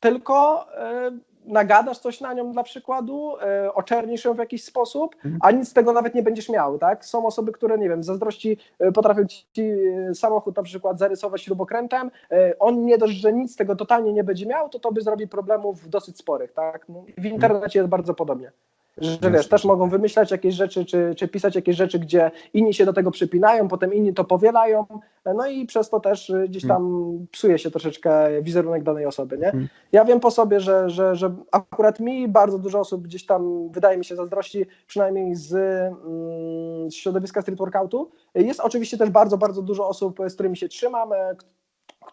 tylko 0.00 0.66
e, 0.78 1.10
nagadasz 1.44 1.98
coś 1.98 2.20
na 2.20 2.32
nią 2.34 2.52
dla 2.52 2.62
przykładu, 2.62 3.32
e, 3.40 3.74
oczernisz 3.74 4.24
ją 4.24 4.34
w 4.34 4.38
jakiś 4.38 4.64
sposób, 4.64 5.14
Mhm. 5.14 5.38
a 5.42 5.50
nic 5.50 5.68
z 5.68 5.72
tego 5.72 5.92
nawet 5.92 6.14
nie 6.14 6.22
będziesz 6.22 6.48
miał, 6.48 6.78
tak? 6.78 7.04
Są 7.04 7.26
osoby, 7.26 7.52
które, 7.52 7.78
nie 7.78 7.88
wiem, 7.88 8.02
zazdrości 8.02 8.56
e, 8.78 8.92
potrafią 8.92 9.22
ci 9.52 9.62
e, 10.10 10.14
samochód 10.14 10.56
na 10.56 10.62
przykład 10.62 10.98
zarysować 10.98 11.42
śrubokrętem, 11.42 12.10
e, 12.30 12.58
on 12.58 12.84
nie 12.84 12.98
dość, 12.98 13.14
że 13.14 13.32
nic 13.32 13.52
z 13.52 13.56
tego 13.56 13.76
totalnie 13.76 14.12
nie 14.12 14.24
będzie 14.24 14.46
miał, 14.46 14.68
to 14.68 14.78
to 14.78 14.92
by 14.92 15.00
zrobi 15.00 15.28
problemów 15.28 15.88
dosyć 15.88 16.18
sporych, 16.18 16.52
tak? 16.52 16.88
No, 16.88 17.04
w 17.18 17.24
internecie 17.26 17.78
jest 17.78 17.88
bardzo 17.88 18.14
podobnie. 18.14 18.52
Że 18.98 19.30
wiesz, 19.30 19.48
też 19.48 19.64
mogą 19.64 19.88
wymyślać 19.88 20.30
jakieś 20.30 20.54
rzeczy, 20.54 20.84
czy, 20.84 21.14
czy 21.16 21.28
pisać 21.28 21.54
jakieś 21.54 21.76
rzeczy, 21.76 21.98
gdzie 21.98 22.30
inni 22.52 22.74
się 22.74 22.84
do 22.84 22.92
tego 22.92 23.10
przypinają, 23.10 23.68
potem 23.68 23.94
inni 23.94 24.14
to 24.14 24.24
powielają, 24.24 24.86
no 25.34 25.46
i 25.46 25.66
przez 25.66 25.90
to 25.90 26.00
też 26.00 26.30
y, 26.30 26.48
gdzieś 26.48 26.66
tam 26.66 27.10
psuje 27.30 27.58
się 27.58 27.70
troszeczkę 27.70 28.42
wizerunek 28.42 28.82
danej 28.82 29.06
osoby, 29.06 29.38
nie? 29.38 29.46
Mhm. 29.46 29.68
Ja 29.92 30.04
wiem 30.04 30.20
po 30.20 30.30
sobie, 30.30 30.60
że, 30.60 30.90
że, 30.90 31.16
że 31.16 31.34
akurat 31.52 32.00
mi 32.00 32.28
bardzo 32.28 32.58
dużo 32.58 32.80
osób 32.80 33.02
gdzieś 33.02 33.26
tam, 33.26 33.68
wydaje 33.68 33.98
mi 33.98 34.04
się, 34.04 34.16
zazdrości, 34.16 34.66
przynajmniej 34.86 35.34
z, 35.34 35.52
mm, 35.54 36.90
z 36.90 36.94
środowiska 36.94 37.42
street 37.42 37.58
workoutu. 37.58 38.10
Jest 38.34 38.60
oczywiście 38.60 38.98
też 38.98 39.10
bardzo, 39.10 39.38
bardzo 39.38 39.62
dużo 39.62 39.88
osób, 39.88 40.18
z 40.28 40.34
którymi 40.34 40.56
się 40.56 40.68
trzymam, 40.68 41.12
e, 41.12 41.36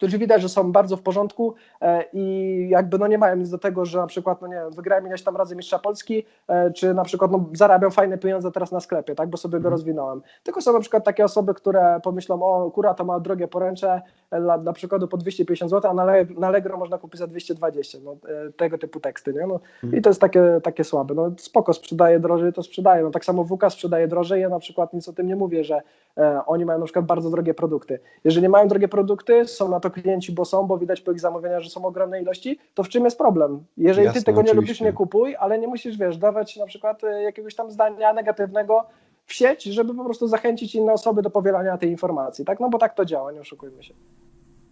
którzy 0.02 0.18
widać, 0.18 0.42
że 0.42 0.50
są 0.50 0.72
bardzo 0.72 0.98
w 0.98 1.02
porządku 1.02 1.54
e, 1.82 2.04
i 2.14 2.68
jakby 2.70 2.98
no 2.98 3.08
nie 3.08 3.18
mają 3.18 3.36
nic 3.36 3.50
do 3.50 3.58
tego, 3.58 3.86
że 3.86 4.00
na 4.00 4.08
przykład, 4.08 4.42
no 4.42 4.48
nie 4.48 4.54
wiem, 4.54 4.72
wygrałem 4.72 5.08
ileś 5.08 5.24
tam 5.24 5.38
razy 5.38 5.56
mistrza 5.56 5.80
Polski, 5.80 6.26
e, 6.48 6.72
czy 6.72 6.94
na 6.94 7.04
przykład 7.04 7.32
no, 7.32 7.46
zarabiam 7.54 7.92
fajne 7.92 8.18
pieniądze 8.18 8.52
teraz 8.52 8.72
na 8.72 8.80
sklepie, 8.80 9.16
tak, 9.16 9.30
bo 9.30 9.38
sobie 9.38 9.60
go 9.60 9.70
rozwinąłem. 9.70 10.22
Tylko 10.44 10.62
są 10.62 10.74
na 10.74 10.80
przykład 10.80 11.04
takie 11.04 11.26
osoby, 11.26 11.54
które 11.54 12.00
pomyślą, 12.04 12.44
o 12.44 12.72
kura 12.72 12.94
to 12.94 13.06
ma 13.06 13.20
drogie 13.20 13.48
poręcze, 13.48 14.02
e, 14.32 14.42
dla, 14.42 14.58
dla 14.58 14.74
przykładu 14.74 15.08
po 15.08 15.18
250 15.18 15.72
zł, 15.72 15.92
a 15.92 15.94
na, 15.94 16.06
na 16.38 16.48
Allegro 16.48 16.78
można 16.78 16.98
kupić 16.98 17.20
za 17.20 17.28
220, 17.28 17.98
no, 18.04 18.16
tego 18.58 18.78
typu 18.78 19.00
teksty, 19.00 19.34
nie? 19.34 19.48
No, 19.48 19.60
I 19.98 20.02
to 20.02 20.10
jest 20.10 20.22
takie, 20.22 20.60
takie 20.64 20.84
słabe. 20.84 21.14
No, 21.14 21.32
spoko, 21.38 21.74
sprzedaje 21.74 22.20
drożej, 22.20 22.54
to 22.54 22.64
sprzedaje. 22.64 23.04
No, 23.04 23.12
tak 23.12 23.26
samo 23.26 23.44
WK 23.44 23.70
sprzedaje 23.70 24.08
drożej, 24.08 24.42
ja 24.42 24.50
na 24.50 24.60
przykład 24.60 24.94
nic 24.94 25.10
o 25.10 25.14
tym 25.14 25.28
nie 25.28 25.36
mówię, 25.36 25.64
że 25.64 25.82
e, 26.18 26.42
oni 26.46 26.66
mają 26.66 26.80
na 26.80 26.86
przykład 26.86 27.06
bardzo 27.06 27.30
drogie 27.30 27.54
produkty. 27.54 28.00
Jeżeli 28.24 28.50
mają 28.50 28.68
drogie 28.68 28.88
produkty, 28.88 29.48
są 29.48 29.70
na 29.70 29.80
to 29.80 29.91
klienci, 29.92 30.32
bo 30.32 30.46
są, 30.46 30.64
bo 30.64 30.78
widać 30.78 31.02
po 31.02 31.12
ich 31.12 31.20
zamówieniach, 31.20 31.62
że 31.62 31.70
są 31.70 31.86
ogromne 31.86 32.22
ilości, 32.22 32.60
to 32.74 32.84
w 32.84 32.90
czym 32.90 33.06
jest 33.06 33.18
problem? 33.18 33.64
Jeżeli 33.78 34.06
Jasne, 34.06 34.22
ty 34.22 34.26
tego 34.26 34.42
nie 34.42 34.48
lubisz, 34.54 34.58
oczywiście. 34.60 34.86
nie 34.86 34.94
kupuj, 34.94 35.36
ale 35.36 35.60
nie 35.60 35.68
musisz, 35.68 35.98
wiesz, 35.98 36.18
dawać 36.18 36.58
na 36.58 36.66
przykład 36.66 37.04
e, 37.04 37.24
jakiegoś 37.24 37.56
tam 37.56 37.72
zdania 37.72 38.14
negatywnego 38.14 38.86
w 39.26 39.34
sieć, 39.34 39.64
żeby 39.64 39.96
po 39.96 40.04
prostu 40.04 40.28
zachęcić 40.28 40.76
inne 40.76 40.94
osoby 40.94 41.22
do 41.22 41.30
powielania 41.30 41.78
tej 41.78 41.90
informacji, 41.90 42.46
tak? 42.46 42.60
No 42.60 42.70
bo 42.70 42.78
tak 42.78 42.94
to 42.96 43.06
działa, 43.06 43.32
nie 43.32 43.42
oszukujmy 43.42 43.84
się. 43.84 43.94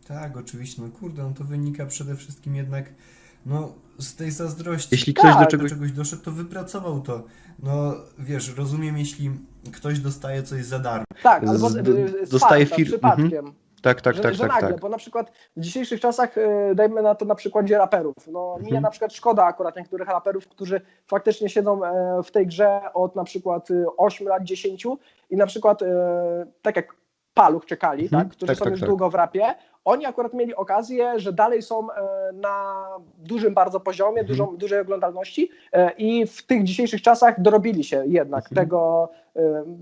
Tak, 0.08 0.38
oczywiście, 0.38 0.82
no 0.82 0.88
kurde, 0.99 1.23
no 1.23 1.32
to 1.38 1.43
wynika 1.43 1.86
przede 1.86 2.15
wszystkim 2.15 2.55
jednak 2.55 2.86
no, 3.45 3.71
z 3.99 4.15
tej 4.15 4.32
zazdrości. 4.32 4.88
Jeśli 4.91 5.13
ktoś 5.13 5.32
Tak, 5.32 5.39
do 5.39 5.45
do 5.45 5.51
czegoś... 5.51 5.71
czegoś 5.71 5.91
doszedł, 5.91 6.21
to 6.23 6.32
wypracował 6.32 7.01
to. 7.01 7.23
No, 7.63 7.93
wiesz, 8.19 8.55
rozumiem, 8.58 8.97
jeśli 8.97 9.32
ktoś 9.73 9.99
dostaje 9.99 10.43
coś 10.43 10.65
za 10.65 10.79
darmo. 10.79 11.05
Tak, 11.23 11.43
albo 11.47 11.69
d- 11.69 11.84
z, 12.08 12.27
z 12.27 12.29
dostaje 12.29 12.65
farta, 12.65 12.84
fir- 12.84 12.86
przypadkiem. 12.86 13.53
Tak, 13.81 14.01
tak, 14.01 14.15
że, 14.15 14.21
tak, 14.23 14.33
że 14.33 14.43
tak, 14.43 14.51
nagle, 14.51 14.69
tak. 14.69 14.79
bo 14.79 14.89
na 14.89 14.97
przykład 14.97 15.31
w 15.57 15.61
dzisiejszych 15.61 15.99
czasach, 16.01 16.37
e, 16.37 16.75
dajmy 16.75 17.01
na 17.01 17.15
to 17.15 17.25
na 17.25 17.35
przykładzie 17.35 17.77
raperów, 17.77 18.15
no 18.27 18.55
mnie 18.57 18.65
Mhm. 18.65 18.83
na 18.83 18.89
przykład 18.89 19.13
szkoda 19.13 19.43
akurat 19.45 19.75
niektórych 19.75 20.07
raperów, 20.07 20.47
którzy 20.47 20.81
faktycznie 21.07 21.49
siedzą 21.49 21.85
e, 21.85 22.23
w 22.23 22.31
tej 22.31 22.47
grze 22.47 22.79
od 22.93 23.15
na 23.15 23.23
przykład 23.23 23.71
e, 23.71 23.85
8 23.97 24.27
lat, 24.27 24.43
10 24.43 24.85
i 25.29 25.35
na 25.37 25.45
przykład 25.45 25.81
e, 25.81 25.87
tak 26.61 26.75
jak 26.75 26.95
Paluch 27.33 27.65
czekali, 27.65 28.03
Mhm. 28.03 28.23
tak, 28.23 28.31
którzy 28.31 28.47
Tak, 28.47 28.57
są 28.57 28.63
tak, 28.63 28.71
już 28.71 28.79
tak. 28.79 28.89
długo 28.89 29.09
w 29.09 29.15
rapie, 29.15 29.55
oni 29.85 30.05
akurat 30.05 30.33
mieli 30.33 30.55
okazję, 30.55 31.19
że 31.19 31.33
dalej 31.33 31.61
są 31.61 31.91
e, 31.91 31.95
na 32.33 32.85
dużym 33.17 33.53
bardzo 33.53 33.79
poziomie, 33.79 34.19
Mhm. 34.21 34.27
dużą, 34.27 34.57
dużej 34.57 34.79
oglądalności 34.79 35.49
e, 35.73 35.91
i 35.97 36.27
w 36.27 36.45
tych 36.45 36.63
dzisiejszych 36.63 37.01
czasach 37.01 37.41
dorobili 37.41 37.83
się 37.83 38.03
jednak 38.07 38.45
Mhm. 38.45 38.55
tego, 38.65 39.09
e, 39.13 39.28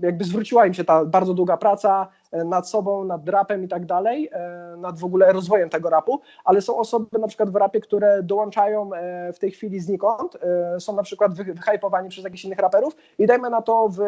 jakby 0.02 0.24
zwróciła 0.24 0.66
im 0.66 0.74
się 0.74 0.84
ta 0.84 1.04
bardzo 1.04 1.34
długa 1.34 1.56
praca 1.56 2.08
e, 2.32 2.44
nad 2.44 2.68
sobą, 2.68 3.04
nad 3.04 3.28
rapem 3.28 3.64
i 3.64 3.68
tak 3.68 3.86
dalej, 3.86 4.30
e, 4.32 4.76
nad 4.78 4.98
w 4.98 5.04
ogóle 5.04 5.32
rozwojem 5.32 5.68
tego 5.68 5.90
rapu, 5.90 6.20
ale 6.44 6.60
są 6.60 6.76
osoby 6.76 7.18
na 7.18 7.28
przykład 7.28 7.50
w 7.50 7.56
rapie, 7.56 7.80
które 7.80 8.22
dołączają 8.22 8.90
e, 8.94 9.32
w 9.32 9.38
tej 9.38 9.50
chwili 9.50 9.80
znikąd, 9.80 10.36
są 10.78 10.96
na 10.96 11.02
przykład 11.02 11.34
wy- 11.34 11.54
wyhypowani 11.54 12.08
przez 12.08 12.24
jakichś 12.24 12.44
innych 12.44 12.58
raperów 12.58 12.96
i 13.18 13.26
dajmy 13.26 13.50
na 13.50 13.62
to 13.62 13.88
w 13.88 13.98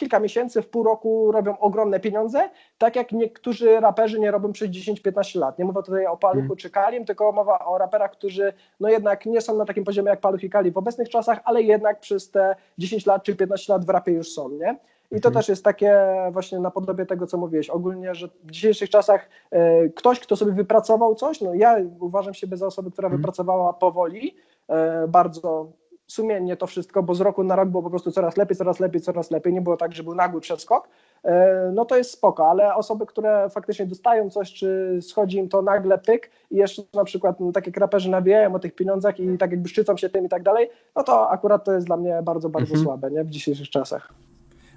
kilka 0.00 0.20
miesięcy, 0.20 0.62
w 0.62 0.68
pół 0.68 0.82
roku 0.82 1.32
robią 1.32 1.58
ogromne 1.58 2.00
pieniądze, 2.00 2.50
tak 2.78 2.96
jak 2.96 3.12
niektórzy 3.12 3.80
raperzy 3.80 4.20
nie 4.20 4.30
robią 4.30 4.52
przez 4.52 4.68
10-15 4.70 5.38
lat. 5.40 5.58
Nie 5.58 5.64
mówię 5.64 5.82
tutaj 5.82 6.06
o 6.06 6.16
Paluchu 6.16 6.44
Mm. 6.44 6.56
czy 6.56 6.70
Kalim, 6.70 7.04
tylko 7.04 7.32
mowa 7.32 7.58
o 7.64 7.78
raperach, 7.78 8.10
którzy 8.10 8.52
no 8.80 8.88
jednak 8.88 9.26
nie 9.26 9.40
są 9.40 9.56
na 9.56 9.64
takim 9.64 9.84
poziomie 9.84 10.10
jak 10.10 10.20
Paluch 10.20 10.42
i 10.44 10.50
Kali 10.50 10.70
w 10.70 10.78
obecnych 10.78 11.08
czasach, 11.08 11.40
ale 11.44 11.62
jednak 11.62 12.00
przez 12.00 12.30
te 12.30 12.56
10 12.78 13.06
lat 13.06 13.22
czy 13.22 13.36
15 13.36 13.72
lat 13.72 13.84
w 13.84 13.88
rapie 13.88 14.12
już 14.12 14.32
są, 14.32 14.48
nie? 14.48 14.76
I 15.12 15.20
to 15.20 15.28
Mhm. 15.28 15.34
też 15.34 15.48
jest 15.48 15.64
takie 15.64 15.94
właśnie 16.32 16.58
napodobie 16.58 17.06
tego, 17.06 17.26
co 17.26 17.38
mówiłeś. 17.38 17.70
Ogólnie, 17.70 18.14
że 18.14 18.28
w 18.44 18.50
dzisiejszych 18.50 18.90
czasach 18.90 19.28
e, 19.50 19.88
ktoś, 19.88 20.20
kto 20.20 20.36
sobie 20.36 20.52
wypracował 20.52 21.14
coś, 21.14 21.40
no 21.40 21.54
ja 21.54 21.76
uważam 22.00 22.34
siebie 22.34 22.56
za 22.56 22.66
osobę, 22.66 22.90
która 22.90 23.06
Mhm. 23.06 23.20
wypracowała 23.22 23.72
powoli, 23.72 24.36
e, 24.68 25.08
bardzo 25.08 25.66
sumiennie 26.14 26.56
to 26.56 26.66
wszystko, 26.66 27.02
bo 27.02 27.14
z 27.14 27.20
roku 27.20 27.44
na 27.44 27.56
rok 27.56 27.68
było 27.68 27.82
po 27.82 27.90
prostu 27.90 28.10
coraz 28.12 28.36
lepiej, 28.36 28.56
coraz 28.56 28.80
lepiej, 28.80 29.00
coraz 29.00 29.30
lepiej. 29.30 29.52
Nie 29.52 29.60
było 29.60 29.76
tak, 29.76 29.92
że 29.92 30.02
był 30.02 30.14
nagły 30.14 30.40
przeskok. 30.40 30.88
E, 31.24 31.70
No 31.74 31.84
to 31.84 31.96
jest 31.96 32.10
spoko, 32.10 32.50
ale 32.50 32.74
osoby, 32.74 33.06
które 33.06 33.50
faktycznie 33.50 33.86
dostają 33.86 34.30
coś, 34.30 34.52
czy 34.52 34.98
schodzi 35.02 35.38
im 35.38 35.48
to 35.48 35.62
nagle 35.62 35.98
pyk 35.98 36.30
i 36.50 36.56
jeszcze 36.56 36.82
na 36.94 37.04
przykład 37.04 37.40
no, 37.40 37.52
tak 37.52 37.66
jak 37.66 37.76
raperzy 37.76 38.10
nawijają 38.10 38.54
o 38.54 38.58
tych 38.58 38.74
pieniądzach 38.74 39.20
i 39.20 39.38
tak 39.38 39.50
jakby 39.50 39.68
szczycą 39.68 39.96
się 39.96 40.08
tym 40.10 40.26
i 40.26 40.28
tak 40.28 40.42
dalej, 40.42 40.70
no 40.96 41.02
to 41.02 41.30
akurat 41.30 41.64
to 41.64 41.72
jest 41.72 41.86
dla 41.86 41.96
mnie 41.96 42.20
bardzo, 42.22 42.48
bardzo 42.48 42.74
Mhm. 42.74 42.84
słabe 42.84 43.10
nie? 43.10 43.24
w 43.24 43.30
dzisiejszych 43.30 43.70
czasach. 43.70 44.12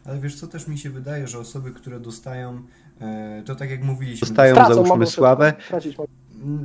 Ale 0.06 0.20
wiesz 0.20 0.40
co, 0.40 0.48
też 0.48 0.68
mi 0.68 0.78
się 0.78 0.90
wydaje, 0.90 1.28
że 1.28 1.40
osoby, 1.40 1.72
które 1.72 2.00
dostają, 2.00 2.62
e, 3.02 3.44
to 3.46 3.56
tak 3.56 3.70
jak 3.70 3.84
mówiliśmy, 3.84 4.28
Dostają 4.28 4.56
Tracą, 4.56 4.74
załóżmy 4.74 5.06
sławę, 5.06 5.54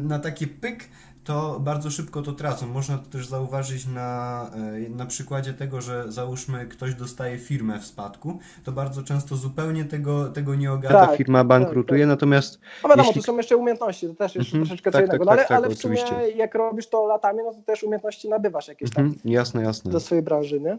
na 0.08 0.18
taki 0.18 0.46
pyk, 0.46 0.84
to 1.28 1.60
bardzo 1.60 1.90
szybko 1.90 2.22
to 2.22 2.32
tracą. 2.32 2.66
Można 2.66 2.98
to 2.98 3.06
też 3.10 3.26
zauważyć 3.26 3.86
na, 3.86 4.50
e, 4.86 4.88
na 4.90 5.06
przykładzie 5.06 5.54
tego, 5.54 5.80
że 5.80 6.12
załóżmy 6.12 6.66
ktoś 6.66 6.94
dostaje 6.94 7.38
firmę 7.38 7.78
w 7.78 7.84
spadku, 7.84 8.38
to 8.64 8.72
bardzo 8.72 9.02
często 9.02 9.36
zupełnie 9.36 9.84
tego, 9.84 10.28
tego 10.28 10.54
nie 10.54 10.72
ogarnia. 10.72 11.00
ta 11.00 11.06
Tak, 11.06 11.16
firma 11.16 11.44
bankrutuje, 11.44 12.06
natomiast 12.06 12.60
No 12.82 12.88
wiadomo, 12.88 13.06
Jeśli- 13.08 13.22
to 13.22 13.26
są 13.26 13.36
jeszcze 13.36 13.56
umiejętności, 13.56 14.06
to 14.08 14.14
też 14.14 14.34
jest 14.34 14.46
Mhm, 14.48 14.64
troszeczkę 14.66 14.90
tak, 14.90 15.02
co 15.02 15.06
innego. 15.06 15.24
tak, 15.24 15.26
no, 15.26 15.32
ale, 15.32 15.40
tak, 15.40 15.48
tak, 15.48 15.58
ale 15.58 15.68
w 15.74 15.78
sumie 15.78 16.02
oczywiście. 16.04 16.36
jak 16.38 16.54
robisz 16.54 16.86
to 16.88 17.06
latami, 17.06 17.38
no 17.44 17.52
to 17.54 17.62
też 17.62 17.82
umiejętności 17.82 18.28
nabywasz 18.28 18.68
jakieś 18.68 18.90
tam 18.90 19.04
mhm, 19.06 19.20
jasne, 19.34 19.62
jasne. 19.62 19.90
do 19.92 20.00
swojej 20.00 20.24
branży, 20.24 20.60
nie? 20.60 20.78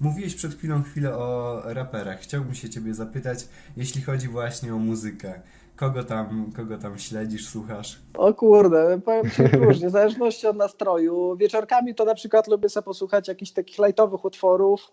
Mówiłeś 0.00 0.34
przed 0.34 0.54
chwilą 0.54 0.82
chwilę 0.82 1.16
o 1.16 1.60
raperach. 1.64 2.20
Chciałbym 2.20 2.54
się 2.54 2.70
ciebie 2.70 2.94
zapytać, 2.94 3.48
jeśli 3.76 4.02
chodzi 4.02 4.28
właśnie 4.28 4.74
o 4.74 4.78
muzykę. 4.78 5.40
Kogo 5.76 6.04
tam, 6.04 6.50
kogo 6.56 6.78
tam 6.78 6.98
śledzisz, 6.98 7.48
słuchasz? 7.48 7.98
O 8.18 8.34
kurde, 8.34 9.00
powiem 9.04 9.30
Ci 9.30 9.42
różnie, 9.64 9.88
w 9.88 9.92
zależności 9.92 10.46
od 10.46 10.56
nastroju. 10.56 11.36
Wieczorkami 11.36 11.94
to 11.94 12.04
na 12.04 12.14
przykład 12.14 12.48
lubię 12.48 12.68
sobie 12.68 12.84
posłuchać 12.84 13.28
jakichś 13.28 13.50
takich 13.52 13.78
lightowych 13.86 14.24
utworów 14.24 14.92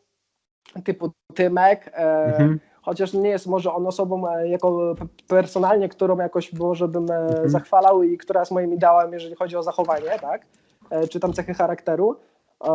typu 0.86 1.12
Tymek, 1.36 1.92
e, 1.94 2.26
Mhm. 2.26 2.60
chociaż 2.82 3.14
nie 3.14 3.30
jest 3.30 3.48
może 3.48 3.74
on 3.74 3.88
osobą 3.88 4.28
e, 4.28 4.48
jako 4.50 4.96
personalnie, 5.28 5.90
którą 5.90 6.18
jakoś 6.18 6.54
może 6.54 6.88
bym 6.88 7.12
e, 7.12 7.16
Mhm. 7.18 7.50
zachwalał 7.50 8.04
i 8.04 8.18
która 8.18 8.40
jest 8.40 8.52
moim 8.52 8.74
ideałem, 8.74 9.14
jeżeli 9.14 9.36
chodzi 9.36 9.58
o 9.58 9.64
zachowanie, 9.64 10.20
tak? 10.22 10.46
E, 10.90 11.08
czy 11.08 11.20
tam 11.20 11.34
cechy 11.34 11.54
charakteru, 11.54 12.16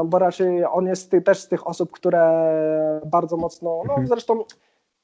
bo 0.04 0.18
raczej 0.18 0.64
on 0.64 0.86
jest 0.86 1.10
ty, 1.10 1.20
też 1.22 1.38
z 1.40 1.48
tych 1.48 1.66
osób, 1.66 1.90
które 1.92 2.50
bardzo 3.06 3.36
mocno, 3.36 3.70
no 3.86 3.92
Mhm. 3.92 4.06
zresztą 4.06 4.44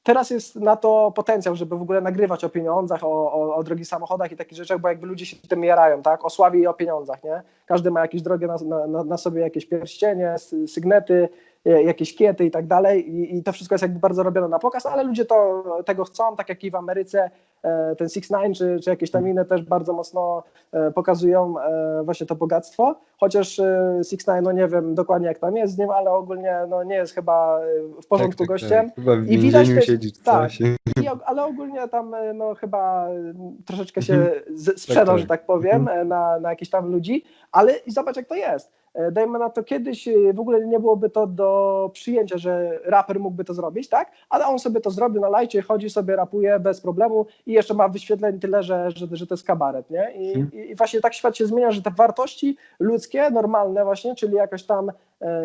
teraz 0.05 0.29
jest 0.29 0.55
na 0.55 0.75
to 0.75 1.11
potencjał, 1.15 1.55
żeby 1.55 1.77
w 1.77 1.81
ogóle 1.81 2.01
nagrywać 2.01 2.43
o 2.43 2.49
pieniądzach, 2.49 3.03
o, 3.03 3.33
o, 3.33 3.55
o 3.55 3.63
drogich 3.63 3.87
samochodach 3.87 4.31
i 4.31 4.35
takich 4.35 4.57
rzeczach, 4.57 4.79
bo 4.79 4.87
jakby 4.87 5.07
ludzie 5.07 5.25
się 5.25 5.37
tym 5.49 5.63
jarają, 5.63 6.01
tak? 6.01 6.25
O 6.25 6.29
sławie 6.29 6.59
i 6.59 6.67
o 6.67 6.73
pieniądzach, 6.73 7.23
nie? 7.23 7.41
Każdy 7.65 7.91
ma 7.91 8.01
jakieś 8.01 8.21
drogie 8.21 8.47
na, 8.47 8.87
na, 8.87 9.03
na 9.03 9.17
sobie, 9.17 9.41
jakieś 9.41 9.65
pierścienie, 9.65 10.35
sy- 10.37 10.67
sygnety, 10.67 11.29
jakieś 11.65 12.15
kiety 12.15 12.45
i 12.45 12.51
tak 12.51 12.67
dalej 12.67 13.09
i, 13.15 13.37
i 13.37 13.43
to 13.43 13.51
wszystko 13.51 13.73
jest 13.75 13.81
jakby 13.81 13.99
bardzo 13.99 14.23
robione 14.23 14.47
na 14.47 14.59
pokaz, 14.59 14.85
ale 14.85 15.03
ludzie 15.03 15.25
to, 15.25 15.63
tego 15.85 16.03
chcą, 16.03 16.35
tak 16.35 16.49
jak 16.49 16.63
i 16.63 16.71
w 16.71 16.75
Ameryce 16.75 17.29
e, 17.63 17.95
ten 17.95 18.09
Six 18.09 18.31
Nine 18.31 18.53
czy, 18.53 18.79
czy 18.83 18.89
jakieś 18.89 19.11
tam 19.11 19.27
inne 19.27 19.45
też 19.45 19.63
bardzo 19.63 19.93
mocno 19.93 20.43
e, 20.71 20.91
pokazują 20.91 21.59
e, 21.59 22.01
właśnie 22.03 22.27
to 22.27 22.35
bogactwo, 22.35 22.95
chociaż 23.17 23.59
e, 23.59 23.99
Six 24.09 24.27
Nine, 24.27 24.41
no 24.43 24.51
nie 24.51 24.67
wiem 24.67 24.95
dokładnie 24.95 25.27
jak 25.27 25.39
tam 25.39 25.55
jest 25.57 25.73
z 25.73 25.77
nim, 25.77 25.89
ale 25.89 26.11
ogólnie 26.11 26.55
no 26.69 26.83
nie 26.83 26.95
jest 26.95 27.13
chyba 27.13 27.59
e, 27.59 28.01
w 28.01 28.07
porządku 28.07 28.37
Tak, 28.37 28.47
tak, 28.47 28.47
gościem. 28.47 28.85
Tak. 28.85 28.95
Chyba 28.95 29.15
w 29.15 29.27
I 29.27 29.37
widać 29.37 29.67
też- 29.67 29.85
siedzi 29.85 30.11
tak. 30.23 30.51
I, 30.61 31.07
ale 31.25 31.45
ogólnie 31.45 31.87
tam 31.87 32.13
e, 32.13 32.33
no, 32.33 32.55
chyba 32.55 33.09
e, 33.09 33.33
troszeczkę 33.65 34.01
się 34.01 34.13
Mhm. 34.13 34.41
z, 34.57 34.81
sprzedał, 34.81 35.15
tak. 35.15 35.19
że 35.19 35.27
tak 35.27 35.45
powiem, 35.45 35.75
Mhm. 35.75 35.99
e, 35.99 36.05
na, 36.05 36.39
na 36.39 36.49
jakichś 36.49 36.71
tam 36.71 36.91
ludzi, 36.91 37.23
ale 37.51 37.73
i 37.73 37.91
zobacz 37.91 38.15
jak 38.17 38.27
to 38.27 38.35
jest. 38.35 38.71
E, 38.95 39.11
Dajmy 39.11 39.39
na 39.39 39.49
to 39.49 39.63
kiedyś 39.63 40.07
e, 40.07 40.33
w 40.33 40.39
ogóle 40.39 40.65
nie 40.65 40.79
byłoby 40.79 41.09
to 41.09 41.27
do 41.27 41.89
przyjęcia, 41.93 42.37
że 42.37 42.79
raper 42.85 43.19
mógłby 43.19 43.45
to 43.45 43.53
zrobić, 43.53 43.89
tak? 43.89 44.11
Ale 44.29 44.45
on 44.45 44.59
sobie 44.59 44.81
to 44.81 44.89
zrobił 44.89 45.21
na 45.21 45.29
lajcie, 45.29 45.61
chodzi 45.61 45.89
sobie, 45.89 46.15
rapuje 46.15 46.59
bez 46.59 46.81
problemu 46.81 47.25
i 47.45 47.51
jeszcze 47.51 47.73
ma 47.73 47.87
wyświetleń 47.89 48.39
tyle, 48.39 48.63
że, 48.63 48.91
że, 48.91 49.07
że 49.11 49.27
to 49.27 49.33
jest 49.33 49.47
kabaret, 49.47 49.89
nie? 49.89 50.11
I, 50.15 50.35
Mhm. 50.35 50.63
i, 50.69 50.75
właśnie 50.75 51.01
tak 51.01 51.13
świat 51.13 51.37
się 51.37 51.45
zmienia, 51.45 51.71
że 51.71 51.81
te 51.81 51.91
wartości 51.91 52.57
ludzkie, 52.79 53.31
normalne 53.31 53.83
właśnie, 53.83 54.15
czyli 54.15 54.35
jakoś 54.35 54.63
tam 54.63 54.91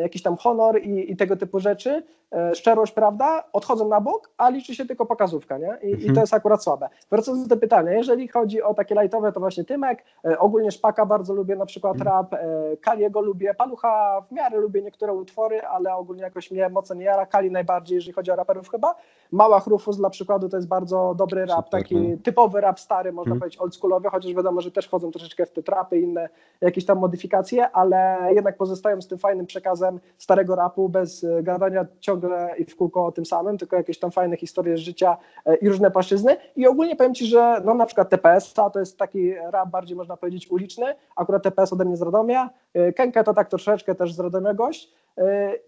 jakiś 0.00 0.22
tam 0.22 0.36
honor 0.36 0.82
i, 0.82 1.12
i 1.12 1.16
tego 1.16 1.36
typu 1.36 1.60
rzeczy, 1.60 2.02
e, 2.32 2.54
szczerość, 2.54 2.92
prawda, 2.92 3.44
odchodzą 3.52 3.88
na 3.88 4.00
bok, 4.00 4.30
a 4.38 4.48
liczy 4.50 4.74
się 4.74 4.86
tylko 4.86 5.06
pokazówka, 5.06 5.58
nie? 5.58 5.78
I, 5.82 5.88
i 5.90 5.94
Mhm. 5.94 6.14
to 6.14 6.20
jest 6.20 6.34
akurat 6.34 6.62
słabe. 6.64 6.88
Wracając 7.10 7.46
do 7.48 7.56
pytania, 7.56 7.92
jeżeli 7.92 8.28
chodzi 8.28 8.62
o 8.62 8.74
takie 8.74 8.94
lightowe, 8.94 9.32
to 9.32 9.40
właśnie 9.40 9.64
Tymek, 9.64 10.04
e, 10.24 10.38
ogólnie 10.38 10.70
Szpaka 10.70 11.06
bardzo 11.06 11.34
lubię, 11.34 11.56
na 11.56 11.66
przykład 11.66 11.96
Mhm. 11.96 12.16
rap, 12.16 12.34
e, 12.34 12.76
Kaliego 12.76 13.20
lubię, 13.20 13.54
Palucha 13.54 14.20
w 14.28 14.32
miarę 14.32 14.58
lubię 14.58 14.82
niektóre 14.82 15.12
utwory, 15.14 15.62
ale 15.62 15.94
ogólnie 15.94 16.22
jakoś 16.22 16.50
mnie 16.50 16.68
mocno 16.68 16.94
nie 16.94 17.04
jara, 17.04 17.26
Kali 17.26 17.50
najbardziej, 17.50 17.94
jeżeli 17.96 18.12
chodzi 18.12 18.30
o 18.30 18.36
raperów 18.36 18.68
chyba. 18.70 18.94
Mała 19.32 19.60
Chrufus 19.60 19.96
dla 19.96 20.10
przykładu 20.10 20.48
to 20.48 20.56
jest 20.56 20.68
bardzo 20.68 21.14
dobry 21.16 21.46
rap, 21.46 21.64
Super, 21.64 21.70
taki 21.80 21.96
no. 21.96 22.16
typowy 22.22 22.60
rap 22.60 22.80
stary, 22.80 23.12
można 23.12 23.30
Mhm. 23.32 23.40
powiedzieć 23.40 23.60
oldschoolowy, 23.60 24.08
chociaż 24.08 24.34
wiadomo, 24.34 24.60
że 24.60 24.70
też 24.70 24.86
wchodzą 24.86 25.10
troszeczkę 25.10 25.46
w 25.46 25.50
te 25.50 25.62
trapy 25.62 25.98
i 25.98 26.02
inne 26.02 26.28
jakieś 26.60 26.86
tam 26.86 26.98
modyfikacje, 26.98 27.70
ale 27.70 28.18
jednak 28.34 28.56
pozostają 28.56 29.02
z 29.02 29.08
tym 29.08 29.18
fajnym 29.18 29.46
przekazem 29.46 29.69
starego 30.18 30.56
rapu, 30.56 30.88
bez 30.88 31.24
e, 31.24 31.42
gadania 31.42 31.86
ciągle 32.00 32.54
i 32.58 32.64
w 32.64 32.76
kółko 32.76 33.06
o 33.06 33.12
tym 33.12 33.26
samym, 33.26 33.58
tylko 33.58 33.76
jakieś 33.76 33.98
tam 33.98 34.10
fajne 34.10 34.36
historie 34.36 34.76
z 34.76 34.80
życia 34.80 35.16
e, 35.46 35.56
i 35.56 35.68
różne 35.68 35.90
płaszczyzny. 35.90 36.36
I 36.56 36.66
ogólnie 36.66 36.96
powiem 36.96 37.14
Ci, 37.14 37.26
że 37.26 37.62
no 37.64 37.74
na 37.74 37.86
przykład 37.86 38.08
TPS, 38.08 38.54
to 38.54 38.78
jest 38.78 38.98
taki 38.98 39.34
rap 39.34 39.70
bardziej 39.70 39.96
można 39.96 40.16
powiedzieć 40.16 40.50
uliczny, 40.50 40.86
akurat 41.16 41.42
TPS 41.42 41.72
ode 41.72 41.84
mnie 41.84 41.96
z 41.96 42.02
Radomia, 42.02 42.50
e, 42.74 42.92
Kenka 42.92 43.24
to 43.24 43.34
tak 43.34 43.48
troszeczkę 43.48 43.94
też 43.94 44.14
z 44.14 44.20
Radomia 44.20 44.54
gość, 44.54 44.92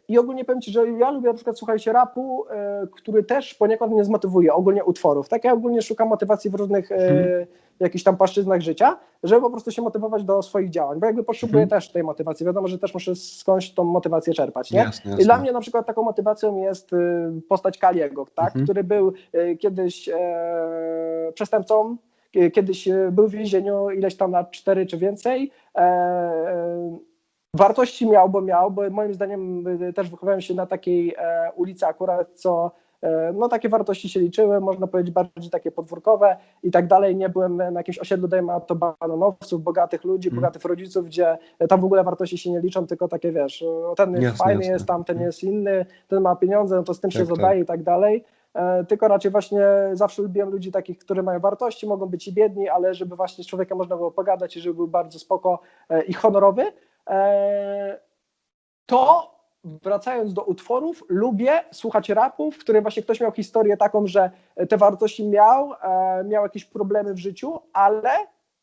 I 0.09 0.19
ogólnie 0.19 0.45
powiem 0.45 0.61
Ci, 0.61 0.73
że 0.73 0.91
ja 0.91 1.11
lubię 1.11 1.29
na 1.29 1.35
przykład 1.35 1.59
słuchać 1.59 1.87
rapu, 1.87 2.45
który 2.93 3.23
też 3.23 3.55
poniekąd 3.55 3.93
mnie 3.93 4.05
zmotywuje, 4.05 4.55
ogólnie 4.55 4.85
utworów. 4.85 5.29
Tak 5.29 5.45
ja 5.45 5.53
ogólnie 5.53 5.83
szukam 5.83 6.09
motywacji 6.09 6.51
w 6.51 6.55
różnych 6.55 6.93
Mhm. 6.93 7.47
Jakichś 7.81 8.05
tam 8.05 8.17
płaszczyznach 8.17 8.61
życia, 8.61 8.97
żeby 9.23 9.41
po 9.41 9.51
prostu 9.51 9.71
się 9.71 9.83
motywować 9.83 10.25
do 10.25 10.43
swoich 10.43 10.71
działań, 10.71 11.01
bo 11.01 11.07
jakby 11.07 11.25
potrzebuję 11.25 11.63
Mhm. 11.63 11.81
też 11.81 11.93
tej 11.93 12.03
motywacji. 12.03 12.47
Wiadomo, 12.47 12.69
że 12.69 12.79
też 12.79 12.95
muszę 12.95 13.17
skądś 13.17 13.71
tą 13.71 13.85
motywację 13.85 14.35
czerpać, 14.35 14.71
nie? 14.71 14.79
Jasne, 14.79 15.09
I 15.09 15.11
jasne. 15.11 15.25
dla 15.25 15.39
mnie 15.39 15.53
na 15.53 15.61
przykład 15.61 15.87
taką 15.87 16.03
motywacją 16.03 16.57
jest 16.57 16.93
y, 16.93 16.97
postać 17.49 17.79
Kaliego, 17.79 18.27
tak? 18.35 18.47
Mhm. 18.47 18.65
który 18.65 18.85
był 18.85 19.13
y, 19.35 19.57
kiedyś 19.57 20.09
e, 20.09 21.33
przestępcą, 21.35 21.97
kie- 22.33 22.51
kiedyś 22.51 22.89
e, 22.89 23.09
był 23.13 23.29
w 23.29 23.31
więzieniu 23.33 23.91
ileś 23.91 24.17
tam 24.17 24.31
lat, 24.31 24.51
cztery 24.51 24.87
czy 24.87 24.99
więcej. 24.99 25.51
E, 25.75 25.81
e, 25.81 26.99
wartości 27.57 28.07
miał, 28.11 28.29
bo 28.29 28.41
miał, 28.41 28.71
bo 28.71 28.91
moim 28.91 29.15
zdaniem 29.15 29.67
y, 29.83 29.93
też 29.93 30.11
wychowałem 30.11 30.41
się 30.41 30.55
na 30.55 30.67
takiej 30.67 31.15
e, 31.19 31.51
ulicy 31.57 31.87
akurat, 31.87 32.31
co 32.35 32.71
no 33.35 33.49
takie 33.49 33.69
wartości 33.69 34.09
się 34.09 34.21
liczyły, 34.21 34.61
można 34.61 34.87
powiedzieć 34.87 35.15
bardziej 35.15 35.51
takie 35.51 35.71
podwórkowe 35.71 36.37
i 36.63 36.71
tak 36.71 36.87
dalej. 36.87 37.17
Nie 37.17 37.29
byłem 37.29 37.57
na 37.57 37.81
jakimś 37.81 37.99
osiedlu, 37.99 38.29
dajmy 38.29 38.53
to 38.67 38.75
bananowców, 38.75 39.63
bogatych 39.63 40.05
ludzi, 40.05 40.29
Mm. 40.29 40.41
bogatych 40.41 40.65
rodziców, 40.65 41.07
gdzie 41.07 41.39
tam 41.69 41.81
w 41.81 41.85
ogóle 41.85 42.05
wartości 42.05 42.39
się 42.39 42.51
nie 42.51 42.61
liczą, 42.61 42.87
tylko 42.87 43.09
takie 43.09 43.33
wiesz, 43.33 43.63
o, 43.63 43.95
ten 43.97 44.11
jest 44.13 44.23
Jasne, 44.23 44.39
fajny 44.39 44.61
jasne. 44.61 44.73
jest, 44.73 44.87
tamten 44.87 45.17
Mm. 45.17 45.27
jest 45.27 45.43
inny, 45.45 45.87
ten 46.09 46.21
ma 46.23 46.37
pieniądze, 46.37 46.77
no 46.77 46.83
to 46.83 46.95
z 46.95 47.01
tym 47.01 47.11
się 47.11 47.19
Tak, 47.19 47.29
tak. 47.29 47.37
zadaje 47.37 47.61
i 47.61 47.65
tak 47.67 47.83
dalej. 47.83 48.25
e, 48.55 48.85
tylko 48.85 49.09
raczej 49.09 49.31
właśnie 49.31 49.63
zawsze 49.93 50.23
lubiłem 50.23 50.51
ludzi 50.51 50.73
takich, 50.73 50.99
którzy 50.99 51.23
mają 51.23 51.41
wartości, 51.41 51.87
mogą 51.87 52.07
być 52.07 52.29
i 52.29 52.33
biedni, 52.33 52.69
ale 52.69 52.95
żeby 52.95 53.17
właśnie 53.17 53.45
z 53.45 53.47
człowiekiem 53.47 53.79
można 53.79 53.97
było 53.97 54.11
pogadać 54.11 54.57
i 54.57 54.61
żeby 54.61 54.75
był 54.75 54.89
bardzo 54.89 55.19
spoko 55.19 55.61
e, 55.89 56.03
i 56.03 56.13
honorowy. 56.13 56.73
E, 57.11 57.99
To 58.87 59.32
wracając 59.65 60.35
do 60.35 60.43
utworów, 60.43 61.05
lubię 61.09 61.61
słuchać 61.73 62.09
rapów, 62.09 62.57
w 62.57 62.59
których 62.59 62.83
właśnie 62.83 63.03
ktoś 63.03 63.21
miał 63.21 63.33
historię 63.33 63.77
taką, 63.77 64.07
że 64.07 64.31
te 64.69 64.77
wartości 64.77 65.29
miał, 65.29 65.73
e, 65.83 66.25
miał 66.25 66.43
jakieś 66.43 66.65
problemy 66.65 67.15
w 67.15 67.19
życiu, 67.19 67.61
ale 67.73 68.11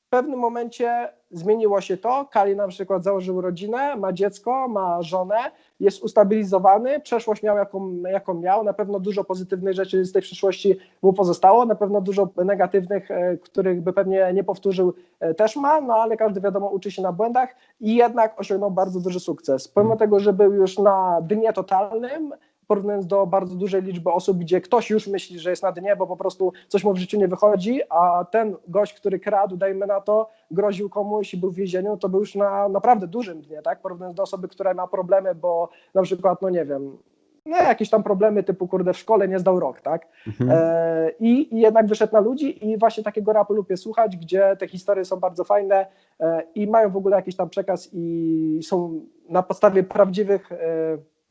w 0.09 0.11
pewnym 0.11 0.39
momencie 0.39 1.09
zmieniło 1.31 1.81
się 1.81 1.97
to. 1.97 2.25
Kali 2.31 2.55
na 2.55 2.67
przykład 2.67 3.03
założył 3.03 3.41
rodzinę, 3.41 3.95
ma 3.95 4.13
dziecko, 4.13 4.67
ma 4.67 5.01
żonę, 5.01 5.35
jest 5.79 6.03
ustabilizowany, 6.03 6.99
przeszłość 6.99 7.43
miał 7.43 7.57
jaką, 7.57 7.95
jaką 8.11 8.33
miał, 8.33 8.63
na 8.63 8.73
pewno 8.73 8.99
dużo 8.99 9.23
pozytywnych 9.23 9.73
rzeczy 9.73 10.05
z 10.05 10.11
tej 10.11 10.21
przeszłości 10.21 10.77
mu 11.01 11.13
pozostało, 11.13 11.65
na 11.65 11.75
pewno 11.75 12.01
dużo 12.01 12.29
negatywnych, 12.45 13.11
e, 13.11 13.37
których 13.37 13.81
by 13.81 13.93
pewnie 13.93 14.31
nie 14.33 14.43
powtórzył, 14.43 14.93
e, 15.19 15.33
też 15.33 15.55
ma, 15.55 15.81
no 15.81 15.93
ale 15.93 16.17
każdy 16.17 16.41
wiadomo 16.41 16.67
uczy 16.67 16.91
się 16.91 17.01
na 17.01 17.11
błędach 17.11 17.55
i 17.81 17.95
jednak 17.95 18.39
osiągnął 18.39 18.71
bardzo 18.71 18.99
duży 18.99 19.19
sukces. 19.19 19.67
Pomimo 19.67 19.95
tego, 19.95 20.19
że 20.19 20.33
był 20.33 20.53
już 20.53 20.77
na 20.77 21.21
dnie 21.21 21.53
totalnym, 21.53 22.33
porównując 22.69 23.07
do 23.07 23.25
bardzo 23.25 23.55
dużej 23.55 23.81
liczby 23.81 24.11
osób, 24.11 24.37
gdzie 24.37 24.61
ktoś 24.61 24.89
już 24.89 25.07
myśli, 25.07 25.39
że 25.39 25.49
jest 25.49 25.63
na 25.63 25.71
dnie, 25.71 25.95
bo 25.95 26.07
po 26.07 26.17
prostu 26.17 26.53
coś 26.67 26.83
mu 26.83 26.93
w 26.93 26.97
życiu 26.97 27.17
nie 27.17 27.27
wychodzi, 27.27 27.81
a 27.89 28.25
ten 28.31 28.55
gość, 28.67 28.93
który 28.93 29.19
kradł, 29.19 29.57
dajmy 29.57 29.87
na 29.87 30.01
to, 30.01 30.29
groził 30.51 30.89
komuś 30.89 31.33
i 31.33 31.37
był 31.37 31.51
w 31.51 31.55
więzieniu, 31.55 31.97
to 31.97 32.09
był 32.09 32.19
już 32.19 32.35
na 32.35 32.69
naprawdę 32.69 33.07
dużym 33.07 33.41
dnie, 33.41 33.61
tak? 33.61 33.81
Porównując 33.81 34.15
do 34.15 34.23
osoby, 34.23 34.47
która 34.47 34.73
ma 34.73 34.87
problemy, 34.87 35.35
bo 35.35 35.69
na 35.93 36.01
przykład, 36.01 36.41
no 36.41 36.49
nie 36.49 36.65
wiem, 36.65 36.97
no 37.45 37.57
jakieś 37.57 37.89
tam 37.89 38.03
problemy 38.03 38.43
typu, 38.43 38.67
kurde, 38.67 38.93
w 38.93 38.97
szkole 38.97 39.27
nie 39.27 39.39
zdał 39.39 39.59
rok, 39.59 39.81
tak? 39.81 40.07
Mhm. 40.27 40.49
E, 40.53 41.11
i, 41.19 41.55
I 41.55 41.59
jednak 41.59 41.87
wyszedł 41.87 42.13
na 42.13 42.19
ludzi 42.19 42.69
i 42.69 42.77
właśnie 42.77 43.03
takiego 43.03 43.33
rapu 43.33 43.53
lubię 43.53 43.77
słuchać, 43.77 44.17
gdzie 44.17 44.55
te 44.59 44.67
historie 44.67 45.05
są 45.05 45.19
bardzo 45.19 45.43
fajne 45.43 45.85
e, 46.19 46.43
i 46.55 46.67
mają 46.67 46.89
w 46.89 46.97
ogóle 46.97 47.15
jakiś 47.15 47.35
tam 47.35 47.49
przekaz 47.49 47.89
i 47.93 48.59
są 48.63 49.01
na 49.29 49.43
podstawie 49.43 49.83
prawdziwych, 49.83 50.51
e, 50.51 50.57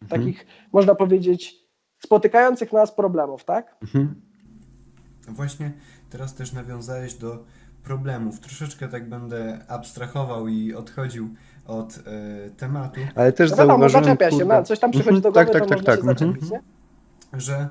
takich, 0.08 0.46
można 0.72 0.94
powiedzieć, 0.94 1.54
spotykających 1.98 2.72
nas 2.72 2.92
problemów, 2.94 3.44
tak? 3.44 3.76
Mhm. 3.82 4.20
Właśnie 5.28 5.72
teraz 6.10 6.34
też 6.34 6.52
nawiązałeś 6.52 7.14
do 7.14 7.44
problemów. 7.82 8.40
Troszeczkę 8.40 8.88
tak 8.88 9.08
będę 9.08 9.64
abstrahował 9.68 10.48
i 10.48 10.74
odchodził 10.74 11.28
od 11.66 11.98
e, 11.98 12.50
tematu, 12.50 13.00
Ale 13.14 13.32
też 13.32 13.50
No 13.50 13.56
zauważyłem, 13.56 14.04
zaczepia 14.04 14.30
się, 14.30 14.36
kurde, 14.36 14.54
no, 14.56 14.62
coś 14.62 14.78
tam 14.78 14.90
przychodzi 14.90 15.16
Mhm, 15.16 15.22
do 15.22 15.32
głowy, 15.32 15.52
tak, 15.52 15.60
tak, 15.60 15.68
to 15.68 15.84
tak, 15.84 15.84
tak, 15.84 15.96
się 15.96 16.00
mhm. 16.00 16.18
zaczepić, 16.18 16.50
nie? 16.50 16.60
że 17.40 17.68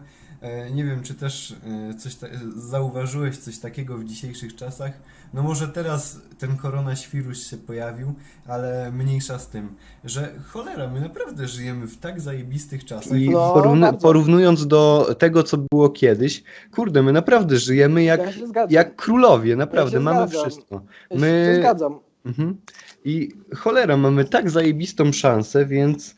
nie 0.73 0.85
wiem, 0.85 1.03
czy 1.03 1.13
też 1.13 1.55
e, 1.91 1.93
coś 1.93 2.15
ta- 2.15 2.27
zauważyłeś 2.55 3.37
coś 3.37 3.57
takiego 3.59 3.97
w 3.97 4.03
dzisiejszych 4.03 4.55
czasach. 4.55 4.91
No 5.33 5.43
może 5.43 5.67
teraz 5.67 6.21
ten 6.37 6.57
koronaświrus 6.57 7.47
się 7.49 7.57
pojawił, 7.57 8.13
ale 8.47 8.91
mniejsza 8.91 9.39
z 9.39 9.47
tym, 9.47 9.69
że 10.03 10.33
cholera, 10.47 10.87
my 10.87 11.01
naprawdę 11.01 11.47
żyjemy 11.47 11.87
w 11.87 11.97
tak 11.97 12.21
zajebistych 12.21 12.85
czasach. 12.85 13.17
I 13.19 13.29
No, 13.29 13.53
porównu- 13.55 13.81
bardzo. 13.81 13.99
porównując 14.01 14.67
do 14.67 15.15
tego, 15.19 15.43
co 15.43 15.57
było 15.71 15.89
kiedyś, 15.89 16.43
kurde, 16.71 17.03
my 17.03 17.11
naprawdę 17.13 17.57
żyjemy 17.57 18.03
jak, 18.03 18.19
Ja 18.19 18.31
się 18.31 18.47
zgadzam. 18.47 18.71
jak 18.73 18.95
królowie, 18.95 19.55
naprawdę, 19.55 19.91
się 19.91 19.99
mamy 19.99 20.27
zgadzam. 20.27 20.49
wszystko. 20.49 20.81
Ja 21.11 21.19
my- 21.19 21.51
się 21.55 21.59
zgadzam. 21.61 21.99
Mhm. 22.25 22.57
I 23.05 23.31
cholera, 23.55 23.97
mamy 23.97 24.25
tak 24.25 24.49
zajebistą 24.49 25.11
szansę, 25.13 25.65
więc 25.65 26.11
e, 26.11 26.16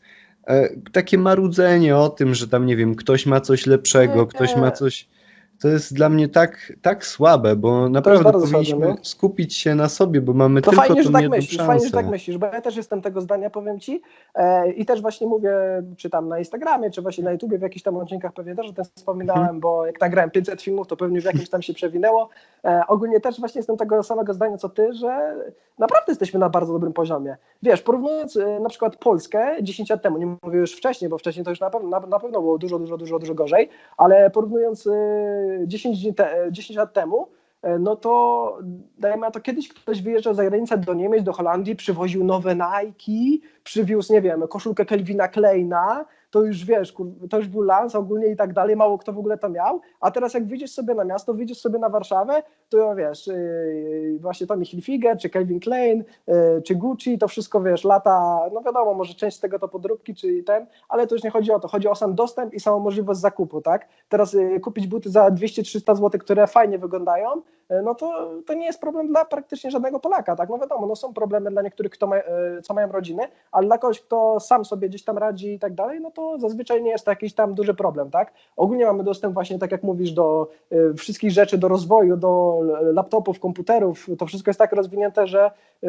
takie 0.92 1.18
marudzenie 1.18 1.96
o 1.96 2.08
tym, 2.08 2.34
że 2.34 2.48
tam, 2.48 2.66
nie 2.66 2.76
wiem, 2.76 2.94
ktoś 2.94 3.26
ma 3.26 3.40
coś 3.40 3.66
lepszego, 3.66 4.20
Nie. 4.20 4.26
ktoś 4.26 4.56
ma 4.56 4.70
coś. 4.70 5.08
To 5.60 5.68
jest 5.68 5.94
dla 5.94 6.08
mnie 6.08 6.28
tak, 6.28 6.72
tak 6.82 7.06
słabe, 7.06 7.56
bo 7.56 7.88
naprawdę 7.88 8.24
bardzo 8.24 8.40
słabe, 8.40 8.52
powinniśmy 8.52 8.86
no. 8.88 8.96
skupić 9.02 9.56
się 9.56 9.74
na 9.74 9.88
sobie, 9.88 10.20
bo 10.20 10.32
mamy 10.32 10.62
To 10.62 10.70
tylko 10.70 10.86
fajnie, 10.86 11.02
że 11.02 11.08
tą 11.08 11.12
tak 11.12 11.22
jedną 11.22 11.36
myślisz, 11.36 11.56
szansę. 11.56 11.66
fajnie, 11.72 11.86
że 11.86 11.92
tak 11.92 12.06
myślisz, 12.06 12.38
bo 12.38 12.46
ja 12.46 12.60
też 12.60 12.76
jestem 12.76 13.02
tego 13.02 13.20
zdania, 13.20 13.50
powiem 13.50 13.80
ci. 13.80 14.02
E, 14.34 14.70
I 14.72 14.84
też 14.86 15.02
właśnie 15.02 15.26
mówię, 15.26 15.52
czy 15.96 16.10
tam 16.10 16.28
na 16.28 16.38
Instagramie, 16.38 16.90
czy 16.90 17.02
właśnie 17.02 17.24
na 17.24 17.32
YouTubie, 17.32 17.58
w 17.58 17.62
jakichś 17.62 17.82
tam 17.82 17.96
odcinkach 17.96 18.32
pewnie 18.32 18.54
też 18.56 18.68
o 18.68 18.72
tym 18.72 18.84
wspominałem, 18.84 19.42
Mhm. 19.42 19.60
bo 19.60 19.86
jak 19.86 20.00
nagrałem 20.00 20.30
500 20.30 20.62
filmów, 20.62 20.86
to 20.86 20.96
pewnie 20.96 21.20
w 21.20 21.24
jakimś 21.24 21.48
tam 21.48 21.62
się 21.62 21.74
przewinęło. 21.74 22.28
E, 22.64 22.82
ogólnie 22.88 23.20
też 23.20 23.40
właśnie 23.40 23.58
jestem 23.58 23.76
tego 23.76 24.02
samego 24.02 24.34
zdania, 24.34 24.56
co 24.58 24.68
ty, 24.68 24.92
że 24.92 25.36
naprawdę 25.78 26.04
jesteśmy 26.12 26.40
na 26.40 26.48
bardzo 26.48 26.72
dobrym 26.72 26.92
poziomie. 26.92 27.36
Wiesz, 27.62 27.82
porównując 27.82 28.36
e, 28.36 28.60
na 28.60 28.68
przykład 28.68 28.96
Polskę 28.96 29.56
10 29.62 29.90
lat 29.90 30.02
temu, 30.02 30.18
nie 30.18 30.36
mówię 30.42 30.58
już 30.58 30.72
wcześniej, 30.76 31.08
bo 31.08 31.18
wcześniej 31.18 31.44
to 31.44 31.50
już 31.50 31.60
na 31.60 31.70
pewno, 31.70 31.88
na, 31.88 32.00
na 32.00 32.18
pewno 32.18 32.40
było 32.40 32.58
dużo, 32.58 32.78
dużo, 32.78 32.96
dużo, 32.96 33.18
dużo 33.18 33.34
gorzej, 33.34 33.68
ale 33.96 34.30
porównując 34.30 34.86
e, 34.86 34.90
10, 35.66 36.02
dni 36.02 36.14
te, 36.14 36.44
e, 36.44 36.52
10 36.52 36.76
lat 36.76 36.92
temu, 36.92 37.28
e, 37.62 37.78
no 37.78 37.96
to 37.96 38.58
dajmy 38.98 39.20
na 39.20 39.30
to 39.30 39.40
kiedyś 39.40 39.68
ktoś 39.68 40.02
wyjeżdżał 40.02 40.34
za 40.34 40.44
granicę 40.44 40.78
do 40.78 40.94
Niemiec, 40.94 41.24
do 41.24 41.32
Holandii, 41.32 41.76
przywoził 41.76 42.24
nowe 42.24 42.54
Nike, 42.54 43.46
przywiózł, 43.64 44.12
nie 44.12 44.22
wiem, 44.22 44.48
koszulkę 44.48 44.84
Kelvina 44.84 45.28
Kleina, 45.28 46.04
to 46.30 46.42
już 46.42 46.64
wiesz, 46.64 46.94
to 47.30 47.36
już 47.36 47.48
był 47.48 47.62
lans 47.62 47.94
ogólnie 47.94 48.26
i 48.26 48.36
tak 48.36 48.52
dalej, 48.52 48.76
mało 48.76 48.98
kto 48.98 49.12
w 49.12 49.18
ogóle 49.18 49.38
to 49.38 49.48
miał, 49.48 49.80
a 50.00 50.10
teraz 50.10 50.34
jak 50.34 50.46
wyjdziesz 50.46 50.70
sobie 50.70 50.94
na 50.94 51.04
miasto, 51.04 51.34
wyjdziesz 51.34 51.60
sobie 51.60 51.78
na 51.78 51.88
Warszawę, 51.88 52.42
to 52.68 52.94
wiesz, 52.94 53.26
yy, 53.26 54.18
właśnie 54.20 54.46
Tommy 54.46 54.64
Hilfiger, 54.64 55.18
czy 55.18 55.30
Calvin 55.30 55.60
Klein, 55.60 56.04
yy, 56.26 56.62
czy 56.66 56.74
Gucci, 56.74 57.18
to 57.18 57.28
wszystko 57.28 57.60
wiesz, 57.60 57.84
lata, 57.84 58.40
no 58.52 58.60
wiadomo, 58.62 58.94
może 58.94 59.14
część 59.14 59.36
z 59.36 59.40
tego 59.40 59.58
to 59.58 59.68
podróbki, 59.68 60.14
czy 60.14 60.42
ten, 60.42 60.66
ale 60.88 61.06
to 61.06 61.14
już 61.14 61.24
nie 61.24 61.30
chodzi 61.30 61.52
o 61.52 61.60
to, 61.60 61.68
chodzi 61.68 61.88
o 61.88 61.94
sam 61.94 62.14
dostęp 62.14 62.54
i 62.54 62.60
samą 62.60 62.78
możliwość 62.78 63.20
zakupu, 63.20 63.60
tak? 63.60 63.88
Teraz 64.08 64.36
kupić 64.62 64.86
buty 64.86 65.10
za 65.10 65.30
200-300 65.30 65.96
zł, 65.96 66.20
które 66.20 66.46
fajnie 66.46 66.78
wyglądają, 66.78 67.42
no 67.82 67.94
to, 67.94 68.30
to 68.46 68.54
nie 68.54 68.66
jest 68.66 68.80
problem 68.80 69.08
dla 69.08 69.24
praktycznie 69.24 69.70
żadnego 69.70 70.00
Polaka, 70.00 70.36
tak? 70.36 70.48
No 70.48 70.58
wiadomo, 70.58 70.86
no 70.86 70.96
są 70.96 71.14
problemy 71.14 71.50
dla 71.50 71.62
niektórych, 71.62 71.92
kto 71.92 72.06
ma, 72.06 72.16
co 72.62 72.74
mają 72.74 72.92
rodziny, 72.92 73.22
ale 73.52 73.66
dla 73.66 73.78
kogoś, 73.78 74.00
kto 74.00 74.40
sam 74.40 74.64
sobie 74.64 74.88
gdzieś 74.88 75.04
tam 75.04 75.18
radzi 75.18 75.54
i 75.54 75.58
tak 75.58 75.74
dalej, 75.74 76.00
no 76.00 76.10
to 76.10 76.19
zazwyczaj 76.38 76.82
nie 76.82 76.90
jest 76.90 77.04
to 77.04 77.10
jakiś 77.10 77.34
tam 77.34 77.54
duży 77.54 77.74
problem, 77.74 78.10
tak? 78.10 78.32
Ogólnie 78.56 78.86
mamy 78.86 79.04
dostęp 79.04 79.34
właśnie, 79.34 79.58
tak 79.58 79.72
jak 79.72 79.82
mówisz, 79.82 80.12
do 80.12 80.48
y, 80.72 80.94
wszystkich 80.94 81.30
rzeczy, 81.30 81.58
do 81.58 81.68
rozwoju, 81.68 82.16
do 82.16 82.60
laptopów, 82.92 83.40
komputerów, 83.40 84.06
to 84.18 84.26
wszystko 84.26 84.50
jest 84.50 84.58
tak 84.58 84.72
rozwinięte, 84.72 85.26
że 85.26 85.50
y, 85.84 85.88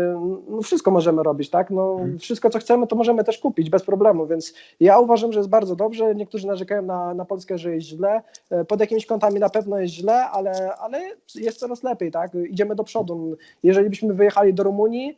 no 0.50 0.62
wszystko 0.62 0.92
możemy 0.92 1.24
robić, 1.24 1.50
tak? 1.50 1.70
No, 1.70 2.00
wszystko, 2.20 2.50
co 2.50 2.60
chcemy, 2.60 2.88
to 2.88 2.96
możemy 2.96 3.24
też 3.24 3.38
kupić 3.38 3.70
bez 3.70 3.84
problemu, 3.84 4.28
więc 4.28 4.54
ja 4.80 5.00
uważam, 5.00 5.34
że 5.34 5.40
jest 5.40 5.50
bardzo 5.50 5.76
dobrze. 5.76 6.16
Niektórzy 6.16 6.48
narzekają 6.48 6.82
na, 6.82 7.14
na 7.14 7.26
Polskę, 7.26 7.58
że 7.58 7.76
jest 7.76 7.88
źle. 7.88 8.22
Y, 8.52 8.66
Pod 8.66 8.80
jakimiś 8.80 9.06
kątami 9.06 9.40
na 9.40 9.50
pewno 9.50 9.80
jest 9.80 9.94
źle, 9.94 10.30
ale, 10.30 10.76
ale 10.76 11.02
jest 11.36 11.60
coraz 11.60 11.84
lepiej, 11.84 12.12
tak? 12.12 12.32
Idziemy 12.50 12.76
do 12.76 12.84
przodu. 12.84 13.38
Jeżeli 13.64 13.90
byśmy 13.90 14.14
wyjechali 14.14 14.54
do 14.54 14.64
Rumunii, 14.64 15.18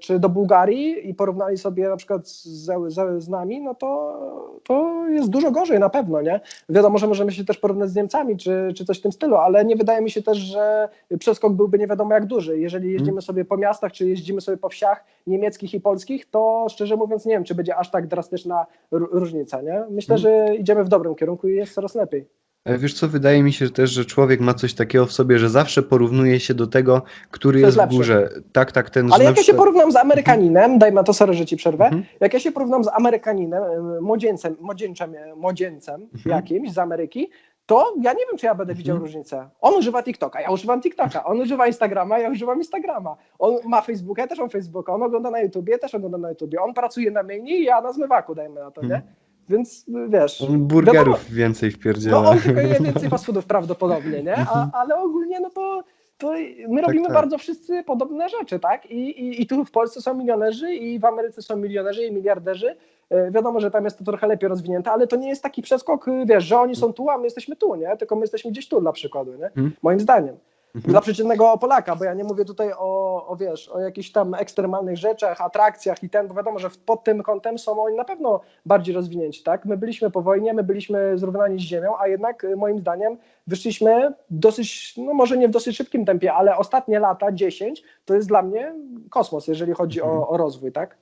czy 0.00 0.18
do 0.18 0.28
Bułgarii 0.28 1.08
i 1.10 1.14
porównali 1.14 1.58
sobie 1.58 1.88
na 1.88 1.96
przykład 1.96 2.28
z, 2.28 2.44
z, 2.44 3.22
z 3.22 3.28
nami, 3.28 3.60
no 3.60 3.74
to, 3.74 4.20
to 4.64 5.06
jest 5.08 5.30
dużo 5.30 5.50
gorzej 5.50 5.80
na 5.80 5.88
pewno, 5.88 6.22
nie? 6.22 6.40
Wiadomo, 6.68 6.98
że 6.98 7.06
możemy 7.06 7.32
się 7.32 7.44
też 7.44 7.58
porównać 7.58 7.90
z 7.90 7.94
Niemcami, 7.94 8.36
czy, 8.36 8.72
czy 8.76 8.84
coś 8.84 8.98
w 8.98 9.02
tym 9.02 9.12
stylu, 9.12 9.36
ale 9.36 9.64
nie 9.64 9.76
wydaje 9.76 10.00
mi 10.00 10.10
się 10.10 10.22
też, 10.22 10.38
że 10.38 10.88
przeskok 11.18 11.52
byłby 11.52 11.78
nie 11.78 11.86
wiadomo 11.86 12.14
jak 12.14 12.26
duży. 12.26 12.58
Jeżeli 12.58 12.92
jeździmy 12.92 13.22
sobie 13.22 13.44
po 13.44 13.56
miastach, 13.56 13.92
czy 13.92 14.08
jeździmy 14.08 14.40
sobie 14.40 14.56
po 14.58 14.68
wsiach 14.68 15.04
niemieckich 15.26 15.74
i 15.74 15.80
polskich, 15.80 16.30
to 16.30 16.66
szczerze 16.70 16.96
mówiąc 16.96 17.26
nie 17.26 17.34
wiem, 17.34 17.44
czy 17.44 17.54
będzie 17.54 17.76
aż 17.76 17.90
tak 17.90 18.06
drastyczna 18.06 18.66
różnica, 18.90 19.62
nie? 19.62 19.84
Myślę, 19.90 20.18
że 20.18 20.56
idziemy 20.56 20.84
w 20.84 20.88
dobrym 20.88 21.14
kierunku 21.14 21.48
i 21.48 21.56
jest 21.56 21.74
coraz 21.74 21.94
lepiej. 21.94 22.26
E, 22.66 22.78
Wiesz 22.78 22.94
co, 22.94 23.08
wydaje 23.08 23.42
mi 23.42 23.52
się 23.52 23.70
też, 23.70 23.90
że 23.90 24.04
człowiek 24.04 24.40
ma 24.40 24.54
coś 24.54 24.74
takiego 24.74 25.06
w 25.06 25.12
sobie, 25.12 25.38
że 25.38 25.48
zawsze 25.50 25.82
porównuje 25.82 26.40
się 26.40 26.54
do 26.54 26.66
tego, 26.66 27.02
który 27.30 27.60
jest 27.60 27.76
jest 27.76 27.88
w 27.88 27.96
górze. 27.96 28.28
Tak, 28.52 28.72
tak, 28.72 28.90
ten, 28.90 29.12
Ale 29.12 29.24
jak 29.24 29.36
ja 29.36 29.42
się 29.42 29.54
porównam 29.54 29.92
z 29.92 29.96
Amerykaninem, 29.96 30.78
daj 30.78 30.92
ma 30.92 31.02
to 31.02 31.12
sorry, 31.12 31.34
że 31.34 31.46
ci 31.46 31.56
przerwę, 31.56 31.84
Mhm. 31.84 32.04
jak 32.20 32.34
ja 32.34 32.40
się 32.40 32.52
porównam 32.52 32.84
z 32.84 32.88
Amerykaninem, 32.88 33.62
młodzieńcem, 34.00 34.56
młodzieńczem, 34.60 35.12
młodzieńcem 35.36 36.02
Mhm. 36.14 36.36
jakimś 36.36 36.72
z 36.72 36.78
Ameryki, 36.78 37.30
to 37.66 37.94
ja 38.02 38.12
nie 38.12 38.26
wiem, 38.30 38.38
czy 38.38 38.46
ja 38.46 38.54
będę 38.54 38.74
widział 38.74 38.98
różnicę. 38.98 39.48
On 39.60 39.74
używa 39.74 40.02
TikToka, 40.02 40.40
ja 40.40 40.50
używam 40.50 40.80
TikToka, 40.82 41.24
on 41.24 41.40
używa 41.40 41.66
Instagrama, 41.66 42.18
ja 42.18 42.30
używam 42.30 42.58
Instagrama. 42.58 43.16
On 43.38 43.54
ma 43.68 43.80
Facebooka, 43.82 44.22
ja 44.22 44.28
też 44.28 44.38
mam 44.38 44.50
Facebooka, 44.50 44.92
on 44.94 45.02
ogląda 45.02 45.30
na 45.30 45.40
YouTubie, 45.40 45.72
ja 45.72 45.78
też 45.78 45.94
oglądam 45.94 46.20
na 46.20 46.28
YouTubie. 46.28 46.60
On 46.62 46.74
pracuje 46.74 47.10
na 47.10 47.22
myjni, 47.22 47.64
ja 47.64 47.80
na 47.80 47.92
zmywaku, 47.92 48.34
dajmy 48.34 48.60
na 48.60 48.70
to, 48.70 48.82
nie? 48.86 49.02
Mhm. 49.50 49.58
Więc 49.58 49.88
y, 49.88 50.08
wiesz... 50.08 50.42
On 50.42 50.58
burgerów 50.58 50.96
wiadomo- 50.96 51.34
więcej 51.34 51.70
wpierdziela. 51.70 52.22
no 52.22 52.30
on 52.30 52.38
tylko 52.38 52.60
je 52.60 52.80
więcej 52.80 53.08
fast 53.08 53.26
foodów 53.26 53.46
prawdopodobnie, 53.46 54.22
nie? 54.22 54.36
A, 54.36 54.70
ale 54.72 54.96
ogólnie 54.96 55.40
no 55.40 55.50
to, 55.50 55.84
to 56.18 56.32
my 56.68 56.82
robimy 56.82 57.04
tak. 57.04 57.14
bardzo 57.14 57.38
wszyscy 57.38 57.82
podobne 57.84 58.28
rzeczy, 58.28 58.58
tak? 58.58 58.86
I, 58.86 59.20
i, 59.20 59.42
I 59.42 59.46
tu 59.46 59.64
w 59.64 59.70
Polsce 59.70 60.00
są 60.02 60.14
milionerzy 60.14 60.74
i 60.74 60.98
w 60.98 61.04
Ameryce 61.04 61.42
są 61.42 61.56
milionerzy 61.56 62.04
i 62.04 62.12
miliarderzy. 62.12 62.76
E, 63.10 63.30
Wiadomo, 63.30 63.60
że 63.60 63.70
tam 63.70 63.84
jest 63.84 63.98
to 63.98 64.04
trochę 64.04 64.26
lepiej 64.26 64.48
rozwinięte, 64.48 64.90
ale 64.90 65.06
to 65.06 65.16
nie 65.16 65.28
jest 65.28 65.42
taki 65.42 65.62
przeskok, 65.62 66.08
y, 66.08 66.26
wiesz, 66.26 66.44
że 66.44 66.58
oni 66.60 66.76
są 66.76 66.92
tu, 66.92 67.10
a 67.10 67.18
my 67.18 67.24
jesteśmy 67.24 67.56
tu, 67.56 67.74
nie? 67.74 67.96
Tylko 67.96 68.16
my 68.16 68.20
jesteśmy 68.20 68.50
gdzieś 68.50 68.68
tu 68.68 68.80
dla 68.80 68.92
przykładu, 68.92 69.34
nie? 69.34 69.46
Mhm. 69.46 69.72
Moim 69.82 70.00
zdaniem. 70.00 70.36
Mhm. 70.76 70.92
dla 70.92 71.00
przeciętnego 71.00 71.58
Polaka, 71.58 71.96
bo 71.96 72.04
ja 72.04 72.14
nie 72.14 72.24
mówię 72.24 72.44
tutaj 72.44 72.72
o, 72.78 73.26
o 73.26 73.36
wiesz, 73.36 73.68
o 73.68 73.80
jakichś 73.80 74.10
tam 74.10 74.34
ekstremalnych 74.34 74.96
rzeczach, 74.96 75.40
atrakcjach 75.40 76.02
i 76.02 76.10
ten, 76.10 76.28
bo 76.28 76.34
wiadomo, 76.34 76.58
że 76.58 76.70
pod 76.86 77.04
tym 77.04 77.22
kątem 77.22 77.58
są 77.58 77.82
oni 77.82 77.96
na 77.96 78.04
pewno 78.04 78.40
bardziej 78.66 78.94
rozwinięci, 78.94 79.42
tak? 79.42 79.64
My 79.64 79.76
byliśmy 79.76 80.10
po 80.10 80.22
wojnie, 80.22 80.54
my 80.54 80.62
byliśmy 80.64 81.18
zrównani 81.18 81.58
z 81.58 81.62
ziemią, 81.62 81.94
a 81.98 82.08
jednak 82.08 82.44
y, 82.44 82.56
moim 82.56 82.78
zdaniem 82.78 83.16
wyszliśmy 83.46 84.12
dosyć, 84.30 84.94
no 84.96 85.14
może 85.14 85.36
nie 85.36 85.48
w 85.48 85.50
dosyć 85.50 85.76
szybkim 85.76 86.04
tempie, 86.04 86.32
ale 86.32 86.56
ostatnie 86.56 86.98
lata, 86.98 87.32
10, 87.32 87.82
to 88.04 88.14
jest 88.14 88.28
dla 88.28 88.42
mnie 88.42 88.74
kosmos, 89.10 89.46
jeżeli 89.46 89.72
chodzi 89.72 90.00
Mhm. 90.00 90.18
o, 90.18 90.28
o 90.28 90.36
rozwój, 90.36 90.72
tak? 90.72 90.96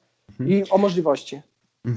I 0.46 0.62
o 0.70 0.78
możliwości. 0.78 1.40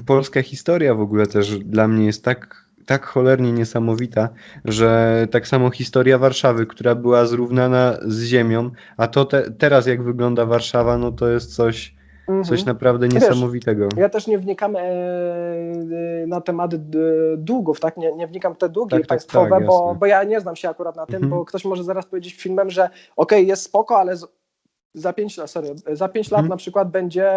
Polska 0.06 0.42
historia 0.42 0.94
w 0.94 1.00
ogóle 1.00 1.26
też 1.26 1.58
dla 1.58 1.88
mnie 1.88 2.06
jest 2.06 2.24
tak, 2.24 2.67
tak 2.88 3.06
cholernie 3.06 3.52
niesamowita, 3.52 4.28
że 4.64 5.26
tak 5.30 5.46
samo 5.48 5.70
historia 5.70 6.18
Warszawy, 6.18 6.66
która 6.66 6.94
była 6.94 7.26
zrównana 7.26 7.98
z 8.06 8.22
ziemią, 8.22 8.70
a 8.96 9.06
to 9.06 9.24
te, 9.24 9.50
teraz 9.50 9.86
jak 9.86 10.02
wygląda 10.02 10.46
Warszawa, 10.46 10.98
no 10.98 11.12
to 11.12 11.28
jest 11.28 11.54
coś, 11.56 11.98
Mhm. 12.28 12.44
coś 12.44 12.64
naprawdę 12.64 13.06
Wiesz, 13.08 13.14
niesamowitego. 13.14 13.88
Ja 13.96 14.08
też 14.08 14.26
nie 14.26 14.38
wnikam 14.38 14.76
e, 14.76 14.80
e, 14.80 16.26
na 16.26 16.40
tematy 16.40 16.78
d- 16.78 16.98
długów, 17.36 17.80
tak? 17.80 17.96
Nie, 17.96 18.12
nie 18.12 18.26
wnikam 18.26 18.54
w 18.54 18.58
te 18.58 18.68
długi 18.68 18.90
Tak, 18.90 19.00
tak, 19.00 19.08
państwowe, 19.08 19.50
tak, 19.50 19.66
bo, 19.66 19.84
jasne. 19.86 19.98
bo 20.00 20.06
ja 20.06 20.24
nie 20.24 20.40
znam 20.40 20.56
się 20.56 20.68
akurat 20.68 20.96
na 20.96 21.06
tym, 21.06 21.14
Mhm. 21.14 21.30
bo 21.30 21.44
ktoś 21.44 21.64
może 21.64 21.84
zaraz 21.84 22.06
powiedzieć 22.06 22.34
filmem, 22.34 22.70
że 22.70 22.90
okej, 23.16 23.46
jest 23.46 23.62
spoko, 23.62 23.98
ale 23.98 24.16
z, 24.16 24.26
za 24.94 25.12
5 25.12 25.36
lat, 25.38 25.50
sorry, 25.50 25.74
za 25.92 26.08
5 26.08 26.30
lat 26.30 26.38
Mhm. 26.38 26.48
na 26.50 26.56
przykład 26.56 26.90
będzie 26.90 27.30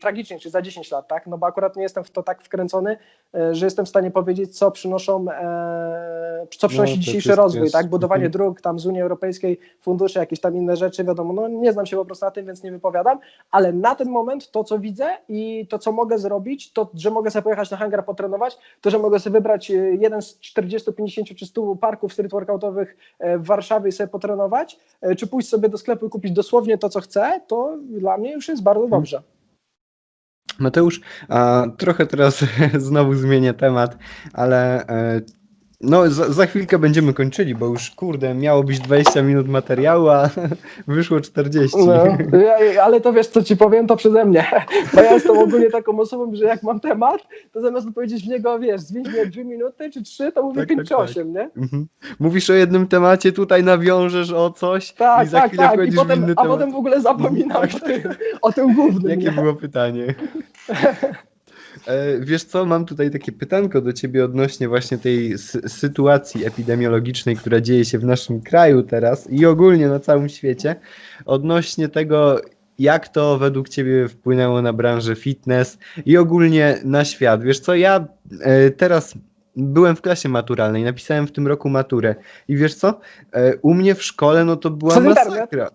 tragicznie, 0.00 0.38
czy 0.38 0.50
za 0.50 0.62
10 0.62 0.90
lat, 0.90 1.08
tak? 1.08 1.26
No 1.26 1.38
bo 1.38 1.46
akurat 1.46 1.76
nie 1.76 1.82
jestem 1.82 2.04
w 2.04 2.10
to 2.10 2.22
tak 2.22 2.42
wkręcony, 2.42 2.96
e, 3.34 3.54
że 3.54 3.66
jestem 3.66 3.86
w 3.86 3.88
stanie 3.88 4.10
powiedzieć, 4.10 4.58
co 4.58 4.70
przynoszą, 4.70 5.26
e, 5.30 6.46
co 6.58 6.68
przynosi 6.68 6.92
No, 6.96 7.02
dzisiejszy 7.02 7.34
rozwój, 7.34 7.62
jest- 7.62 7.72
tak? 7.72 7.86
Budowanie 7.86 8.26
Mhm. 8.26 8.32
dróg 8.32 8.60
tam 8.60 8.78
z 8.78 8.86
Unii 8.86 9.00
Europejskiej, 9.02 9.60
fundusze, 9.80 10.20
jakieś 10.20 10.40
tam 10.40 10.56
inne 10.56 10.76
rzeczy, 10.76 11.04
wiadomo, 11.04 11.32
no 11.32 11.48
nie 11.48 11.72
znam 11.72 11.86
się 11.86 11.96
po 11.96 12.04
prostu 12.04 12.24
na 12.24 12.30
tym, 12.30 12.46
więc 12.46 12.62
nie 12.62 12.70
wypowiadam, 12.72 13.18
ale 13.50 13.72
na 13.72 13.94
ten 13.94 14.08
moment 14.08 14.50
to, 14.50 14.64
co 14.64 14.78
widzę 14.78 15.06
i 15.28 15.66
to, 15.70 15.78
co 15.78 15.92
mogę 15.92 16.18
zrobić, 16.18 16.72
to, 16.72 16.90
że 16.94 17.10
mogę 17.10 17.30
sobie 17.30 17.42
pojechać 17.42 17.70
na 17.70 17.76
hangar 17.76 18.04
potrenować, 18.04 18.58
to, 18.80 18.90
że 18.90 18.98
mogę 18.98 19.18
sobie 19.20 19.34
wybrać 19.34 19.70
e, 19.70 19.74
jeden 19.74 20.22
z 20.22 20.38
40, 20.40 20.92
50 20.92 21.28
czy 21.38 21.46
100 21.46 21.76
parków 21.76 22.12
street 22.12 22.30
workoutowych 22.32 22.96
e, 23.18 23.38
w 23.38 23.46
Warszawie 23.46 23.88
i 23.88 23.92
sobie 23.92 24.08
potrenować, 24.08 24.78
e, 25.00 25.14
czy 25.14 25.26
pójść 25.26 25.48
sobie 25.48 25.68
do 25.68 25.78
sklepu 25.78 26.06
i 26.06 26.10
kupić 26.10 26.32
dosłownie 26.32 26.69
to, 26.78 26.88
co 26.88 27.00
chcę, 27.00 27.40
to 27.48 27.78
dla 27.82 28.18
mnie 28.18 28.32
już 28.32 28.48
jest 28.48 28.62
bardzo 28.62 28.88
dobrze. 28.88 29.22
Mateusz, 30.58 31.00
a 31.28 31.66
trochę 31.78 32.06
teraz 32.06 32.44
znowu 32.78 33.14
zmienię 33.14 33.54
temat, 33.54 33.98
ale 34.32 34.86
e, 34.86 35.20
no 35.80 36.10
za, 36.10 36.32
za 36.32 36.46
chwilkę 36.46 36.78
będziemy 36.78 37.14
kończyli, 37.14 37.54
bo 37.54 37.66
już 37.66 37.90
kurde, 37.90 38.34
miało 38.34 38.62
być 38.64 38.80
20 38.80 39.22
minut 39.22 39.48
materiału, 39.48 40.08
a 40.08 40.30
wyszło 40.88 41.20
40. 41.20 41.78
No, 41.86 42.04
ja, 42.74 42.82
ale 42.82 43.00
to 43.00 43.12
wiesz, 43.12 43.26
co 43.26 43.42
ci 43.42 43.56
powiem, 43.56 43.86
to 43.86 43.96
przeze 43.96 44.24
mnie. 44.24 44.46
Bo 44.94 45.00
ja 45.02 45.12
jestem 45.12 45.38
ogólnie 45.38 45.70
taką 45.70 46.00
osobą, 46.00 46.34
że 46.34 46.44
jak 46.44 46.62
mam 46.62 46.80
temat, 46.80 47.20
to 47.52 47.60
zamiast 47.60 47.88
odpowiedzieć 47.88 48.24
w 48.24 48.28
niego, 48.28 48.58
wiesz, 48.58 48.80
zmień 48.80 49.08
mnie 49.08 49.26
dwie 49.26 49.44
minuty 49.44 49.90
czy 49.90 50.02
trzy, 50.02 50.32
to 50.32 50.42
mówię 50.42 50.60
Tak, 50.60 50.68
pięć 50.68 50.78
tak, 50.78 50.86
czy 50.88 50.94
tak. 50.94 51.00
osiem, 51.10 51.32
nie? 51.32 51.50
Mhm. 51.56 51.86
Mówisz 52.20 52.50
o 52.50 52.54
jednym 52.54 52.86
temacie, 52.86 53.32
tutaj 53.32 53.64
nawiążesz 53.64 54.32
o 54.32 54.50
coś 54.50 54.92
Tak, 54.92 55.26
i 55.26 55.30
za 55.30 55.40
tak, 55.40 55.48
chwilę 55.48 55.62
tak. 55.76 55.92
I 55.92 55.96
potem, 55.96 56.22
a 56.24 56.26
temat. 56.26 56.46
potem 56.46 56.72
w 56.72 56.76
ogóle 56.76 57.00
zapominam 57.00 57.62
Tak, 57.62 57.70
o 57.74 57.78
tym, 57.86 58.02
o 58.42 58.52
tym 58.52 58.74
głównym. 58.74 59.10
Jakie 59.10 59.22
nie? 59.24 59.30
było 59.42 59.54
pytanie? 59.54 60.14
E, 61.86 62.20
Wiesz 62.20 62.44
co, 62.44 62.64
mam 62.64 62.84
tutaj 62.86 63.10
takie 63.10 63.32
pytanko 63.32 63.80
do 63.80 63.92
ciebie 63.92 64.24
odnośnie 64.24 64.68
właśnie 64.68 64.98
tej 64.98 65.34
sy- 65.34 65.68
sytuacji 65.68 66.46
epidemiologicznej, 66.46 67.36
która 67.36 67.60
dzieje 67.60 67.84
się 67.84 67.98
w 67.98 68.04
naszym 68.04 68.40
kraju 68.40 68.82
teraz 68.82 69.30
i 69.30 69.46
ogólnie 69.46 69.88
na 69.88 70.00
całym 70.00 70.28
świecie, 70.28 70.76
odnośnie 71.26 71.88
tego, 71.88 72.40
jak 72.78 73.08
to 73.08 73.38
według 73.38 73.68
ciebie 73.68 74.08
wpłynęło 74.08 74.62
na 74.62 74.72
branżę 74.72 75.16
fitness 75.16 75.78
i 76.06 76.16
ogólnie 76.16 76.78
na 76.84 77.04
świat. 77.04 77.42
Wiesz 77.42 77.60
co, 77.60 77.74
ja 77.74 78.06
e, 78.40 78.70
teraz 78.70 79.14
byłem 79.56 79.96
w 79.96 80.02
klasie 80.02 80.28
maturalnej, 80.28 80.84
napisałem 80.84 81.26
w 81.26 81.32
tym 81.32 81.46
roku 81.46 81.68
maturę 81.68 82.14
i 82.48 82.56
wiesz 82.56 82.74
co, 82.74 83.00
e, 83.32 83.56
u 83.56 83.74
mnie 83.74 83.94
w 83.94 84.02
szkole 84.02 84.44
no 84.44 84.56
to 84.56 84.70
była 84.70 84.94
internet? 84.94 85.28
masakra. 85.28 85.70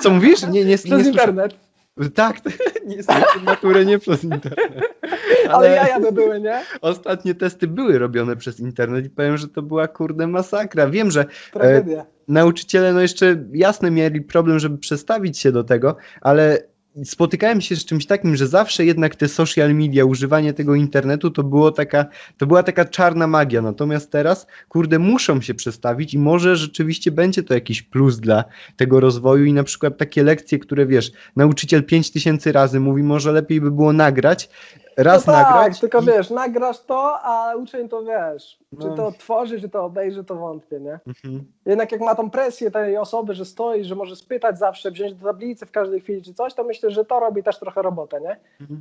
Co 0.00 0.10
mówisz? 0.10 0.42
Nie, 0.42 0.48
nie, 0.50 0.64
nie, 0.64 0.78
słyszałem. 0.78 1.06
internet. 1.06 1.69
Tak, 2.08 2.36
niestety 2.86 3.40
maturę 3.42 3.84
nie 3.84 3.98
przez 3.98 4.24
internet. 4.24 4.84
Ale, 5.50 5.70
jaja 5.70 6.00
to 6.00 6.12
były, 6.12 6.40
nie? 6.40 6.62
Ostatnie 6.80 7.34
testy 7.34 7.66
były 7.66 7.98
robione 7.98 8.36
przez 8.36 8.60
internet 8.60 9.06
i 9.06 9.10
powiem, 9.10 9.36
że 9.36 9.48
to 9.48 9.62
była 9.62 9.88
kurde 9.88 10.26
masakra. 10.26 10.86
Wiem, 10.86 11.10
że 11.10 11.24
Tragedia. 11.52 12.06
nauczyciele 12.28 12.92
no 12.92 13.00
jeszcze 13.00 13.44
jasne 13.52 13.90
mieli 13.90 14.20
problem, 14.20 14.58
żeby 14.58 14.78
przestawić 14.78 15.38
się 15.38 15.52
do 15.52 15.64
tego, 15.64 15.96
ale 16.20 16.69
spotykałem 17.04 17.60
się 17.60 17.76
z 17.76 17.84
czymś 17.84 18.06
takim, 18.06 18.36
że 18.36 18.46
zawsze 18.46 18.84
jednak 18.84 19.16
te 19.16 19.28
social 19.28 19.74
media, 19.74 20.04
używanie 20.04 20.52
tego 20.52 20.74
internetu 20.74 21.30
to 21.30 21.42
było 21.42 21.70
taka, 21.70 22.06
to 22.38 22.46
była 22.46 22.62
taka 22.62 22.84
czarna 22.84 23.26
magia. 23.26 23.62
Natomiast 23.62 24.10
teraz, 24.10 24.46
kurde, 24.68 24.98
muszą 24.98 25.40
się 25.40 25.54
przestawić 25.54 26.14
i 26.14 26.18
może 26.18 26.56
rzeczywiście 26.56 27.10
będzie 27.10 27.42
to 27.42 27.54
jakiś 27.54 27.82
plus 27.82 28.20
dla 28.20 28.44
tego 28.76 29.00
rozwoju 29.00 29.44
i 29.44 29.52
na 29.52 29.64
przykład 29.64 29.98
takie 29.98 30.22
lekcje, 30.22 30.58
które 30.58 30.86
wiesz, 30.86 31.12
nauczyciel 31.36 31.84
5000 31.84 32.52
razy 32.52 32.80
mówi, 32.80 33.02
może 33.02 33.32
lepiej 33.32 33.60
by 33.60 33.70
było 33.70 33.92
nagrać, 33.92 34.48
raz 34.96 35.26
no 35.26 35.32
tak, 35.32 35.46
nagrać. 35.50 35.80
tylko 35.80 36.00
i- 36.00 36.04
wiesz, 36.06 36.30
nagrasz 36.30 36.80
to, 36.80 37.18
a 37.22 37.54
uczeń 37.56 37.88
to 37.88 38.02
wiesz, 38.02 38.58
czy 38.80 38.88
No. 38.88 38.94
to 38.94 39.12
tworzy, 39.12 39.60
czy 39.60 39.68
to 39.68 39.84
obejrzy, 39.84 40.24
to 40.24 40.34
wątpię, 40.36 40.80
nie? 40.80 40.98
Mhm. 41.06 41.44
Jednak 41.66 41.92
jak 41.92 42.00
ma 42.00 42.14
tą 42.14 42.30
presję 42.30 42.70
tej 42.70 42.96
osoby, 42.96 43.34
że 43.34 43.44
stoi, 43.44 43.84
że 43.84 43.94
może 43.94 44.16
spytać 44.16 44.58
zawsze, 44.58 44.90
wziąć 44.90 45.14
do 45.14 45.26
tablicy 45.26 45.66
w 45.66 45.70
każdej 45.70 46.00
chwili 46.00 46.22
czy 46.22 46.34
coś, 46.34 46.54
to 46.54 46.64
myślę, 46.64 46.90
że 46.90 47.04
to 47.04 47.20
robi 47.20 47.42
też 47.42 47.58
trochę 47.58 47.82
robotę, 47.82 48.20
nie? 48.20 48.36
Mhm. 48.60 48.80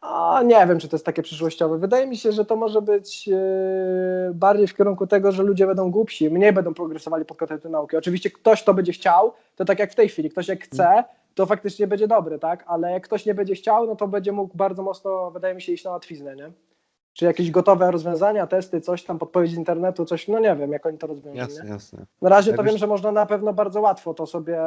A 0.00 0.42
nie 0.44 0.66
wiem, 0.66 0.78
czy 0.78 0.88
to 0.88 0.96
jest 0.96 1.06
takie 1.06 1.22
przyszłościowe. 1.22 1.78
Wydaje 1.78 2.06
mi 2.06 2.16
się, 2.16 2.32
że 2.32 2.44
to 2.44 2.56
może 2.56 2.82
być 2.82 3.28
e, 3.32 3.34
bardziej 4.34 4.66
w 4.66 4.74
kierunku 4.76 5.06
tego, 5.06 5.32
że 5.32 5.42
ludzie 5.42 5.66
będą 5.66 5.90
głupsi, 5.90 6.30
mniej 6.30 6.52
będą 6.52 6.74
progresowali 6.74 7.24
pod 7.24 7.36
kątem 7.38 7.72
nauki. 7.72 7.96
Oczywiście 7.96 8.30
ktoś, 8.30 8.62
kto 8.62 8.74
będzie 8.74 8.92
chciał, 8.92 9.32
to 9.56 9.64
tak 9.64 9.78
jak 9.78 9.92
w 9.92 9.94
tej 9.94 10.08
chwili, 10.08 10.30
ktoś 10.30 10.48
jak 10.48 10.60
chce, 10.64 11.04
to 11.34 11.46
faktycznie 11.46 11.86
będzie 11.86 12.08
dobry, 12.08 12.38
tak? 12.38 12.64
Ale 12.66 12.92
jak 12.92 13.02
ktoś 13.04 13.26
nie 13.26 13.34
będzie 13.34 13.54
chciał, 13.54 13.86
no 13.86 13.96
to 13.96 14.08
będzie 14.08 14.32
mógł 14.32 14.56
bardzo 14.56 14.82
mocno, 14.82 15.30
wydaje 15.30 15.54
mi 15.54 15.62
się, 15.62 15.72
iść 15.72 15.84
na 15.84 15.90
łatwiznę, 15.90 16.36
nie? 16.36 16.52
Czy 17.12 17.24
jakieś 17.24 17.50
gotowe 17.50 17.90
rozwiązania, 17.90 18.46
testy, 18.46 18.80
coś 18.80 19.04
tam, 19.04 19.18
podpowiedź 19.18 19.50
z 19.50 19.54
internetu, 19.54 20.04
coś, 20.04 20.28
no 20.28 20.38
nie 20.38 20.56
wiem, 20.56 20.72
jak 20.72 20.86
oni 20.86 20.98
to 20.98 21.06
rozwiążą. 21.06 21.38
Jasne, 21.38 21.64
Nie? 21.64 21.70
jasne. 21.70 22.06
Na 22.22 22.28
razie 22.30 22.50
Ja 22.50 22.56
to 22.56 22.62
wiesz- 22.62 22.72
wiem, 22.72 22.78
że 22.78 22.86
można 22.86 23.12
na 23.12 23.26
pewno 23.26 23.52
bardzo 23.52 23.80
łatwo 23.80 24.14
to 24.14 24.26
sobie 24.26 24.58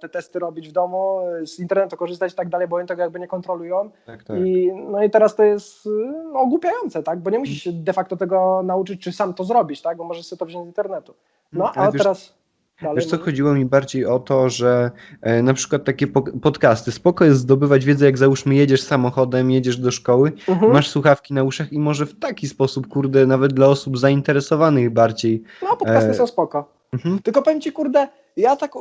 te 0.00 0.08
testy 0.08 0.38
robić 0.38 0.68
w 0.68 0.72
domu, 0.72 1.20
z 1.44 1.58
internetu 1.58 1.96
korzystać 1.96 2.32
i 2.32 2.36
tak 2.36 2.48
dalej, 2.48 2.68
bo 2.68 2.76
oni 2.76 2.86
tego 2.88 3.02
jakby 3.02 3.20
nie 3.20 3.28
kontrolują. 3.28 3.90
Tak, 4.06 4.24
tak. 4.24 4.36
I, 4.38 4.72
no 4.72 5.02
i 5.02 5.10
teraz 5.10 5.34
to 5.36 5.42
jest 5.42 5.88
no, 6.32 6.40
ogłupiające, 6.40 7.02
tak? 7.02 7.18
Bo 7.18 7.30
nie 7.30 7.38
musisz 7.38 7.62
się 7.62 7.72
de 7.72 7.92
facto 7.92 8.16
tego 8.16 8.62
nauczyć, 8.62 9.02
czy 9.02 9.12
sam 9.12 9.34
to 9.34 9.44
zrobić, 9.44 9.82
tak? 9.82 9.96
Bo 9.96 10.04
możesz 10.04 10.26
sobie 10.26 10.38
to 10.38 10.46
wziąć 10.46 10.64
z 10.64 10.68
internetu. 10.68 11.14
No, 11.52 11.72
Ale 11.74 11.88
a 11.88 11.92
teraz 11.92 12.37
dalej. 12.82 12.96
Wiesz 12.96 13.06
co, 13.06 13.16
mówię. 13.16 13.24
chodziło 13.24 13.54
mi 13.54 13.64
bardziej 13.64 14.06
o 14.06 14.18
to, 14.18 14.48
że 14.48 14.90
e, 15.22 15.42
na 15.42 15.54
przykład 15.54 15.84
takie 15.84 16.06
po 16.06 16.22
podcasty, 16.22 16.92
spoko 16.92 17.24
jest 17.24 17.40
zdobywać 17.40 17.84
wiedzę, 17.84 18.06
jak 18.06 18.18
załóżmy 18.18 18.54
jedziesz 18.54 18.82
samochodem, 18.82 19.50
jedziesz 19.50 19.76
do 19.76 19.90
szkoły, 19.90 20.32
Mhm. 20.48 20.72
masz 20.72 20.88
słuchawki 20.88 21.34
na 21.34 21.42
uszach 21.42 21.72
i 21.72 21.78
może 21.78 22.06
w 22.06 22.18
taki 22.18 22.48
sposób, 22.48 22.88
kurde, 22.88 23.26
nawet 23.26 23.52
dla 23.52 23.66
osób 23.66 23.98
zainteresowanych 23.98 24.90
bardziej. 24.90 25.42
No, 25.62 25.76
podcasty 25.76 26.10
e, 26.10 26.14
są 26.14 26.26
spoko. 26.26 26.72
Mhm. 26.92 27.18
Tylko 27.22 27.42
powiem 27.42 27.60
ci, 27.60 27.72
kurde, 27.72 28.08
ja 28.36 28.56
tak 28.56 28.72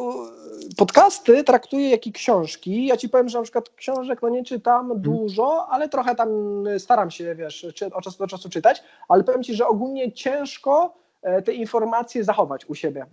podcasty 0.78 1.44
traktuję 1.44 1.90
jak 1.90 2.08
i 2.08 2.12
książki. 2.12 2.86
Ja 2.86 2.98
ci 2.98 3.10
powiem, 3.10 3.30
że 3.30 3.38
na 3.38 3.44
przykład 3.44 3.70
książek 3.70 4.20
no 4.22 4.30
nie 4.30 4.44
czytam 4.44 4.82
Mhm. 4.82 5.02
dużo, 5.02 5.68
ale 5.70 5.90
trochę 5.90 6.16
tam 6.16 6.30
staram 6.78 7.12
się, 7.12 7.36
wiesz, 7.36 7.68
czy, 7.76 7.86
od 7.94 8.04
czasu 8.04 8.18
do 8.18 8.28
czasu 8.28 8.50
czytać, 8.50 8.84
ale 9.10 9.24
powiem 9.24 9.44
ci, 9.44 9.54
że 9.56 9.68
ogólnie 9.68 10.12
ciężko 10.12 10.94
e, 11.22 11.42
te 11.42 11.54
informacje 11.54 12.24
zachować 12.24 12.66
u 12.66 12.76
siebie. 12.76 13.06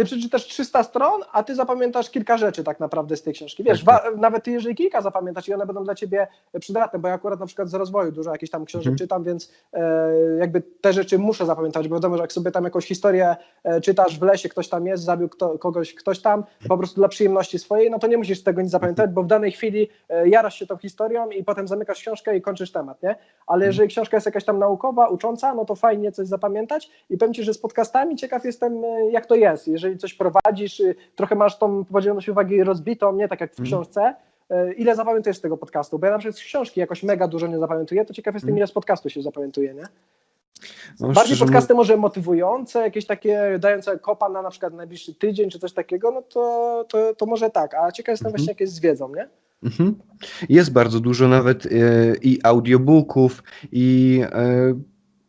Mhm. 0.00 0.08
Ty 0.10 0.16
przeczytasz 0.16 0.44
300 0.46 0.82
stron, 0.82 1.20
a 1.32 1.42
ty 1.42 1.54
zapamiętasz 1.54 2.10
kilka 2.10 2.36
rzeczy 2.36 2.64
tak 2.64 2.80
naprawdę 2.80 3.16
z 3.16 3.22
tej 3.22 3.34
książki. 3.34 3.64
Wiesz, 3.64 3.84
Tak, 3.84 4.04
wa- 4.04 4.10
nawet 4.20 4.44
ty 4.44 4.50
jeżeli 4.50 4.74
kilka 4.74 5.00
zapamiętasz 5.00 5.48
i 5.48 5.54
one 5.54 5.66
będą 5.66 5.84
dla 5.84 5.94
ciebie 5.94 6.26
przydatne, 6.60 6.98
bo 6.98 7.08
ja 7.08 7.14
akurat 7.14 7.40
na 7.40 7.46
przykład 7.46 7.68
z 7.68 7.74
rozwoju 7.74 8.12
dużo 8.12 8.32
jakichś 8.32 8.50
tam 8.50 8.64
książek 8.64 8.86
Mhm. 8.86 8.98
czytam, 8.98 9.24
więc 9.24 9.52
e, 9.72 10.12
jakby 10.38 10.62
te 10.80 10.92
rzeczy 10.92 11.18
muszę 11.18 11.46
zapamiętać, 11.46 11.88
bo 11.88 11.96
wiadomo, 11.96 12.16
że 12.16 12.22
jak 12.22 12.32
sobie 12.32 12.50
tam 12.50 12.64
jakąś 12.64 12.86
historię 12.86 13.36
e, 13.64 13.80
czytasz 13.80 14.18
w 14.18 14.22
lesie, 14.22 14.48
ktoś 14.48 14.68
tam 14.68 14.86
jest, 14.86 15.04
zabił 15.04 15.28
kto, 15.28 15.58
kogoś, 15.58 15.94
ktoś 15.94 16.18
tam, 16.20 16.44
po 16.68 16.78
prostu 16.78 17.00
dla 17.00 17.08
przyjemności 17.08 17.58
swojej, 17.58 17.90
no 17.90 17.98
to 17.98 18.06
nie 18.06 18.16
musisz 18.18 18.42
tego 18.42 18.62
nic 18.62 18.70
zapamiętać, 18.70 19.10
bo 19.10 19.22
w 19.22 19.26
danej 19.26 19.52
chwili 19.52 19.88
e, 20.08 20.28
jarasz 20.28 20.54
się 20.58 20.66
tą 20.66 20.76
historią 20.76 21.30
i 21.30 21.44
potem 21.44 21.68
zamykasz 21.68 21.98
książkę 22.00 22.36
i 22.36 22.42
kończysz 22.42 22.72
temat, 22.72 23.02
nie? 23.02 23.14
Ale 23.46 23.66
jeżeli 23.66 23.88
książka 23.88 24.16
jest 24.16 24.26
jakaś 24.26 24.44
tam 24.44 24.58
naukowa, 24.58 25.08
ucząca, 25.08 25.54
no 25.54 25.64
to 25.64 25.74
fajnie 25.74 26.12
coś 26.12 26.26
zapamiętać 26.26 26.90
i 27.10 27.16
powiem 27.18 27.34
Ci, 27.34 27.42
że 27.44 27.54
z 27.54 27.58
podcastami 27.58 28.16
ciekaw 28.16 28.44
jestem, 28.44 28.84
e, 28.84 29.10
jak 29.10 29.26
to 29.26 29.34
jest, 29.34 29.68
jeżeli 29.68 29.89
coś 29.98 30.14
prowadzisz, 30.14 30.80
y, 30.80 30.94
trochę 31.16 31.34
masz 31.34 31.58
tą 31.58 31.84
podzielność 31.84 32.28
uwagi 32.28 32.64
rozbitą, 32.64 33.12
nie 33.16 33.28
tak 33.28 33.40
jak 33.40 33.50
w 33.54 33.60
Mhm. 33.60 33.66
książce, 33.66 34.14
e, 34.50 34.72
ile 34.72 34.96
zapamiętujesz 34.96 35.36
z 35.36 35.40
tego 35.40 35.56
podcastu? 35.56 35.98
Bo 35.98 36.06
ja 36.06 36.12
na 36.12 36.18
przykład 36.18 36.38
z 36.38 36.44
książki 36.44 36.80
jakoś 36.80 37.02
mega 37.02 37.28
dużo 37.28 37.46
nie 37.46 37.58
zapamiętuję, 37.58 38.04
to 38.04 38.14
ciekaw 38.14 38.34
jestem, 38.34 38.48
Mhm. 38.48 38.58
ile 38.58 38.66
z 38.66 38.72
podcastu 38.72 39.10
się 39.10 39.22
zapamiętuje, 39.22 39.74
nie? 39.74 39.84
No, 41.00 41.08
Bardziej 41.08 41.38
podcasty 41.38 41.74
może 41.74 41.96
motywujące, 41.96 42.80
jakieś 42.80 43.06
takie 43.06 43.58
dające 43.58 43.98
kopa 43.98 44.28
na 44.28 44.42
na 44.42 44.50
przykład 44.50 44.74
najbliższy 44.74 45.14
tydzień 45.14 45.50
czy 45.50 45.58
coś 45.58 45.72
takiego, 45.72 46.10
no 46.10 46.22
to, 46.22 46.84
to, 46.88 47.14
to 47.14 47.26
może 47.26 47.50
tak. 47.50 47.74
A 47.74 47.92
ciekaw 47.92 48.12
jestem 48.12 48.26
Mhm. 48.26 48.32
właśnie 48.36 48.50
jak 48.50 48.60
jest 48.60 48.74
z 48.74 48.80
wiedzą, 48.80 49.12
nie? 49.14 49.28
Mhm. 49.62 49.94
Jest 50.48 50.72
bardzo 50.72 51.00
dużo 51.00 51.28
nawet 51.28 51.66
e, 51.66 51.68
i 52.22 52.38
audiobooków, 52.42 53.42
i 53.72 54.20
e, 54.32 54.74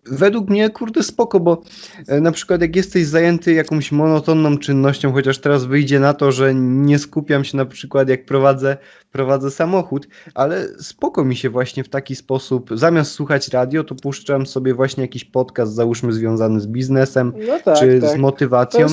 według 0.06 0.50
mnie, 0.50 0.70
kurde, 0.70 1.04
spoko, 1.04 1.40
bo 1.40 1.62
e, 2.08 2.22
na 2.22 2.32
przykład 2.32 2.62
jak 2.62 2.76
jesteś 2.76 3.06
zajęty 3.06 3.54
jakąś 3.54 3.92
monotonną 3.92 4.58
czynnością, 4.58 5.14
chociaż 5.14 5.38
teraz 5.40 5.66
wyjdzie 5.66 6.00
na 6.00 6.14
to, 6.14 6.32
że 6.32 6.56
nie 6.56 7.00
skupiam 7.00 7.44
się 7.44 7.58
na 7.58 7.66
przykład 7.66 8.10
jak 8.10 8.26
prowadzę, 8.26 8.78
prowadzę 9.12 9.52
samochód, 9.52 10.08
ale 10.36 10.68
spoko 10.80 11.24
mi 11.26 11.36
się 11.36 11.50
właśnie 11.50 11.84
w 11.84 11.90
taki 11.90 12.16
sposób, 12.16 12.70
zamiast 12.74 13.12
słuchać 13.12 13.48
radio, 13.48 13.84
to 13.84 13.96
puszczam 13.96 14.46
sobie 14.46 14.74
właśnie 14.74 15.02
jakiś 15.02 15.26
podcast, 15.26 15.74
załóżmy 15.74 16.14
związany 16.14 16.60
z 16.62 16.68
biznesem, 16.68 17.34
No 17.48 17.60
tak, 17.66 17.80
czy 17.80 18.00
tak. 18.02 18.10
z 18.10 18.16
motywacją 18.18 18.88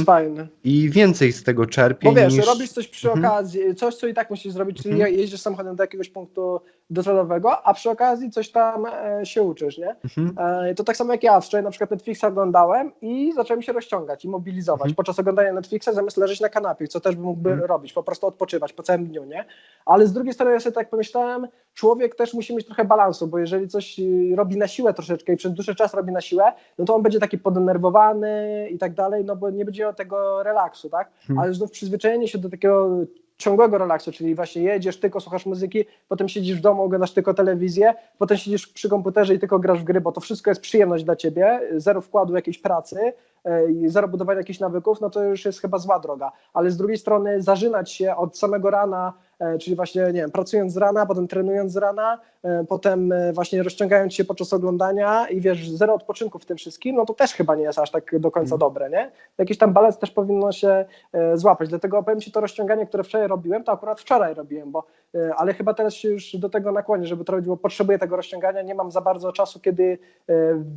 i 0.64 0.90
więcej 0.90 1.32
z 1.32 1.42
tego 1.42 1.66
czerpię 1.66 2.08
Bo 2.08 2.14
wiesz, 2.14 2.34
niż... 2.34 2.46
robisz 2.46 2.70
coś 2.70 2.88
przy 2.88 3.10
Mhm. 3.10 3.26
okazji, 3.32 3.60
coś, 3.74 3.94
co 3.94 4.06
i 4.06 4.14
tak 4.14 4.30
musisz 4.30 4.52
zrobić, 4.52 4.82
czyli 4.82 4.94
Mhm. 4.94 5.14
jeździsz 5.14 5.40
samochodem 5.40 5.76
do 5.76 5.82
jakiegoś 5.82 6.08
punktu 6.10 6.60
docelowego, 6.90 7.66
a 7.66 7.74
przy 7.74 7.90
okazji 7.90 8.30
coś 8.30 8.50
tam 8.50 8.86
e, 8.86 9.26
się 9.26 9.42
uczysz, 9.42 9.78
nie? 9.78 9.96
Mhm. 10.04 10.34
E, 10.66 10.74
to 10.74 10.84
tak 10.84 10.96
samo 10.98 11.12
jak 11.12 11.22
ja, 11.22 11.40
wczoraj 11.40 11.64
na 11.64 11.70
przykład 11.70 11.90
Netflixa 11.90 12.24
oglądałem 12.24 12.92
i 13.00 13.32
zacząłem 13.32 13.62
się 13.62 13.72
rozciągać 13.72 14.24
i 14.24 14.28
mobilizować. 14.28 14.80
Mhm. 14.80 14.94
Podczas 14.94 15.18
oglądania 15.18 15.52
Netflixa 15.52 15.88
zamiast 15.92 16.16
leżeć 16.16 16.40
na 16.40 16.48
kanapie, 16.48 16.88
co 16.88 17.00
też 17.00 17.16
bym 17.16 17.24
mógłby 17.24 17.50
Mhm. 17.50 17.68
robić, 17.68 17.92
po 17.92 18.02
prostu 18.02 18.26
odpoczywać 18.26 18.72
po 18.72 18.82
całym 18.82 19.06
dniu, 19.06 19.24
nie? 19.24 19.44
Ale 19.86 20.06
z 20.06 20.12
drugiej 20.12 20.34
strony 20.34 20.52
ja 20.52 20.60
sobie 20.60 20.74
tak 20.74 20.90
pomyślałem, 20.90 21.48
człowiek 21.74 22.14
też 22.14 22.34
musi 22.34 22.56
mieć 22.56 22.66
trochę 22.66 22.84
balansu, 22.84 23.26
bo 23.26 23.38
jeżeli 23.38 23.68
coś 23.68 23.98
y, 23.98 24.32
robi 24.36 24.56
na 24.56 24.68
siłę 24.68 24.94
troszeczkę 24.94 25.32
i 25.32 25.36
przez 25.36 25.52
dłuższy 25.52 25.74
czas 25.74 25.94
robi 25.94 26.12
na 26.12 26.20
siłę, 26.20 26.52
no 26.78 26.84
to 26.84 26.94
on 26.94 27.02
będzie 27.02 27.18
taki 27.20 27.38
podenerwowany 27.38 28.68
i 28.70 28.78
tak 28.78 28.94
dalej, 28.94 29.24
no 29.24 29.36
bo 29.36 29.50
nie 29.50 29.64
będzie 29.64 29.82
miał 29.82 29.94
tego 29.94 30.42
relaksu, 30.42 30.90
tak? 30.90 31.10
Mhm. 31.20 31.38
Ale 31.38 31.54
znów 31.54 31.70
przyzwyczajenie 31.70 32.28
się 32.28 32.38
do 32.38 32.50
takiego 32.50 32.90
ciągłego 33.38 33.78
relaksu, 33.78 34.12
czyli 34.12 34.34
właśnie 34.34 34.62
jedziesz, 34.62 35.00
tylko 35.00 35.20
słuchasz 35.20 35.46
muzyki, 35.46 35.84
potem 36.08 36.28
siedzisz 36.28 36.58
w 36.58 36.60
domu, 36.60 36.82
oglądasz 36.82 37.12
tylko 37.12 37.34
telewizję, 37.34 37.94
potem 38.18 38.36
siedzisz 38.36 38.66
przy 38.66 38.88
komputerze 38.88 39.34
i 39.34 39.38
tylko 39.38 39.58
grasz 39.58 39.80
w 39.80 39.84
gry, 39.84 40.00
bo 40.00 40.12
to 40.12 40.20
wszystko 40.20 40.50
jest 40.50 40.60
przyjemność 40.60 41.04
dla 41.04 41.16
ciebie, 41.16 41.60
zero 41.76 42.00
wkładu 42.00 42.34
jakiejś 42.34 42.58
pracy 42.58 43.12
e, 43.44 43.62
zero 43.86 44.08
budowania 44.08 44.38
jakichś 44.38 44.60
nawyków, 44.60 45.00
no 45.00 45.10
to 45.10 45.24
już 45.24 45.44
jest 45.44 45.60
chyba 45.60 45.78
zła 45.78 45.98
droga. 45.98 46.32
Ale 46.52 46.70
z 46.70 46.76
drugiej 46.76 46.98
strony 46.98 47.42
zażynać 47.42 47.92
się 47.92 48.16
od 48.16 48.38
samego 48.38 48.70
rana, 48.70 49.12
czyli 49.60 49.76
właśnie, 49.76 50.02
nie 50.02 50.12
wiem, 50.12 50.30
pracując 50.30 50.72
z 50.72 50.76
rana, 50.76 51.06
potem 51.06 51.28
trenując 51.28 51.72
z 51.72 51.76
rana, 51.76 52.18
e, 52.42 52.64
potem 52.68 53.12
e, 53.12 53.32
właśnie 53.32 53.62
rozciągając 53.62 54.14
się 54.14 54.24
podczas 54.24 54.52
oglądania 54.52 55.28
i 55.28 55.40
wiesz, 55.40 55.70
zero 55.70 55.94
odpoczynku 55.94 56.38
w 56.38 56.46
tym 56.46 56.56
wszystkim, 56.56 56.96
no 56.96 57.04
to 57.06 57.14
też 57.14 57.32
chyba 57.32 57.54
nie 57.54 57.62
jest 57.62 57.78
aż 57.78 57.90
tak 57.90 58.20
do 58.20 58.30
końca 58.30 58.54
Mhm. 58.54 58.58
dobre, 58.58 58.90
nie? 58.90 59.10
Jakiś 59.38 59.58
tam 59.58 59.72
balans 59.72 59.98
też 59.98 60.10
powinno 60.10 60.52
się 60.52 60.84
e, 61.12 61.36
złapać. 61.36 61.68
Dlatego 61.68 62.02
powiem 62.02 62.20
Ci 62.20 62.32
to 62.32 62.40
rozciąganie, 62.40 62.86
które 62.86 63.04
wczoraj 63.04 63.28
robiłem, 63.28 63.64
to 63.64 63.72
akurat 63.72 64.00
wczoraj 64.00 64.34
robiłem, 64.34 64.72
bo, 64.72 64.86
e, 65.14 65.34
ale 65.36 65.54
chyba 65.54 65.74
teraz 65.74 65.94
się 65.94 66.08
już 66.08 66.36
do 66.36 66.48
tego 66.48 66.72
nakłonię, 66.72 67.06
żeby 67.06 67.24
to 67.24 67.32
robić, 67.32 67.48
bo 67.48 67.56
potrzebuję 67.56 67.98
tego 67.98 68.16
rozciągania, 68.16 68.62
nie 68.62 68.74
mam 68.74 68.90
za 68.90 69.00
bardzo 69.00 69.32
czasu, 69.32 69.60
kiedy 69.60 69.98
e, 70.28 70.34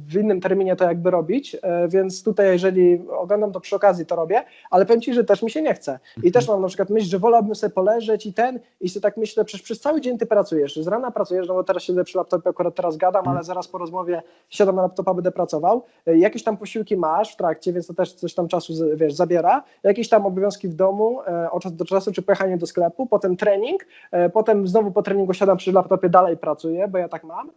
w 0.08 0.16
innym 0.16 0.42
terminie 0.42 0.76
to 0.76 0.86
jakby 0.86 1.12
robić, 1.12 1.56
e, 1.62 1.88
więc 1.88 2.24
tutaj 2.24 2.48
jeżeli 2.48 3.02
oglądam 3.10 3.52
to 3.52 3.60
przy 3.60 3.76
okazji, 3.76 4.06
to 4.06 4.16
robię, 4.16 4.44
ale 4.70 4.86
powiem 4.86 5.02
Ci, 5.02 5.14
że 5.14 5.24
też 5.24 5.44
mi 5.44 5.52
się 5.52 5.62
nie 5.62 5.74
chce. 5.74 6.00
I 6.24 6.32
też 6.32 6.48
mam 6.48 6.62
na 6.62 6.68
przykład 6.68 6.90
myśl, 6.90 7.10
że 7.10 7.20
wolałbym 7.20 7.56
sobie 7.56 7.74
poleżeć 7.74 8.26
i 8.26 8.34
ten, 8.34 8.51
i 8.82 8.90
sobie 8.90 9.02
tak 9.02 9.18
myślę, 9.18 9.46
przecież 9.46 9.64
przez 9.64 9.80
cały 9.80 10.02
dzień 10.02 10.18
Ty 10.18 10.26
pracujesz, 10.26 10.76
z 10.76 10.88
rana 10.88 11.12
pracujesz, 11.12 11.48
no 11.48 11.54
bo 11.54 11.64
teraz 11.64 11.84
siedzę 11.84 12.04
przy 12.04 12.18
laptopie, 12.18 12.50
akurat 12.50 12.76
teraz 12.76 12.98
gadam, 12.98 13.28
ale 13.28 13.44
zaraz 13.44 13.68
po 13.68 13.78
rozmowie 13.78 14.22
siadam 14.50 14.76
na 14.76 14.82
laptopa, 14.82 15.14
będę 15.14 15.32
pracował, 15.32 15.82
E, 16.08 16.18
jakieś 16.18 16.44
tam 16.44 16.58
posiłki 16.58 16.98
masz 16.98 17.34
w 17.34 17.36
trakcie, 17.36 17.74
więc 17.74 17.88
to 17.88 17.94
też 17.94 18.14
coś 18.14 18.34
tam 18.34 18.48
czasu, 18.48 18.74
wiesz, 18.96 19.14
zabiera, 19.14 19.64
jakieś 19.84 20.10
tam 20.10 20.26
obowiązki 20.26 20.68
w 20.68 20.74
domu, 20.74 21.22
e, 21.28 21.52
od 21.52 21.64
czasu 21.64 21.76
do 21.76 21.86
czasu, 21.86 22.12
czy 22.12 22.22
pojechanie 22.22 22.58
do 22.58 22.66
sklepu, 22.66 23.08
potem 23.08 23.38
trening, 23.38 23.86
e, 24.12 24.30
potem 24.30 24.68
znowu 24.68 24.92
po 24.92 25.02
treningu 25.02 25.34
siadam 25.34 25.58
przy 25.58 25.72
laptopie, 25.72 26.10
dalej 26.10 26.38
pracuję, 26.38 26.88
bo 26.88 26.98
ja 26.98 27.10
tak 27.10 27.24
mam, 27.24 27.52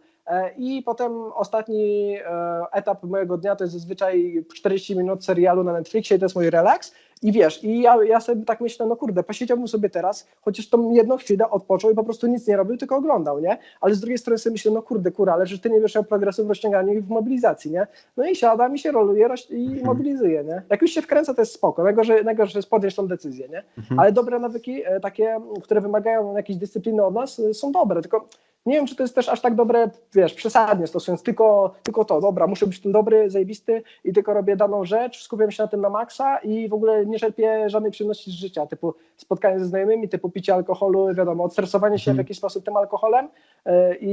I 0.57 0.83
potem 0.83 1.11
ostatni 1.33 2.15
e, 2.17 2.61
etap 2.71 3.03
mojego 3.03 3.37
dnia 3.37 3.55
to 3.55 3.63
jest 3.63 3.73
zazwyczaj 3.73 4.45
40 4.55 4.97
minut 4.97 5.25
serialu 5.25 5.63
na 5.63 5.73
Netflixie 5.73 6.17
i 6.17 6.19
to 6.19 6.25
jest 6.25 6.35
mój 6.35 6.49
relaks. 6.49 6.93
I 7.21 7.31
wiesz, 7.31 7.63
i 7.63 7.81
ja, 7.81 8.03
ja 8.03 8.19
sobie 8.19 8.45
tak 8.45 8.61
myślę, 8.61 8.85
no 8.85 8.95
kurde, 8.95 9.23
posiedziałbym 9.23 9.67
sobie 9.67 9.89
teraz, 9.89 10.27
chociaż 10.41 10.69
tą 10.69 10.91
jedną 10.91 11.17
chwilę 11.17 11.49
odpoczął 11.49 11.91
i 11.91 11.95
po 11.95 12.03
prostu 12.03 12.27
nic 12.27 12.47
nie 12.47 12.57
robił, 12.57 12.77
tylko 12.77 12.95
oglądał, 12.95 13.39
nie? 13.39 13.57
Ale 13.81 13.95
z 13.95 13.99
drugiej 13.99 14.17
strony 14.17 14.37
sobie 14.37 14.51
myślę, 14.51 14.71
no 14.71 14.81
kurde, 14.81 15.11
kura, 15.11 15.33
ale 15.33 15.45
że 15.47 15.59
ty 15.59 15.69
nie 15.69 15.81
wiesz 15.81 15.95
miał 15.95 16.03
progresu 16.03 16.45
w 16.45 16.49
rozciąganiu 16.49 16.93
i 16.93 17.01
w 17.01 17.09
mobilizacji, 17.09 17.71
nie? 17.71 17.87
No 18.17 18.29
i 18.29 18.35
siadam 18.35 18.75
i 18.75 18.79
się 18.79 18.91
roluje 18.91 19.29
i 19.49 19.81
mobilizuję, 19.83 20.43
nie? 20.43 20.61
Jak 20.69 20.81
już 20.81 20.91
się 20.91 21.01
wkręca, 21.01 21.33
to 21.33 21.41
jest 21.41 21.53
spoko. 21.53 21.83
Najgorzej, 21.83 22.25
najgorzej 22.25 22.59
jest 22.59 22.69
podjąć 22.69 22.95
tą 22.95 23.07
decyzję, 23.07 23.47
nie? 23.49 23.63
Mhm. 23.77 23.99
Ale 23.99 24.11
dobre 24.11 24.39
nawyki, 24.39 24.81
e, 24.85 24.99
takie, 24.99 25.39
które 25.63 25.81
wymagają 25.81 26.35
jakiejś 26.35 26.59
dyscypliny 26.59 27.05
od 27.05 27.13
nas, 27.13 27.39
e, 27.39 27.53
są 27.53 27.71
dobre, 27.71 28.01
tylko 28.01 28.27
nie 28.65 28.75
wiem, 28.75 28.85
czy 28.87 28.95
to 28.95 29.03
jest 29.03 29.15
też 29.15 29.29
aż 29.29 29.41
tak 29.41 29.55
dobre, 29.55 29.89
wiesz, 30.13 30.33
przesadnie 30.33 30.87
stosując 30.87 31.23
tylko, 31.23 31.73
tylko 31.83 32.05
to, 32.05 32.21
dobra, 32.21 32.47
muszę 32.47 32.67
być 32.67 32.79
tym 32.81 32.91
dobry, 32.91 33.29
zajebisty 33.29 33.83
i 34.03 34.13
tylko 34.13 34.33
robię 34.33 34.55
daną 34.55 34.85
rzecz, 34.85 35.23
skupiam 35.23 35.51
się 35.51 35.63
na 35.63 35.67
tym 35.67 35.81
na 35.81 35.89
maksa 35.89 36.37
i 36.37 36.69
w 36.69 36.73
ogóle 36.73 37.05
nie 37.05 37.19
czerpię 37.19 37.69
żadnej 37.69 37.91
przyjemności 37.91 38.31
z 38.31 38.33
życia, 38.33 38.67
typu 38.67 38.93
spotkanie 39.17 39.59
ze 39.59 39.65
znajomymi, 39.65 40.09
typu 40.09 40.29
picie 40.29 40.53
alkoholu, 40.53 41.13
wiadomo, 41.13 41.43
odstresowanie 41.43 41.99
się 41.99 42.11
Mhm. 42.11 42.15
w 42.15 42.27
jakiś 42.27 42.37
sposób 42.37 42.65
tym 42.65 42.77
alkoholem 42.77 43.27
e, 43.65 43.95
i 43.95 44.07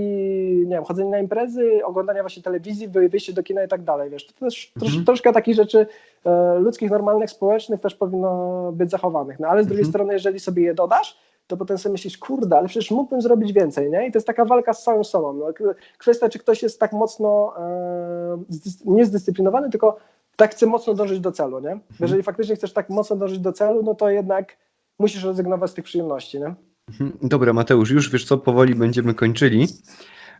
nie 0.66 0.74
wiem, 0.76 0.84
chodzenie 0.84 1.10
na 1.10 1.18
imprezy, 1.18 1.80
oglądanie 1.84 2.20
właśnie 2.20 2.42
telewizji, 2.42 2.88
wy- 2.88 3.08
wyjście 3.08 3.32
do 3.32 3.42
kina 3.42 3.64
i 3.64 3.68
tak 3.68 3.82
dalej, 3.82 4.10
wiesz, 4.10 4.26
to 4.26 4.32
też 4.46 4.72
Mhm. 4.82 5.04
troszkę 5.04 5.32
takich 5.32 5.54
rzeczy 5.54 5.86
e, 6.26 6.58
ludzkich, 6.58 6.90
normalnych, 6.90 7.30
społecznych 7.30 7.80
też 7.80 7.94
powinno 7.94 8.72
być 8.72 8.90
zachowanych, 8.90 9.40
no 9.40 9.48
ale 9.48 9.62
z 9.64 9.66
drugiej 9.66 9.80
Mhm. 9.84 9.92
strony, 9.92 10.12
jeżeli 10.12 10.40
sobie 10.40 10.62
je 10.62 10.74
dodasz, 10.74 11.18
to 11.52 11.56
potem 11.56 11.78
sobie 11.78 11.92
myślisz, 11.92 12.18
kurde, 12.18 12.58
ale 12.58 12.68
przecież 12.68 12.90
mógłbym 12.90 13.22
zrobić 13.22 13.52
więcej, 13.52 13.90
nie? 13.90 14.06
I 14.06 14.12
to 14.12 14.18
jest 14.18 14.26
taka 14.26 14.44
walka 14.44 14.74
z 14.74 14.82
samym 14.82 15.04
sobą. 15.04 15.32
No. 15.32 15.46
Kwestia, 15.98 16.28
czy 16.28 16.38
ktoś 16.38 16.62
jest 16.62 16.80
tak 16.80 16.92
mocno 16.92 17.54
e, 17.58 18.38
zdys- 18.50 18.82
nie 18.84 19.06
zdyscyplinowany, 19.06 19.70
tylko 19.70 19.96
tak 20.36 20.50
chce 20.50 20.66
mocno 20.66 20.94
dążyć 20.94 21.20
do 21.20 21.32
celu, 21.32 21.60
nie? 21.60 21.78
Jeżeli 22.00 22.22
faktycznie 22.22 22.56
chcesz 22.56 22.72
tak 22.72 22.90
mocno 22.90 23.16
dążyć 23.16 23.38
do 23.38 23.52
celu, 23.52 23.82
no 23.82 23.94
to 23.94 24.10
jednak 24.10 24.56
musisz 24.98 25.24
rezygnować 25.24 25.70
z 25.70 25.74
tych 25.74 25.84
przyjemności, 25.84 26.40
nie? 26.40 26.54
Mhm. 26.88 27.12
Dobra, 27.22 27.52
Mateusz, 27.52 27.90
już 27.90 28.10
wiesz 28.10 28.24
co, 28.24 28.38
powoli 28.38 28.74
będziemy 28.74 29.14
kończyli. 29.14 29.68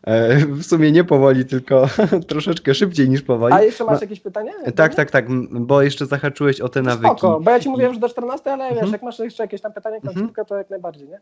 E, 0.07 0.37
w 0.47 0.63
sumie 0.63 0.93
nie 0.93 1.05
powoli, 1.05 1.45
tylko 1.45 1.87
troszeczkę 2.29 2.75
szybciej 2.75 3.09
niż 3.09 3.23
powoli. 3.23 3.55
A 3.55 3.63
jeszcze 3.63 3.85
masz 3.85 3.95
Ma- 3.95 4.01
jakieś 4.01 4.21
pytanie? 4.21 4.53
Tak, 4.77 4.95
tak, 4.95 5.11
tak, 5.11 5.27
m, 5.27 5.49
bo 5.67 5.83
jeszcze 5.83 6.07
zahaczyłeś 6.07 6.61
o 6.61 6.69
te 6.69 6.83
nawyki. 6.83 7.07
Spoko, 7.19 7.41
bo 7.41 7.51
ja 7.51 7.61
ci 7.61 7.69
mówiłem, 7.69 7.95
że 7.95 8.01
do 8.01 8.09
14, 8.09 8.53
ale 8.53 8.65
wiesz, 8.65 8.73
Mhm. 8.73 8.93
jak 8.93 9.03
masz 9.03 9.19
jeszcze 9.19 9.43
jakieś 9.43 9.61
tam 9.61 9.73
pytanie, 9.73 10.01
końcówkę, 10.01 10.45
to 10.45 10.57
jak 10.57 10.71
najbardziej, 10.71 11.09
nie? 11.09 11.21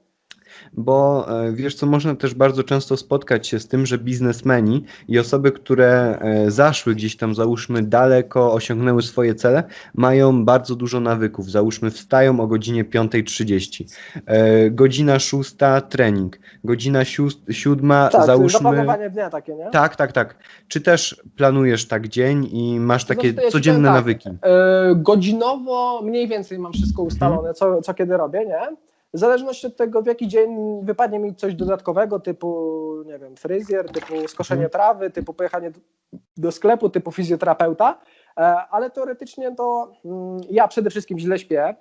Bo 0.73 1.27
e, 1.47 1.53
wiesz 1.53 1.75
co, 1.75 1.87
można 1.87 2.15
też 2.15 2.35
bardzo 2.35 2.65
często 2.65 2.97
spotkać 2.97 3.49
się 3.49 3.61
z 3.61 3.69
tym, 3.69 3.87
że 3.87 3.99
biznesmeni 3.99 4.85
i 5.09 5.19
osoby, 5.19 5.53
które 5.53 6.19
e, 6.21 6.51
zaszły 6.51 6.95
gdzieś 6.95 7.17
tam, 7.17 7.35
załóżmy, 7.35 7.83
daleko, 7.83 8.53
osiągnęły 8.53 9.03
swoje 9.03 9.35
cele, 9.35 9.65
mają 9.95 10.45
bardzo 10.45 10.77
dużo 10.77 11.01
nawyków. 11.01 11.51
Załóżmy, 11.51 11.91
wstają 11.91 12.41
o 12.41 12.47
godzinie 12.47 12.85
5.30, 12.85 13.85
e, 14.27 14.71
godzina 14.71 15.19
6 15.19 15.55
trening, 15.89 16.39
godzina 16.65 17.05
7 17.05 17.91
Tak, 18.13 18.27
załóżmy. 18.27 18.87
dnia 19.11 19.31
takie, 19.31 19.55
nie? 19.55 19.71
Tak, 19.71 19.97
tak, 19.97 20.13
tak. 20.13 20.37
Czy 20.69 20.81
też 20.81 21.23
planujesz 21.37 21.89
tak 21.89 22.09
dzień 22.09 22.49
i 22.53 22.81
masz 22.81 23.05
takie 23.05 23.35
ci 23.35 23.41
codzienne 23.51 23.89
tak, 23.89 23.97
nawyki? 23.97 24.31
Godzinowo 24.97 26.03
mniej 26.03 26.29
więcej 26.29 26.59
mam 26.59 26.73
wszystko 26.73 27.03
ustalone, 27.03 27.55
co, 27.55 27.83
co 27.83 27.95
kiedy 27.95 28.17
robię, 28.17 28.47
nie? 28.47 28.90
W 29.15 29.19
zależności 29.19 29.67
od 29.67 29.77
tego, 29.77 30.03
w 30.03 30.07
jaki 30.07 30.29
dzień 30.29 30.81
wypadnie 30.85 31.19
mi 31.19 31.35
coś 31.35 31.55
dodatkowego, 31.55 32.21
typu, 32.21 32.71
nie 33.07 33.19
wiem, 33.19 33.37
fryzjer, 33.37 33.93
typu 33.93 34.29
skoszenie 34.29 34.65
Mhm. 34.65 34.71
trawy, 34.71 35.11
typu 35.11 35.35
pojechanie 35.35 35.73
do, 36.37 36.53
sklepu, 36.53 36.91
typu 36.91 37.13
fizjoterapeuta, 37.13 37.99
e, 38.37 38.41
ale 38.71 38.91
teoretycznie 38.91 39.55
to 39.55 39.93
mm, 40.05 40.41
ja 40.51 40.69
przede 40.69 40.91
wszystkim 40.91 41.19
źle 41.19 41.39
śpię, 41.39 41.75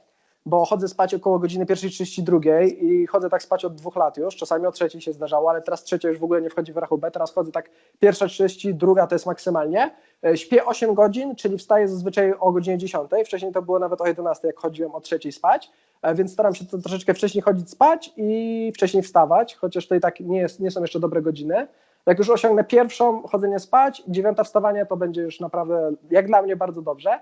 bo 0.46 0.66
chodzę 0.66 0.88
spać 0.88 1.14
około 1.14 1.40
godziny 1.40 1.66
1.32 1.66 2.68
i 2.68 3.08
chodzę 3.08 3.30
tak 3.30 3.44
spać 3.44 3.66
od 3.66 3.76
dwóch 3.76 3.96
lat 3.96 4.18
już, 4.18 4.36
czasami 4.36 4.66
o 4.66 4.72
trzeciej 4.72 5.02
się 5.02 5.14
zdarzało, 5.14 5.50
ale 5.50 5.62
teraz 5.62 5.84
trzecia 5.84 6.10
już 6.10 6.20
w 6.20 6.24
ogóle 6.24 6.42
nie 6.42 6.50
wchodzi 6.50 6.74
w 6.74 6.78
rachubę, 6.78 7.12
teraz 7.12 7.34
chodzę 7.34 7.52
tak 7.52 7.70
pierwsza 8.00 8.28
30, 8.28 8.76
druga 8.76 9.08
to 9.08 9.16
jest 9.16 9.26
maksymalnie. 9.26 9.92
E, 10.26 10.38
Śpię 10.38 10.66
8 10.66 10.94
godzin, 10.94 11.36
czyli 11.36 11.58
wstaję 11.58 11.88
zazwyczaj 11.88 12.34
o 12.40 12.52
godzinie 12.52 12.78
10, 12.78 13.10
wcześniej 13.26 13.52
to 13.52 13.62
było 13.62 13.80
nawet 13.80 14.02
o 14.02 14.08
11, 14.08 14.48
jak 14.48 14.60
chodziłem 14.60 14.96
o 14.96 15.02
trzeciej 15.02 15.32
spać, 15.32 15.72
e, 16.02 16.16
więc 16.16 16.34
staram 16.34 16.56
się 16.56 16.66
to 16.66 16.78
troszeczkę 16.78 17.14
wcześniej 17.14 17.42
chodzić 17.42 17.70
spać 17.70 18.14
i 18.18 18.72
wcześniej 18.76 19.04
wstawać, 19.04 19.56
chociaż 19.56 19.88
to 19.88 19.96
i 19.96 20.00
tak 20.00 20.20
nie, 20.20 20.40
jest, 20.40 20.60
nie 20.60 20.72
są 20.72 20.82
jeszcze 20.82 21.00
dobre 21.00 21.22
godziny. 21.22 21.68
Jak 22.06 22.20
już 22.20 22.30
osiągnę 22.30 22.64
pierwszą 22.64 23.28
chodzenie 23.28 23.60
spać, 23.60 24.04
dziewiąta 24.08 24.44
wstawanie, 24.44 24.86
to 24.86 24.98
będzie 24.98 25.22
już 25.22 25.40
naprawdę, 25.40 25.92
jak 26.12 26.28
dla 26.28 26.42
mnie, 26.42 26.56
bardzo 26.56 26.82
dobrze. 26.82 27.20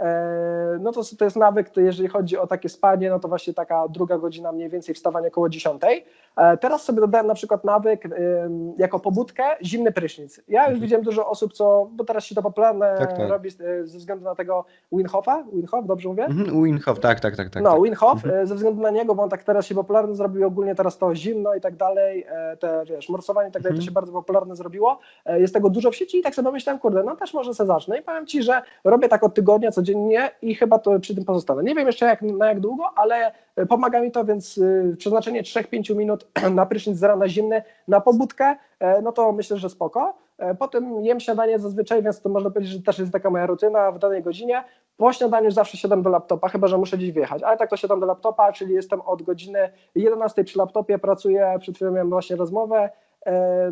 E, 0.00 0.50
No 0.80 0.92
to, 0.92 1.00
to 1.18 1.24
jest 1.24 1.36
nawyk, 1.36 1.70
to 1.70 1.80
jeżeli 1.80 2.08
chodzi 2.08 2.38
o 2.38 2.46
takie 2.46 2.68
spanie, 2.68 3.10
no 3.10 3.20
to 3.20 3.28
właśnie 3.28 3.54
taka 3.54 3.88
druga 3.88 4.18
godzina 4.18 4.52
mniej 4.52 4.68
więcej 4.68 4.94
wstawanie 4.94 5.28
około 5.28 5.48
10. 5.48 5.82
E, 6.36 6.56
Teraz 6.56 6.82
sobie 6.82 7.00
dodałem 7.00 7.26
na 7.26 7.34
przykład 7.34 7.64
nawyk 7.64 8.08
jako 8.78 9.00
pobudkę 9.00 9.42
zimny 9.64 9.92
prysznic. 9.92 10.40
Ja 10.48 10.70
już 10.70 10.80
widziałem 10.80 11.04
dużo 11.04 11.28
osób, 11.30 11.52
co, 11.52 11.88
bo 11.92 12.04
teraz 12.04 12.24
się 12.24 12.34
to 12.34 12.42
popularne 12.42 12.94
Tak, 12.98 13.16
tak. 13.16 13.30
robi 13.30 13.48
e, 13.48 13.86
ze 13.86 13.98
względu 13.98 14.24
na 14.24 14.34
tego 14.34 14.64
Winhofa, 14.92 15.44
Winhof, 15.52 15.86
dobrze 15.86 16.08
mówię? 16.08 16.24
Mhm, 16.24 16.64
Winhof, 16.64 17.00
tak, 17.00 17.20
tak, 17.20 17.36
tak, 17.36 17.50
tak. 17.50 17.62
no, 17.62 17.72
tak. 17.72 17.82
Winhof, 17.82 18.26
e, 18.26 18.46
ze 18.46 18.54
względu 18.54 18.82
na 18.82 18.90
niego, 18.90 19.14
bo 19.14 19.22
on 19.22 19.30
tak 19.30 19.44
teraz 19.44 19.66
się 19.66 19.74
popularny 19.74 20.14
zrobił, 20.14 20.46
ogólnie 20.46 20.74
teraz 20.74 20.98
to 20.98 21.14
zimno 21.14 21.54
i 21.54 21.60
tak 21.60 21.76
dalej, 21.76 22.26
te, 22.60 22.84
wiesz, 22.86 23.08
morsowanie 23.08 23.48
i 23.48 23.52
tak 23.52 23.62
dalej, 23.62 23.72
to 23.76 23.80
Mhm. 23.80 23.86
się 23.86 23.92
bardzo 23.94 24.12
popularne 24.12 24.56
zrobiło. 24.56 24.98
Jest 25.26 25.54
tego 25.54 25.70
dużo 25.70 25.90
w 25.90 25.96
sieci 25.96 26.18
i 26.18 26.22
tak 26.22 26.34
sobie 26.34 26.50
myślałem, 26.50 26.80
kurde, 26.80 27.02
no 27.02 27.16
też 27.16 27.34
może 27.34 27.54
se 27.54 27.66
zacznę. 27.66 27.98
I 27.98 28.02
powiem 28.02 28.26
Ci, 28.26 28.42
że 28.42 28.62
robię 28.84 29.08
tak 29.08 29.24
od 29.24 29.34
tygodnia, 29.34 29.70
codziennie 29.90 30.30
i 30.42 30.54
chyba 30.54 30.78
to 30.78 31.00
przy 31.00 31.14
tym 31.14 31.24
pozostanę. 31.24 31.62
Nie 31.62 31.74
wiem 31.74 31.86
jeszcze 31.86 32.06
jak, 32.06 32.22
na 32.22 32.46
jak 32.46 32.60
długo, 32.60 32.84
ale 32.96 33.32
e, 33.56 33.66
pomaga 33.66 34.00
mi 34.00 34.10
to, 34.10 34.24
więc 34.24 34.58
y, 34.58 34.96
przeznaczenie 34.98 35.42
3-5 35.42 35.96
minut 35.96 36.26
na 36.54 36.66
prysznic 36.66 36.96
z 36.96 37.02
rana 37.02 37.28
zimny, 37.28 37.62
na 37.88 38.00
pobudkę, 38.00 38.56
e, 38.80 39.02
no 39.02 39.12
to 39.12 39.32
myślę, 39.32 39.56
że 39.56 39.68
spoko. 39.70 40.14
E, 40.38 40.54
Potem 40.54 41.04
jem 41.04 41.20
śniadanie 41.20 41.58
zazwyczaj, 41.58 42.02
więc 42.02 42.20
to 42.20 42.28
można 42.28 42.50
powiedzieć, 42.50 42.72
że 42.72 42.82
też 42.82 42.98
jest 42.98 43.12
taka 43.12 43.30
moja 43.30 43.46
rutyna 43.46 43.92
w 43.92 43.98
danej 43.98 44.22
godzinie. 44.22 44.64
Po 44.96 45.12
śniadaniu 45.12 45.50
zawsze 45.50 45.76
siadam 45.76 46.02
do 46.02 46.10
laptopa, 46.10 46.48
chyba 46.48 46.68
że 46.68 46.78
muszę 46.78 46.96
gdzieś 46.96 47.12
wyjechać, 47.12 47.42
ale 47.42 47.56
tak 47.56 47.70
to 47.70 47.76
siadam 47.76 48.00
do 48.00 48.06
laptopa, 48.06 48.52
czyli 48.52 48.74
jestem 48.74 49.00
od 49.00 49.22
godziny 49.22 49.70
11 49.94 50.44
przy 50.44 50.58
laptopie, 50.58 50.98
pracuję, 50.98 51.56
przed 51.60 51.76
chwilą 51.76 51.90
miałem 51.90 52.10
właśnie 52.10 52.36
rozmowę 52.36 52.76
e, 52.84 52.90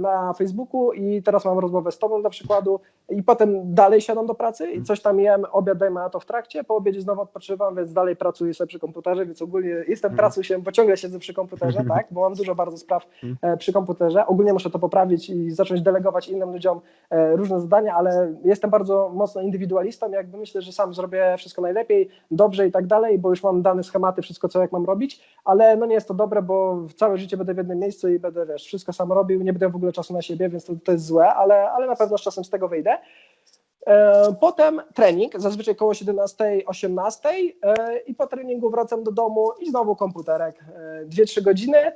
na 0.01 0.32
Facebooku 0.32 0.92
i 0.92 1.22
teraz 1.22 1.44
mam 1.44 1.59
rozmowę 1.59 1.92
z 1.92 1.99
Tobą 1.99 2.20
dla 2.20 2.30
przykładu 2.30 2.80
i 3.11 3.22
potem 3.22 3.74
dalej 3.74 4.01
siadam 4.01 4.26
do 4.26 4.34
pracy 4.34 4.70
i 4.70 4.82
coś 4.82 5.01
tam 5.01 5.20
jem, 5.20 5.44
obiad 5.53 5.78
dajmy 5.78 6.01
na 6.01 6.11
to 6.11 6.20
w 6.20 6.26
trakcie, 6.26 6.64
po 6.64 6.76
obiedzie 6.76 7.01
znowu 7.01 7.20
odpoczywam, 7.20 7.76
więc 7.76 7.92
dalej 7.92 8.16
pracuję 8.16 8.55
sobie 8.55 8.68
przy 8.68 8.78
komputerze, 8.78 9.26
więc 9.26 9.42
ogólnie 9.42 9.68
jestem 9.88 10.16
pracusiem, 10.16 10.62
bo 10.62 10.72
ciągle 10.72 10.96
siedzę 10.96 11.18
przy 11.18 11.34
komputerze, 11.34 11.84
tak, 11.88 12.07
bo 12.11 12.20
mam 12.20 12.34
dużo 12.34 12.55
bardzo 12.55 12.76
spraw 12.76 13.07
e, 13.42 13.57
przy 13.57 13.72
komputerze, 13.72 14.26
ogólnie 14.26 14.53
muszę 14.53 14.70
to 14.70 14.78
poprawić 14.78 15.30
i 15.30 15.51
zacząć 15.51 15.82
delegować 15.82 16.28
innym 16.28 16.53
ludziom 16.53 16.80
e, 17.11 17.36
różne 17.36 17.61
zadania, 17.61 17.94
ale 17.96 18.34
jestem 18.44 18.70
bardzo 18.70 19.11
mocno 19.14 19.40
indywidualistą, 19.40 20.11
jakby 20.11 20.38
myślę, 20.38 20.62
że 20.62 20.72
sam 20.72 20.94
zrobię 20.94 21.34
wszystko 21.38 21.62
najlepiej, 21.62 22.09
dobrze 22.30 22.66
i 22.66 22.72
tak 22.72 22.86
dalej, 22.86 23.18
bo 23.18 23.30
już 23.30 23.42
mam 23.42 23.62
dane 23.62 23.82
schematy, 23.82 24.22
wszystko 24.22 24.49
co 24.49 24.61
jak 24.61 24.72
mam 24.72 24.84
robić, 24.84 25.20
ale 25.44 25.76
no 25.76 25.86
nie 25.86 25.94
jest 25.94 26.09
to 26.09 26.14
dobre, 26.14 26.42
bo 26.42 26.78
całe 26.96 27.18
życie 27.18 27.36
będę 27.36 27.55
w 27.55 27.57
jednym 27.57 27.78
miejscu 27.78 28.09
i 28.09 28.18
będę, 28.18 28.46
wiesz, 28.46 28.64
wszystko 28.64 28.92
sam 28.92 29.12
robił, 29.12 29.38
nie 29.45 29.53
będę 29.53 29.68
w 29.68 29.76
ogóle 29.76 29.93
czasu 29.93 30.12
na 30.12 30.22
siebie, 30.22 30.49
więc 30.49 30.64
to, 30.64 30.72
to 30.84 30.93
jest 30.93 31.07
złe, 31.07 31.34
ale, 31.34 31.70
ale 31.70 31.86
na 31.86 31.97
pewno 31.97 32.18
z 32.18 32.22
czasem 32.22 32.45
z 32.45 32.51
tego 32.51 32.68
wyjdę. 32.68 32.99
E, 33.86 34.34
Potem 34.41 34.82
trening, 34.95 35.41
zazwyczaj 35.41 35.76
koło 35.76 35.93
17-18 35.93 37.28
e, 37.62 37.99
i 38.07 38.14
po 38.14 38.26
treningu 38.26 38.70
wracam 38.70 39.05
do 39.05 39.12
domu 39.12 39.51
i 39.61 39.70
znowu 39.70 39.97
komputerek, 39.97 40.64
e, 40.74 41.07
2-3 41.07 41.43
godziny 41.43 41.78
e, 41.78 41.93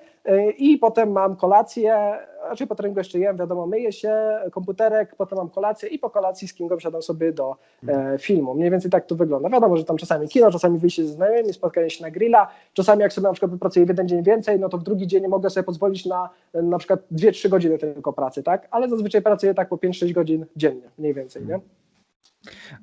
i 0.59 0.79
potem 0.79 1.13
mam 1.13 1.37
kolację, 1.37 2.19
raczej 2.43 2.67
po 2.67 2.75
treningu 2.75 3.01
jeszcze 3.01 3.19
jem, 3.19 3.37
wiadomo, 3.37 3.67
myję 3.67 3.93
się, 3.93 4.15
komputerek, 4.51 5.17
potem 5.17 5.39
mam 5.39 5.51
kolację 5.51 5.89
i 5.89 5.99
po 5.99 6.11
kolacji 6.11 6.49
z 6.49 6.55
Kingą 6.55 6.81
siadam 6.81 7.03
sobie 7.03 7.33
do 7.33 7.57
e, 7.89 8.19
filmu. 8.19 8.55
Mniej 8.55 8.71
więcej 8.71 8.91
tak 8.91 9.07
to 9.07 9.15
wygląda. 9.15 9.49
Wiadomo, 9.49 9.77
że 9.77 9.85
tam 9.85 9.97
czasami 9.97 10.29
kino, 10.29 10.51
czasami 10.51 10.79
wyjście 10.79 11.05
ze 11.05 11.13
znajomymi, 11.13 11.53
spotkanie 11.53 11.91
się 11.91 12.05
na 12.05 12.11
grilla, 12.11 12.49
czasami 12.73 13.03
jak 13.03 13.13
sobie 13.13 13.27
na 13.27 13.33
przykład 13.33 13.51
wypracuję 13.51 13.87
jeden 13.89 14.09
dzień 14.09 14.23
więcej, 14.23 14.61
no 14.61 14.69
to 14.69 14.79
w 14.79 14.83
drugi 14.83 15.07
dzień 15.07 15.29
mogę 15.29 15.51
sobie 15.51 15.65
pozwolić 15.65 16.07
na 16.07 16.31
e, 16.55 16.63
na 16.63 16.79
przykład 16.79 17.01
2-3 17.13 17.49
godziny 17.49 17.79
tylko 17.79 18.13
pracy, 18.13 18.43
tak? 18.43 18.69
Ale 18.71 18.89
zazwyczaj 18.89 19.23
pracuję 19.23 19.55
tak 19.55 19.69
po 19.69 19.77
5-6 19.77 20.13
godzin 20.13 20.47
dziennie, 20.57 20.91
mniej 20.99 21.15
więcej, 21.15 21.47
nie? 21.47 21.61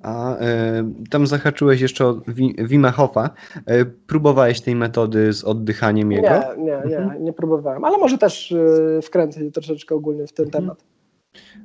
A 0.01 0.36
e, 0.38 0.91
tam 1.10 1.28
zahaczyłeś 1.28 1.82
jeszcze 1.82 2.05
o 2.07 2.22
Wi- 2.28 2.55
Wima 2.57 2.91
Hofa. 2.91 3.30
E, 3.66 3.86
próbowałeś 3.86 4.62
tej 4.62 4.76
metody 4.76 5.34
z 5.34 5.43
oddychaniem 5.43 6.12
jego? 6.12 6.28
Nie, 6.28 6.64
nie, 6.64 6.82
nie, 6.89 7.20
nie 7.20 7.34
próbowałem, 7.34 7.86
ale 7.86 7.97
może 7.97 8.18
też 8.18 8.51
y, 8.51 8.99
wkręcę 9.03 9.39
się 9.39 9.51
troszeczkę 9.51 9.95
ogólnie 9.95 10.28
w 10.28 10.34
ten 10.34 10.45
Mhm. 10.45 10.64
temat. 10.64 10.84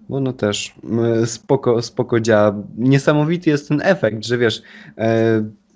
Bo 0.08 0.20
no 0.20 0.32
też 0.32 0.74
spoko, 1.24 1.82
spoko 1.82 2.20
działa. 2.20 2.54
Niesamowity 2.78 3.50
jest 3.50 3.68
ten 3.68 3.80
efekt, 3.84 4.24
że 4.24 4.38
wiesz, 4.38 4.62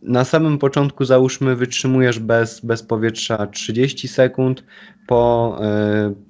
na 0.02 0.24
samym 0.24 0.58
początku 0.58 1.04
załóżmy 1.04 1.56
wytrzymujesz 1.56 2.18
bez, 2.18 2.60
bez 2.60 2.82
powietrza 2.82 3.46
30 3.46 4.08
sekund, 4.08 4.64
po, 5.06 5.58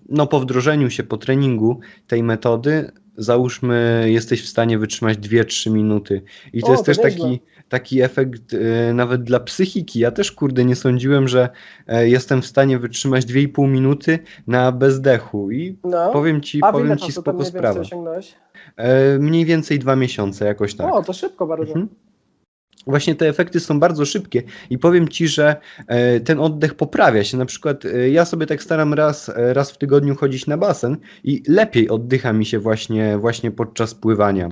no, 0.09 0.27
po 0.27 0.41
wdrożeniu 0.41 0.91
się, 0.91 1.03
po 1.03 1.17
treningu 1.17 1.81
tej 2.07 2.23
metody 2.23 2.91
załóżmy 3.19 4.05
jesteś 4.07 4.43
w 4.43 4.49
stanie 4.49 4.79
wytrzymać 4.79 5.19
2-3 5.19 5.71
minuty. 5.71 6.23
I 6.53 6.61
to 6.63 6.67
O, 6.69 6.71
jest 6.71 6.83
to 6.83 6.93
też 6.93 6.99
nieźle. 6.99 7.11
taki, 7.25 7.41
taki 7.69 8.03
efekt 8.03 8.55
e, 8.55 8.93
nawet 8.93 9.23
dla 9.23 9.41
psychiki. 9.41 9.99
Ja 10.01 10.11
też 10.11 10.33
kurde 10.33 10.65
nie 10.65 10.77
sądziłem, 10.77 11.29
że 11.29 11.49
e, 11.87 12.09
jestem 12.09 12.43
w 12.43 12.47
stanie 12.47 12.79
wytrzymać 12.79 13.25
2,5 13.27 13.69
minuty 13.69 14.19
na 14.47 14.73
bezdechu 14.73 15.51
i 15.51 15.77
No. 15.85 16.11
powiem 16.13 16.41
ci, 16.41 16.59
A 16.63 16.73
powiem 16.73 16.99
ci 16.99 17.13
spoko 17.13 17.33
mniej 17.33 17.53
więcej? 17.53 17.99
E, 18.77 19.19
mniej 19.19 19.45
więcej 19.45 19.79
dwa 19.79 19.97
miesiące, 19.97 20.45
jakoś 20.47 20.75
tak. 20.75 20.95
O, 20.95 21.03
to 21.03 21.13
szybko 21.13 21.47
bardzo. 21.47 21.73
Mhm. 21.73 21.89
Właśnie 22.89 23.15
te 23.15 23.29
efekty 23.29 23.61
są 23.61 23.81
bardzo 23.81 24.05
szybkie 24.05 24.43
i 24.71 24.79
powiem 24.79 25.09
ci, 25.09 25.29
że 25.29 25.57
e, 25.87 26.21
ten 26.21 26.41
oddech 26.41 26.75
poprawia 26.75 27.25
się. 27.25 27.37
Na 27.37 27.47
przykład 27.47 27.85
e, 27.85 28.11
ja 28.11 28.25
sobie 28.25 28.47
tak 28.47 28.63
staram 28.63 28.95
raz, 28.95 29.29
e, 29.29 29.55
raz 29.55 29.71
w 29.71 29.79
tygodniu 29.79 30.17
chodzić 30.17 30.47
na 30.47 30.57
basen 30.57 30.97
i 31.25 31.43
lepiej 31.49 31.89
oddycha 31.89 32.33
mi 32.33 32.47
się 32.47 32.59
właśnie, 32.59 33.19
właśnie 33.19 33.51
podczas 33.51 33.95
pływania. 33.95 34.49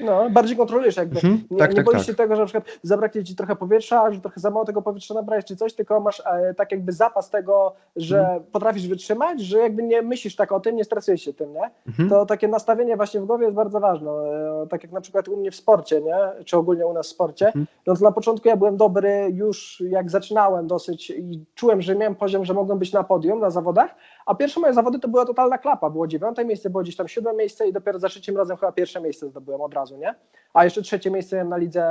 No, 0.00 0.30
bardziej 0.30 0.56
kontrolujesz 0.56 0.96
jakby. 0.96 1.14
Mhm, 1.16 1.42
Nie, 1.50 1.58
tak, 1.58 1.70
nie 1.70 1.76
tak, 1.76 1.84
boisz 1.84 1.98
tak. 1.98 2.06
się 2.06 2.14
tego, 2.14 2.34
że 2.36 2.40
na 2.42 2.46
przykład 2.46 2.64
zabraknie 2.82 3.24
ci 3.24 3.36
trochę 3.36 3.56
powietrza, 3.56 4.12
że 4.12 4.20
trochę 4.20 4.40
za 4.40 4.50
mało 4.50 4.64
tego 4.64 4.82
powietrza 4.82 5.14
nabrałeś 5.14 5.44
czy 5.44 5.56
coś, 5.56 5.74
tylko 5.74 6.00
masz 6.00 6.22
e, 6.26 6.54
tak 6.54 6.72
jakby 6.72 6.92
zapas 6.92 7.30
tego, 7.30 7.72
że 7.96 8.18
Mhm. 8.20 8.42
potrafisz 8.52 8.88
wytrzymać, 8.88 9.40
że 9.40 9.58
jakby 9.58 9.82
nie 9.82 10.02
myślisz 10.02 10.36
tak 10.36 10.52
o 10.52 10.60
tym, 10.60 10.76
nie 10.76 10.84
stresujesz 10.84 11.22
się 11.22 11.34
tym, 11.34 11.52
nie? 11.52 11.70
Mhm. 11.88 12.08
To 12.08 12.26
takie 12.26 12.48
nastawienie 12.48 12.96
właśnie 12.96 13.20
w 13.20 13.24
głowie 13.24 13.44
jest 13.44 13.56
bardzo 13.56 13.80
ważne. 13.80 14.10
E, 14.10 14.66
Tak 14.70 14.82
jak 14.82 14.92
na 14.92 15.00
przykład 15.00 15.28
u 15.28 15.36
mnie 15.36 15.50
w 15.50 15.56
sporcie, 15.56 16.00
nie? 16.00 16.44
Czy 16.44 16.56
ogólnie 16.56 16.86
u 16.86 16.92
nas 16.92 17.06
w 17.06 17.10
sporcie. 17.10 17.46
Mhm. 17.46 17.66
No 17.86 17.96
to 17.96 18.04
na 18.04 18.12
początku 18.12 18.48
ja 18.48 18.56
byłem 18.56 18.76
dobry 18.76 19.28
już 19.34 19.82
jak 19.88 20.10
zaczynałem 20.10 20.66
dosyć 20.66 21.10
i 21.10 21.44
czułem, 21.54 21.82
że 21.82 21.94
miałem 21.94 22.14
poziom, 22.14 22.44
że 22.44 22.54
mogłem 22.54 22.78
być 22.78 22.92
na 22.92 23.04
podium 23.04 23.40
na 23.40 23.50
zawodach, 23.50 23.94
a 24.28 24.34
pierwsze 24.34 24.60
moje 24.60 24.74
zawody 24.74 24.98
to 24.98 25.08
była 25.08 25.24
totalna 25.24 25.58
klapa. 25.58 25.90
Było 25.90 26.06
dziewiąte 26.06 26.44
miejsce, 26.44 26.70
było 26.70 26.82
gdzieś 26.82 26.96
tam 26.96 27.08
siódme 27.08 27.34
miejsce 27.34 27.68
i 27.68 27.72
dopiero 27.72 27.98
za 27.98 28.08
trzecim 28.08 28.36
razem 28.36 28.56
chyba 28.56 28.72
pierwsze 28.72 29.00
miejsce 29.00 29.28
zdobyłem 29.28 29.60
od 29.60 29.74
razu, 29.74 29.96
nie? 29.96 30.14
A 30.54 30.64
jeszcze 30.64 30.82
trzecie 30.82 31.10
miejsce 31.10 31.36
miałem 31.36 31.48
na 31.48 31.56
lidze, 31.56 31.84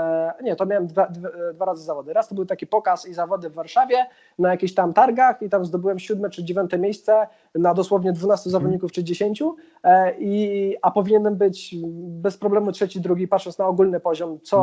nie, 0.44 0.56
to 0.56 0.66
miałem 0.66 0.88
dwa, 0.88 1.08
dwa, 1.54 1.66
razy 1.66 1.84
zawody. 1.84 2.14
Raz 2.14 2.28
to 2.28 2.36
był 2.36 2.46
taki 2.46 2.68
pokaz 2.68 3.08
i 3.08 3.14
zawody 3.14 3.50
w 3.50 3.54
Warszawie 3.54 4.06
na 4.40 4.52
jakichś 4.52 4.74
tam 4.74 4.94
targach 4.94 5.42
i 5.42 5.50
tam 5.50 5.66
zdobyłem 5.66 6.00
siódme 6.00 6.30
czy 6.30 6.44
dziewiąte 6.44 6.78
miejsce 6.78 7.28
na 7.56 7.74
dosłownie 7.74 8.14
12 8.14 8.50
zawodników 8.50 8.92
czy 8.92 9.04
10, 9.04 9.44
e, 9.84 10.14
i, 10.20 10.76
a 10.82 10.92
powinienem 10.92 11.36
być 11.36 11.76
bez 11.98 12.38
problemu 12.38 12.72
trzeci, 12.72 13.02
drugi, 13.02 13.28
patrząc 13.28 13.58
na 13.58 13.68
ogólny 13.68 14.00
poziom, 14.00 14.40
co 14.44 14.58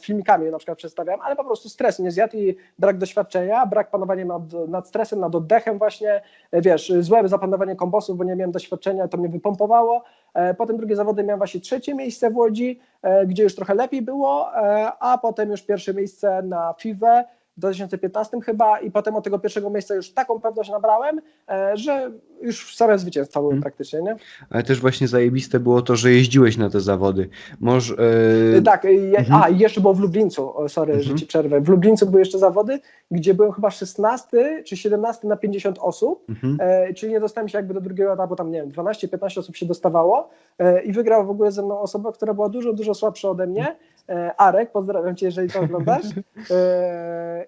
filmikami 0.00 0.50
na 0.50 0.58
przykład 0.58 0.78
przedstawiam, 0.78 1.20
ale 1.20 1.36
po 1.36 1.44
prostu 1.44 1.68
stres 1.68 1.98
mnie 1.98 2.10
zjadł 2.10 2.36
i 2.36 2.56
brak 2.78 2.98
doświadczenia, 2.98 3.66
brak 3.66 3.90
panowania 3.90 4.24
nad, 4.24 4.42
nad 4.68 4.88
stresem, 4.88 5.20
nad 5.20 5.34
oddechem 5.34 5.78
właśnie, 5.78 6.22
e, 6.50 6.62
wiesz, 6.62 6.92
złe 7.00 7.28
zapanowanie 7.28 7.76
kombosów, 7.76 8.18
bo 8.18 8.24
nie 8.24 8.36
miałem 8.36 8.52
doświadczenia, 8.52 9.08
to 9.08 9.18
mnie 9.18 9.28
wypompowało. 9.28 10.02
E, 10.34 10.54
Potem 10.54 10.76
drugie 10.76 10.96
zawody 10.96 11.24
miałem 11.24 11.38
właśnie 11.38 11.60
trzecie 11.60 11.94
miejsce 11.94 12.30
w 12.30 12.36
Łodzi, 12.36 12.80
e, 13.02 13.26
gdzie 13.26 13.42
już 13.42 13.54
trochę 13.54 13.74
lepiej 13.74 14.02
było, 14.02 14.52
a 15.00 15.18
potem 15.22 15.50
już 15.50 15.62
pierwsze 15.62 15.94
miejsce 15.94 16.42
na 16.42 16.74
FIWE 16.78 17.24
2015 17.62 18.40
chyba 18.40 18.78
i 18.80 18.90
potem 18.90 19.16
od 19.16 19.24
tego 19.24 19.38
pierwszego 19.38 19.70
miejsca 19.70 19.94
już 19.94 20.12
taką 20.12 20.40
pewność 20.40 20.70
nabrałem, 20.70 21.20
e, 21.48 21.76
że 21.76 22.10
już 22.42 22.76
same 22.76 22.98
zwycięstwa 22.98 23.40
były 23.40 23.52
Mhm. 23.52 23.62
praktycznie, 23.62 24.02
nie? 24.02 24.16
Ale 24.50 24.62
też 24.62 24.80
właśnie 24.80 25.08
zajebiste 25.08 25.60
było 25.60 25.82
to, 25.82 25.96
że 25.96 26.10
jeździłeś 26.12 26.56
na 26.56 26.70
te 26.70 26.80
zawody. 26.80 27.28
Może, 27.60 27.94
e, 28.58 28.62
Tak, 28.62 28.84
je, 28.84 29.18
Mhm. 29.18 29.42
a 29.42 29.48
i 29.48 29.58
jeszcze 29.58 29.80
było 29.80 29.94
w 29.94 30.00
Lublińcu, 30.00 30.56
o, 30.58 30.68
sorry, 30.68 30.92
Mhm. 30.92 31.08
że 31.08 31.14
ci 31.20 31.26
przerwę. 31.26 31.60
W 31.60 31.68
Lublińcu 31.68 32.06
były 32.06 32.18
jeszcze 32.20 32.38
zawody, 32.38 32.80
gdzie 33.10 33.34
byłem 33.34 33.52
chyba 33.52 33.70
16 33.70 34.62
czy 34.66 34.76
17 34.76 35.28
na 35.28 35.36
50 35.36 35.78
osób, 35.80 36.24
mhm. 36.28 36.58
e, 36.60 36.94
czyli 36.94 37.12
nie 37.12 37.20
dostałem 37.20 37.48
się 37.48 37.58
jakby 37.58 37.74
do 37.74 37.80
drugiego 37.80 38.12
etapu, 38.12 38.36
tam 38.36 38.50
nie 38.50 38.60
wiem, 38.60 38.70
12-15 38.70 39.40
osób 39.40 39.56
się 39.56 39.66
dostawało 39.66 40.30
e, 40.58 40.82
i 40.82 40.92
wygrał 40.92 41.26
w 41.26 41.30
ogóle 41.30 41.52
ze 41.52 41.62
mną 41.62 41.80
osoba, 41.80 42.12
która 42.12 42.34
była 42.34 42.48
dużo, 42.48 42.72
dużo 42.72 42.94
słabsza 42.94 43.28
ode 43.30 43.46
mnie. 43.46 43.76
E, 44.08 44.40
Arek, 44.40 44.72
pozdrawiam 44.72 45.16
cię, 45.16 45.26
jeżeli 45.26 45.50
to 45.50 45.60
oglądasz. 45.60 46.04
E, 46.50 47.46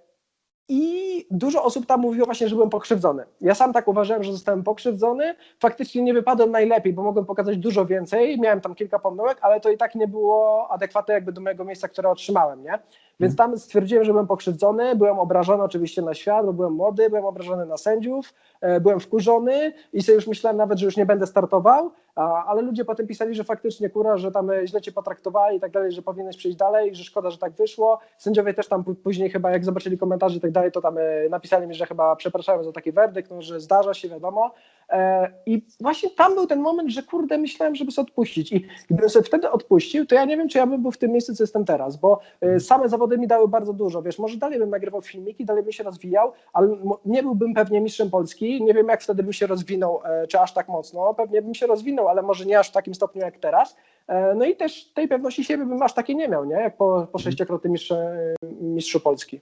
I 0.68 1.26
dużo 1.30 1.64
osób 1.64 1.86
tam 1.86 2.00
mówiło 2.00 2.26
właśnie, 2.26 2.48
że 2.48 2.54
byłem 2.54 2.70
pokrzywdzony. 2.70 3.24
Ja 3.40 3.54
sam 3.54 3.72
tak 3.72 3.88
uważałem, 3.88 4.24
że 4.24 4.32
zostałem 4.32 4.62
pokrzywdzony. 4.62 5.34
Faktycznie 5.60 6.02
nie 6.02 6.14
wypadłem 6.14 6.50
najlepiej, 6.50 6.92
bo 6.92 7.02
mogłem 7.02 7.26
pokazać 7.26 7.56
dużo 7.56 7.86
więcej. 7.86 8.40
Miałem 8.40 8.60
tam 8.60 8.74
kilka 8.74 8.98
pomyłek, 8.98 9.38
ale 9.40 9.60
to 9.60 9.70
i 9.70 9.76
tak 9.76 9.94
nie 9.94 10.08
było 10.08 10.68
adekwatne 10.70 11.14
jakby 11.14 11.32
do 11.32 11.40
mojego 11.40 11.64
miejsca, 11.64 11.88
które 11.88 12.10
otrzymałem, 12.10 12.62
nie? 12.62 12.78
Więc 13.20 13.36
tam 13.36 13.58
stwierdziłem, 13.58 14.04
że 14.04 14.12
byłem 14.12 14.26
pokrzywdzony, 14.26 14.96
byłem 14.96 15.18
obrażony 15.18 15.62
oczywiście 15.62 16.02
na 16.02 16.14
świat, 16.14 16.46
bo 16.46 16.52
byłem 16.52 16.72
młody, 16.72 17.10
byłem 17.10 17.24
obrażony 17.24 17.66
na 17.66 17.76
sędziów, 17.76 18.34
e, 18.60 18.80
byłem 18.80 19.00
wkurzony 19.00 19.72
i 19.92 20.02
sobie 20.02 20.16
już 20.16 20.26
myślałem 20.26 20.56
nawet, 20.56 20.78
że 20.78 20.84
już 20.84 20.96
nie 20.96 21.06
będę 21.06 21.26
startował, 21.26 21.90
ale 22.22 22.62
ludzie 22.62 22.84
potem 22.84 23.06
pisali, 23.06 23.34
że 23.34 23.44
faktycznie 23.44 23.90
kurwa, 23.90 24.16
że 24.16 24.32
tam 24.32 24.50
e, 24.50 24.66
źle 24.66 24.80
cię 24.80 24.92
potraktowali 24.92 25.56
i 25.56 25.60
tak 25.60 25.70
dalej, 25.70 25.92
że 25.92 26.02
powinieneś 26.02 26.36
przejść 26.36 26.58
dalej, 26.58 26.94
że 26.94 27.04
szkoda, 27.04 27.30
że 27.30 27.38
tak 27.38 27.52
wyszło. 27.52 27.98
Sędziowie 28.18 28.54
też 28.54 28.68
tam 28.68 28.84
później 28.84 29.30
chyba 29.30 29.50
jak 29.50 29.64
zobaczyli 29.64 29.98
komentarze 29.98 30.36
i 30.36 30.40
tak 30.40 30.50
dalej, 30.50 30.72
to 30.72 30.80
tam 30.80 30.98
e, 30.98 31.28
napisali 31.30 31.66
mi, 31.66 31.74
że 31.74 31.86
chyba 31.86 32.16
przepraszają 32.16 32.64
za 32.64 32.72
taki 32.72 32.92
werdykt, 32.92 33.30
no, 33.30 33.42
że 33.42 33.60
zdarza 33.60 33.94
się, 33.94 34.08
wiadomo. 34.08 34.54
E, 34.90 35.30
I 35.46 35.66
właśnie 35.80 36.10
tam 36.10 36.34
był 36.34 36.46
ten 36.46 36.60
moment, 36.60 36.90
że 36.90 37.02
kurde, 37.02 37.38
myślałem, 37.38 37.74
żeby 37.74 37.92
sobie 37.92 38.08
odpuścić 38.08 38.52
i 38.52 38.66
gdybym 38.90 39.08
sobie 39.10 39.24
wtedy 39.24 39.50
odpuścił, 39.50 40.06
to 40.06 40.14
ja 40.14 40.24
nie 40.24 40.36
wiem, 40.36 40.48
czy 40.48 40.58
ja 40.58 40.66
bym 40.66 40.82
był 40.82 40.90
w 40.90 40.98
tym 40.98 41.10
miejscu, 41.10 41.34
co 41.34 41.42
jestem 41.42 41.64
teraz, 41.64 41.96
bo 41.96 42.20
same 42.58 42.88
zawody 42.88 43.18
mi 43.18 43.26
dały 43.26 43.48
bardzo 43.48 43.72
dużo, 43.72 44.02
wiesz, 44.02 44.18
może 44.18 44.36
dalej 44.36 44.58
bym 44.58 44.70
nagrywał 44.70 45.02
filmiki, 45.02 45.44
dalej 45.44 45.62
bym 45.62 45.72
się 45.72 45.84
rozwijał, 45.84 46.32
ale 46.52 46.76
nie 47.04 47.22
byłbym 47.22 47.54
pewnie 47.54 47.80
mistrzem 47.80 48.10
Polski, 48.10 48.64
nie 48.64 48.74
wiem, 48.74 48.88
jak 48.88 49.02
wtedy 49.02 49.22
bym 49.22 49.32
się 49.32 49.46
rozwinął, 49.46 50.00
czy 50.28 50.40
aż 50.40 50.54
tak 50.54 50.68
mocno, 50.68 51.14
pewnie 51.14 51.42
bym 51.42 51.54
się 51.54 51.66
rozwinął, 51.66 52.03
ale 52.08 52.22
może 52.22 52.44
nie 52.46 52.58
aż 52.58 52.68
w 52.68 52.72
takim 52.72 52.94
stopniu 52.94 53.20
jak 53.22 53.38
teraz, 53.38 53.76
E, 54.06 54.34
no 54.34 54.44
i 54.44 54.56
też 54.56 54.84
tej 54.84 55.08
pewności 55.08 55.44
siebie 55.44 55.66
bym 55.66 55.82
aż 55.82 55.94
takiej 55.94 56.16
nie 56.16 56.28
miał, 56.28 56.44
nie, 56.44 56.54
jak 56.54 56.76
po, 56.76 57.06
po 57.12 57.18
sześciokrotnym 57.18 57.72
mistrze, 57.72 58.16
mistrzu 58.60 59.00
Polski. 59.00 59.40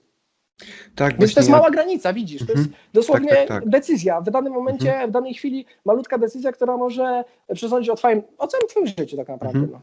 Tak, 0.95 1.19
Więc 1.19 1.33
to 1.33 1.39
jest 1.39 1.49
mała 1.49 1.71
granica, 1.71 2.13
widzisz, 2.13 2.45
to 2.45 2.51
jest 2.51 2.65
Mhm. 2.65 2.75
dosłownie 2.93 3.29
Tak, 3.29 3.37
tak, 3.37 3.47
tak. 3.47 3.69
decyzja, 3.69 4.21
w 4.21 4.29
danym 4.29 4.53
momencie, 4.53 5.07
w 5.07 5.11
danej 5.11 5.33
chwili 5.33 5.65
malutka 5.85 6.17
decyzja, 6.17 6.51
która 6.51 6.77
może 6.77 7.23
przesądzić 7.53 7.89
o 7.89 7.95
twoim, 7.95 8.21
o 8.37 8.47
całym 8.47 8.67
twoim 8.67 8.87
życiu 8.87 9.17
tak 9.17 9.27
naprawdę. 9.27 9.59
Mhm. 9.59 9.69
No. 9.71 9.81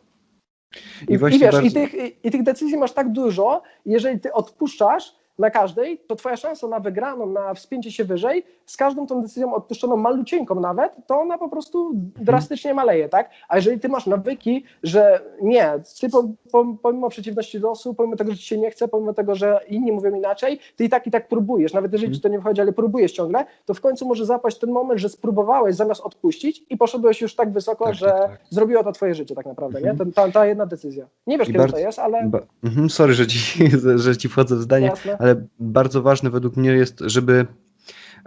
I 1.08 1.12
I, 1.12 1.14
i 1.14 1.18
wiesz, 1.18 1.40
bardzo- 1.40 1.60
i, 1.60 1.72
tych, 1.72 1.94
i, 1.94 2.16
i 2.28 2.30
tych 2.30 2.42
decyzji 2.42 2.76
masz 2.76 2.92
tak 2.92 3.12
dużo, 3.12 3.62
jeżeli 3.86 4.20
ty 4.20 4.32
odpuszczasz 4.32 5.16
na 5.40 5.50
każdej, 5.50 5.98
to 6.06 6.16
twoja 6.16 6.36
szansa 6.36 6.68
na 6.68 6.80
wygraną, 6.80 7.26
na 7.26 7.54
wspięcie 7.54 7.92
się 7.92 8.04
wyżej, 8.04 8.44
z 8.66 8.76
każdą 8.76 9.06
tą 9.06 9.22
decyzją 9.22 9.54
odpuszczoną 9.54 9.96
malucieńką 9.96 10.60
nawet, 10.60 10.92
to 11.06 11.20
ona 11.20 11.38
po 11.38 11.48
prostu 11.48 11.86
Mhm. 11.90 12.24
drastycznie 12.24 12.74
maleje, 12.74 13.08
tak? 13.08 13.30
A 13.48 13.56
jeżeli 13.56 13.80
ty 13.80 13.88
masz 13.88 14.06
nawyki, 14.06 14.64
że 14.82 15.20
nie, 15.42 15.72
ty 16.00 16.08
po, 16.08 16.24
po, 16.52 16.66
pomimo 16.82 17.08
przeciwności 17.08 17.58
losu, 17.58 17.94
pomimo 17.94 18.16
tego, 18.16 18.30
że 18.32 18.38
ci 18.38 18.44
się 18.44 18.58
nie 18.58 18.70
chce, 18.70 18.88
pomimo 18.88 19.12
tego, 19.14 19.34
że 19.34 19.60
inni 19.68 19.92
mówią 19.92 20.14
inaczej, 20.14 20.58
ty 20.76 20.84
i 20.84 20.88
tak 20.88 21.06
i 21.06 21.10
tak 21.10 21.28
próbujesz, 21.28 21.72
nawet 21.72 21.92
jeżeli 21.92 22.06
Mhm. 22.06 22.14
ci 22.16 22.20
to 22.22 22.28
nie 22.28 22.38
wychodzi, 22.38 22.60
ale 22.60 22.72
próbujesz 22.72 23.12
ciągle, 23.12 23.44
to 23.66 23.74
w 23.74 23.80
końcu 23.80 24.06
może 24.06 24.26
zapaść 24.26 24.58
ten 24.58 24.70
moment, 24.70 25.00
że 25.00 25.08
spróbowałeś 25.08 25.76
zamiast 25.76 26.00
odpuścić 26.00 26.62
i 26.70 26.76
poszedłeś 26.76 27.20
już 27.20 27.34
tak 27.34 27.52
wysoko, 27.52 27.84
Tak, 27.84 27.94
że 27.94 28.06
tak, 28.06 28.30
tak. 28.30 28.40
zrobiło 28.50 28.84
to 28.84 28.92
twoje 28.92 29.14
życie 29.14 29.34
tak 29.34 29.46
naprawdę, 29.46 29.78
Mhm. 29.78 29.98
nie? 30.08 30.12
Ta, 30.14 30.30
ta 30.30 30.46
jedna 30.46 30.66
decyzja. 30.66 31.06
Nie 31.26 31.38
wiesz, 31.38 31.48
I 31.48 31.52
kiedy 31.52 31.58
bardzo- 31.58 31.72
to 31.76 31.78
jest, 31.82 31.98
ale 31.98 32.22
Ba- 32.26 32.40
mhm, 32.64 32.90
sorry, 32.90 33.14
że 33.14 33.26
ci, 33.26 33.64
że 33.96 34.16
ci 34.16 34.28
wchodzę 34.28 34.56
w 34.56 34.60
zdanie, 34.60 34.86
jasne. 34.86 35.16
ale 35.20 35.29
bardzo 35.58 36.02
ważne 36.02 36.30
według 36.30 36.56
mnie 36.56 36.70
jest, 36.70 36.98
żeby. 37.00 37.46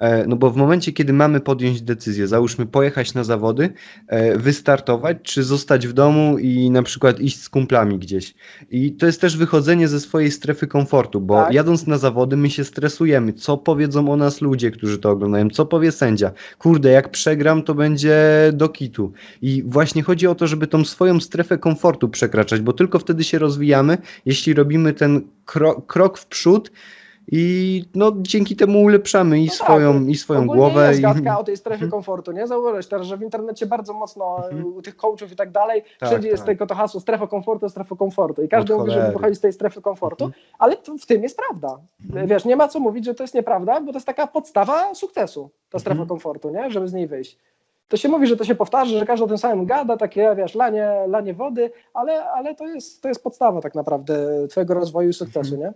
E, 0.04 0.28
No 0.28 0.36
bo 0.36 0.52
w 0.52 0.58
momencie, 0.58 0.92
kiedy 0.92 1.14
mamy 1.14 1.40
podjąć 1.40 1.82
decyzję, 1.82 2.28
załóżmy 2.28 2.66
pojechać 2.66 3.14
na 3.14 3.24
zawody, 3.24 3.74
e, 4.08 4.38
wystartować, 4.38 5.18
czy 5.24 5.44
zostać 5.44 5.88
w 5.88 5.94
domu 5.94 6.38
i 6.38 6.72
na 6.72 6.84
przykład 6.84 7.20
iść 7.20 7.42
z 7.42 7.50
kumplami 7.50 8.00
gdzieś. 8.00 8.36
I 8.72 8.92
to 8.92 9.06
jest 9.06 9.22
też 9.22 9.38
wychodzenie 9.38 9.88
ze 9.88 10.00
swojej 10.00 10.32
strefy 10.32 10.68
komfortu, 10.68 11.22
bo 11.22 11.36
Tak. 11.36 11.54
jadąc 11.54 11.88
na 11.88 11.98
zawody, 11.98 12.38
my 12.38 12.50
się 12.50 12.64
stresujemy. 12.64 13.34
Co 13.34 13.58
powiedzą 13.58 14.12
o 14.12 14.16
nas 14.18 14.42
ludzie, 14.42 14.72
którzy 14.72 14.98
to 14.98 15.12
oglądają? 15.12 15.50
Co 15.50 15.66
powie 15.66 15.92
sędzia? 15.92 16.32
Kurde, 16.58 16.92
jak 16.92 17.10
przegram, 17.10 17.64
to 17.64 17.76
będzie 17.76 18.18
do 18.54 18.70
kitu. 18.70 19.12
I 19.42 19.64
właśnie 19.66 20.04
chodzi 20.04 20.28
o 20.28 20.36
to, 20.36 20.48
żeby 20.48 20.68
tą 20.68 20.86
swoją 20.86 21.20
strefę 21.20 21.58
komfortu 21.58 22.10
przekraczać, 22.10 22.62
bo 22.62 22.74
tylko 22.74 23.00
wtedy 23.00 23.24
się 23.24 23.40
rozwijamy, 23.40 23.98
jeśli 24.26 24.54
robimy 24.54 24.94
ten 24.94 25.22
kro 25.46 25.82
krok 25.82 26.18
w 26.18 26.26
przód 26.26 26.72
i 27.32 27.84
no, 27.96 28.12
dzięki 28.18 28.56
temu 28.56 28.82
ulepszamy 28.84 29.40
i 29.40 29.46
No 29.46 29.52
tak, 29.52 29.56
swoją, 29.68 30.08
i 30.08 30.16
swoją 30.16 30.48
głowę. 30.48 30.88
jest 30.88 31.00
I... 31.00 31.04
gadka 31.04 31.40
o 31.40 31.44
tej 31.44 31.58
strefie 31.58 31.74
Mhm. 31.84 31.92
komfortu, 31.92 32.32
nie? 32.32 32.48
Zauważyłeś 32.48 32.88
teraz, 32.88 33.08
że 33.08 33.18
w 33.18 33.22
internecie 33.22 33.66
bardzo 33.66 33.94
mocno 33.94 34.36
Mhm. 34.50 34.66
u 34.66 34.82
tych 34.82 34.96
coachów 34.96 35.32
i 35.32 35.36
tak 35.36 35.52
dalej, 35.52 35.84
Tak, 36.00 36.10
wszędzie 36.10 36.28
jest 36.28 36.44
tak. 36.44 36.48
tylko 36.48 36.66
to 36.68 36.76
hasło 36.76 37.00
strefa 37.00 37.28
komfortu, 37.28 37.70
strefa 37.70 37.96
komfortu 37.96 38.44
i 38.44 38.50
każdy 38.50 38.74
Od 38.74 38.80
mówi, 38.80 38.92
żeby 38.92 39.02
cholery. 39.02 39.18
wychodzić 39.20 39.38
z 39.38 39.42
tej 39.42 39.54
strefy 39.54 39.82
komfortu, 39.82 40.26
Mhm. 40.26 40.44
ale 40.60 40.78
w 41.00 41.06
tym 41.06 41.24
jest 41.24 41.38
prawda. 41.38 41.80
Wiesz, 42.26 42.46
nie 42.46 42.56
ma 42.56 42.68
co 42.68 42.80
mówić, 42.80 43.06
że 43.06 43.14
to 43.16 43.24
jest 43.24 43.34
nieprawda, 43.34 43.82
bo 43.82 43.92
to 43.92 43.98
jest 43.98 44.08
taka 44.08 44.28
podstawa 44.28 44.96
sukcesu, 44.96 45.50
ta 45.70 45.80
strefa 45.80 46.06
komfortu, 46.06 46.50
nie? 46.50 46.72
Żeby 46.72 46.88
z 46.88 46.94
niej 46.94 47.08
wyjść. 47.08 47.38
To 47.88 47.98
się 47.98 48.10
mówi, 48.10 48.28
że 48.28 48.38
to 48.38 48.44
się 48.44 48.56
powtarza, 48.56 49.00
że 49.00 49.06
każdy 49.06 49.26
o 49.26 49.28
tym 49.28 49.38
samym 49.38 49.66
gada, 49.66 49.98
takie, 49.98 50.36
wiesz, 50.38 50.56
lanie, 50.56 50.90
lanie 51.08 51.34
wody, 51.34 51.72
ale, 51.94 52.26
ale 52.32 52.56
to, 52.56 52.68
jest, 52.68 53.02
to 53.02 53.08
jest 53.08 53.24
podstawa 53.24 53.62
tak 53.62 53.76
naprawdę 53.76 54.48
twojego 54.48 54.74
rozwoju 54.74 55.10
i 55.10 55.14
sukcesu, 55.14 55.56
nie? 55.58 55.74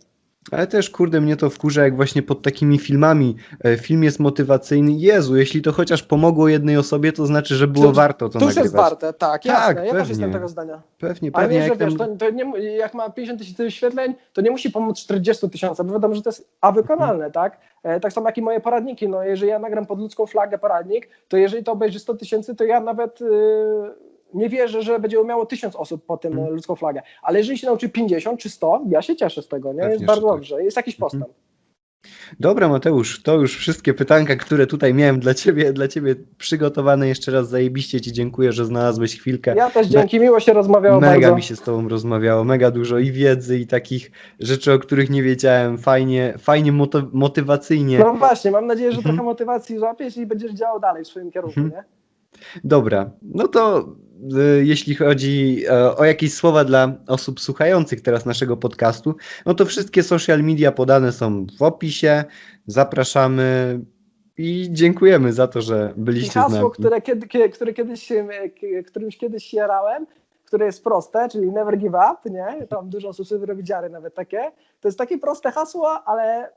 Ale 0.51 0.67
też, 0.67 0.89
kurde, 0.89 1.21
mnie 1.21 1.35
to 1.37 1.49
wkurza, 1.49 1.83
jak 1.83 1.95
właśnie 1.95 2.21
pod 2.23 2.41
takimi 2.41 2.77
filmami 2.79 3.35
e, 3.65 3.77
film 3.77 4.03
jest 4.03 4.19
motywacyjny. 4.19 4.91
Jezu, 4.91 5.35
jeśli 5.37 5.61
to 5.61 5.71
chociaż 5.71 6.03
pomogło 6.03 6.47
jednej 6.47 6.77
osobie, 6.77 7.11
to 7.13 7.25
znaczy, 7.25 7.55
że 7.55 7.67
było 7.67 7.85
To- 7.85 7.91
warto 7.93 8.29
to 8.29 8.39
To 8.39 8.45
już 8.45 8.55
nagrywać. 8.55 8.63
jest 8.65 8.75
warte, 8.75 9.13
tak, 9.13 9.45
jasne, 9.45 9.75
Tak, 9.75 9.77
ja 9.77 9.83
też 9.83 9.91
pewnie. 9.91 10.09
jestem 10.09 10.31
tego 10.31 10.47
zdania. 10.47 10.81
Pewnie, 10.99 11.31
pewnie. 11.31 11.55
nie, 11.55 11.61
że 11.63 11.69
jak 11.69 11.77
tam- 11.77 11.89
wiesz, 11.89 11.97
to, 11.97 12.07
to 12.07 12.29
nie, 12.29 12.59
jak 12.77 12.93
ma 12.93 13.09
50 13.09 13.39
tysięcy 13.39 13.63
wyświetleń, 13.63 14.15
to 14.33 14.41
nie 14.41 14.51
musi 14.51 14.71
pomóc 14.71 14.99
40 14.99 15.49
tysiąca, 15.49 15.83
bo 15.83 15.93
wiadomo, 15.93 16.15
że 16.15 16.21
to 16.21 16.29
jest 16.29 16.49
a 16.61 16.71
wykonalne, 16.71 17.31
tak? 17.31 17.57
E, 17.83 17.99
tak 17.99 18.13
samo 18.13 18.27
jak 18.27 18.37
i 18.37 18.41
moje 18.41 18.59
poradniki, 18.59 19.09
no 19.09 19.23
jeżeli 19.23 19.49
ja 19.51 19.59
nagram 19.59 19.85
pod 19.85 19.99
ludzką 19.99 20.25
flagę 20.25 20.57
poradnik, 20.57 21.09
to 21.27 21.37
jeżeli 21.37 21.63
to 21.63 21.71
obejrzy 21.71 21.99
100 21.99 22.13
tysięcy, 22.15 22.55
to 22.55 22.63
ja 22.63 22.79
nawet 22.79 23.21
y, 23.21 23.25
nie 24.33 24.49
wierzę, 24.49 24.81
że 24.81 24.99
będzie 24.99 25.23
miało 25.23 25.45
1000 25.45 25.75
osób 25.75 26.05
po 26.05 26.17
tym 26.17 26.39
e, 26.39 26.49
ludzką 26.49 26.75
flagę, 26.75 27.01
ale 27.21 27.39
jeżeli 27.39 27.57
się 27.57 27.67
nauczy 27.67 27.89
50 27.89 28.39
czy 28.39 28.49
100, 28.49 28.81
ja 28.89 29.01
się 29.01 29.15
cieszę 29.15 29.41
z 29.41 29.47
tego, 29.47 29.73
nie? 29.73 29.79
Pewnie, 29.79 29.93
Jest 29.93 30.05
bardzo 30.05 30.27
tak. 30.27 30.35
dobrze, 30.35 30.63
jest 30.63 30.77
jakiś 30.77 30.95
postęp. 30.95 31.25
Dobra, 32.39 32.69
Mateusz, 32.69 33.23
to 33.23 33.35
już 33.35 33.57
wszystkie 33.57 33.93
pytanka, 33.93 34.35
które 34.35 34.67
tutaj 34.67 34.93
miałem 34.93 35.19
dla 35.19 35.33
ciebie, 35.33 35.73
dla 35.73 35.87
ciebie 35.87 36.15
przygotowane. 36.37 37.07
Jeszcze 37.07 37.31
raz 37.31 37.49
zajebiście 37.49 38.01
ci 38.01 38.11
dziękuję, 38.13 38.51
że 38.51 38.65
znalazłeś 38.65 39.19
chwilkę. 39.19 39.53
Ja 39.57 39.69
też 39.69 39.87
dzięki, 39.87 40.19
miło 40.19 40.39
się 40.39 40.53
rozmawiało 40.53 40.99
Mega 41.01 41.13
bardzo. 41.21 41.35
mi 41.35 41.43
się 41.43 41.55
z 41.55 41.61
tobą 41.61 41.87
rozmawiało, 41.89 42.43
mega 42.43 42.71
dużo 42.71 42.97
i 42.99 43.11
wiedzy, 43.11 43.59
i 43.59 43.67
takich 43.67 44.11
rzeczy, 44.39 44.73
o 44.73 44.79
których 44.79 45.09
nie 45.09 45.23
wiedziałem. 45.23 45.77
Fajnie, 45.77 46.33
fajnie 46.37 46.71
moto- 46.71 47.09
motywacyjnie. 47.13 47.99
No 47.99 48.13
właśnie, 48.13 48.51
mam 48.51 48.67
nadzieję, 48.67 48.91
że 48.91 48.97
Mhm. 48.97 49.15
trochę 49.15 49.25
motywacji 49.29 49.77
złapiesz 49.77 50.17
i 50.17 50.25
będziesz 50.25 50.51
działał 50.51 50.79
dalej 50.79 51.03
w 51.03 51.07
swoim 51.07 51.31
kierunku, 51.31 51.59
Mhm. 51.59 51.83
nie? 51.83 51.97
Dobra, 52.63 53.09
no 53.21 53.47
to 53.47 53.85
jeśli 54.63 54.95
chodzi 54.95 55.63
e, 55.69 55.95
o 55.97 56.05
jakieś 56.05 56.33
słowa 56.33 56.63
dla 56.63 56.93
osób 57.07 57.39
słuchających 57.39 58.01
teraz 58.01 58.25
naszego 58.25 58.57
podcastu, 58.57 59.15
no 59.45 59.53
to 59.53 59.65
wszystkie 59.65 60.03
social 60.03 60.43
media 60.43 60.71
podane 60.71 61.11
są 61.11 61.45
w 61.57 61.61
opisie. 61.61 62.23
Zapraszamy 62.67 63.79
i 64.37 64.67
dziękujemy 64.71 65.33
za 65.33 65.47
to, 65.47 65.61
że 65.61 65.93
I 65.97 66.01
byliście 66.01 66.31
z 66.31 66.35
nami. 66.35 66.53
hasło, 66.53 66.69
które, 66.69 67.01
kiedy, 67.01 67.27
kie- 67.27 67.49
które 67.49 67.73
kiedyś, 67.73 68.09
którymś 68.87 69.17
kiedyś 69.17 69.53
jarałem, 69.53 70.07
które 70.45 70.65
jest 70.65 70.83
proste, 70.83 71.29
czyli 71.29 71.51
never 71.51 71.77
give 71.77 71.93
up, 71.93 72.29
nie? 72.29 72.67
Tam 72.67 72.89
dużo 72.89 73.07
osób 73.09 73.27
sobie 73.27 73.45
robi 73.45 73.63
dziary 73.63 73.89
nawet 73.89 74.15
takie. 74.15 74.51
To 74.81 74.87
jest 74.87 74.97
takie 74.97 75.17
proste 75.17 75.51
hasło, 75.51 76.03
ale 76.05 76.49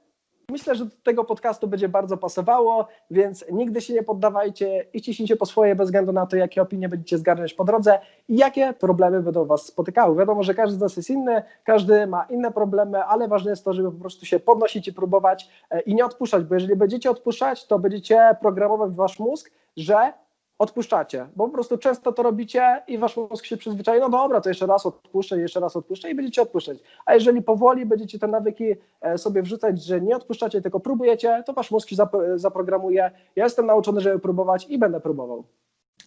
myślę, 0.50 0.74
że 0.74 0.84
do 0.84 0.90
tego 1.02 1.24
podcastu 1.24 1.68
będzie 1.68 1.88
bardzo 1.88 2.16
pasowało, 2.16 2.88
więc 3.10 3.44
nigdy 3.52 3.80
się 3.80 3.94
nie 3.94 4.02
poddawajcie 4.02 4.86
i 4.92 5.02
ciśnijcie 5.02 5.36
po 5.36 5.46
swoje 5.46 5.74
bez 5.74 5.88
względu 5.88 6.12
na 6.12 6.26
to, 6.26 6.36
jakie 6.36 6.62
opinie 6.62 6.88
będziecie 6.88 7.18
zgarniać 7.18 7.54
po 7.54 7.64
drodze 7.64 7.98
i 8.28 8.36
jakie 8.36 8.72
problemy 8.72 9.22
będą 9.22 9.44
was 9.44 9.66
spotykały. 9.66 10.16
Wiadomo, 10.16 10.42
że 10.42 10.54
każdy 10.54 10.76
z 10.76 10.80
nas 10.80 10.96
jest 10.96 11.10
inny, 11.10 11.42
każdy 11.64 12.06
ma 12.06 12.24
inne 12.24 12.50
problemy, 12.50 13.04
ale 13.04 13.28
ważne 13.28 13.50
jest 13.50 13.64
to, 13.64 13.72
żeby 13.72 13.92
po 13.92 14.00
prostu 14.00 14.26
się 14.26 14.40
podnosić 14.40 14.88
i 14.88 14.92
próbować 14.92 15.48
e, 15.70 15.80
i 15.80 15.94
nie 15.94 16.04
odpuszczać, 16.04 16.44
bo 16.44 16.54
jeżeli 16.54 16.76
będziecie 16.76 17.10
odpuszczać, 17.10 17.66
to 17.66 17.78
będziecie 17.78 18.36
programować 18.40 18.92
wasz 18.92 19.18
mózg, 19.18 19.50
że 19.76 20.12
odpuszczacie, 20.60 21.26
bo 21.36 21.46
po 21.46 21.52
prostu 21.52 21.78
często 21.78 22.12
to 22.12 22.22
robicie 22.22 22.82
i 22.88 22.98
wasz 22.98 23.16
mózg 23.16 23.44
się 23.44 23.56
przyzwyczai, 23.56 24.00
no 24.00 24.08
dobra, 24.08 24.40
to 24.40 24.48
jeszcze 24.48 24.66
raz 24.66 24.86
odpuszczę, 24.86 25.40
jeszcze 25.40 25.60
raz 25.60 25.76
odpuszczę 25.76 26.10
i 26.10 26.14
będziecie 26.14 26.42
odpuszczać. 26.42 26.78
A 27.06 27.14
jeżeli 27.14 27.42
powoli 27.42 27.86
będziecie 27.86 28.18
te 28.18 28.26
nawyki 28.28 28.64
e, 29.00 29.18
sobie 29.18 29.42
wrzucać, 29.42 29.84
że 29.84 30.00
nie 30.00 30.16
odpuszczacie, 30.16 30.62
tylko 30.62 30.80
próbujecie, 30.80 31.42
to 31.46 31.52
wasz 31.52 31.70
mózg 31.70 31.88
się 31.88 31.96
zap- 31.96 32.38
zaprogramuje. 32.38 33.10
Ja 33.36 33.44
jestem 33.44 33.66
nauczony, 33.66 34.00
żeby 34.00 34.18
próbować 34.18 34.66
i 34.68 34.78
będę 34.78 35.00
próbował. 35.00 35.44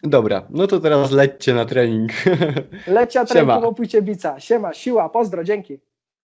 Dobra, 0.03 0.43
no 0.49 0.67
to 0.67 0.79
teraz 0.79 1.11
lećcie 1.11 1.53
na 1.53 1.65
trening. 1.65 2.11
Lecia, 2.87 3.25
Siema. 3.25 3.43
trening, 3.43 3.65
łopujcie 3.65 4.01
bica. 4.01 4.39
Siema, 4.39 4.73
siła, 4.73 5.09
pozdro, 5.09 5.43
dzięki. 5.43 5.79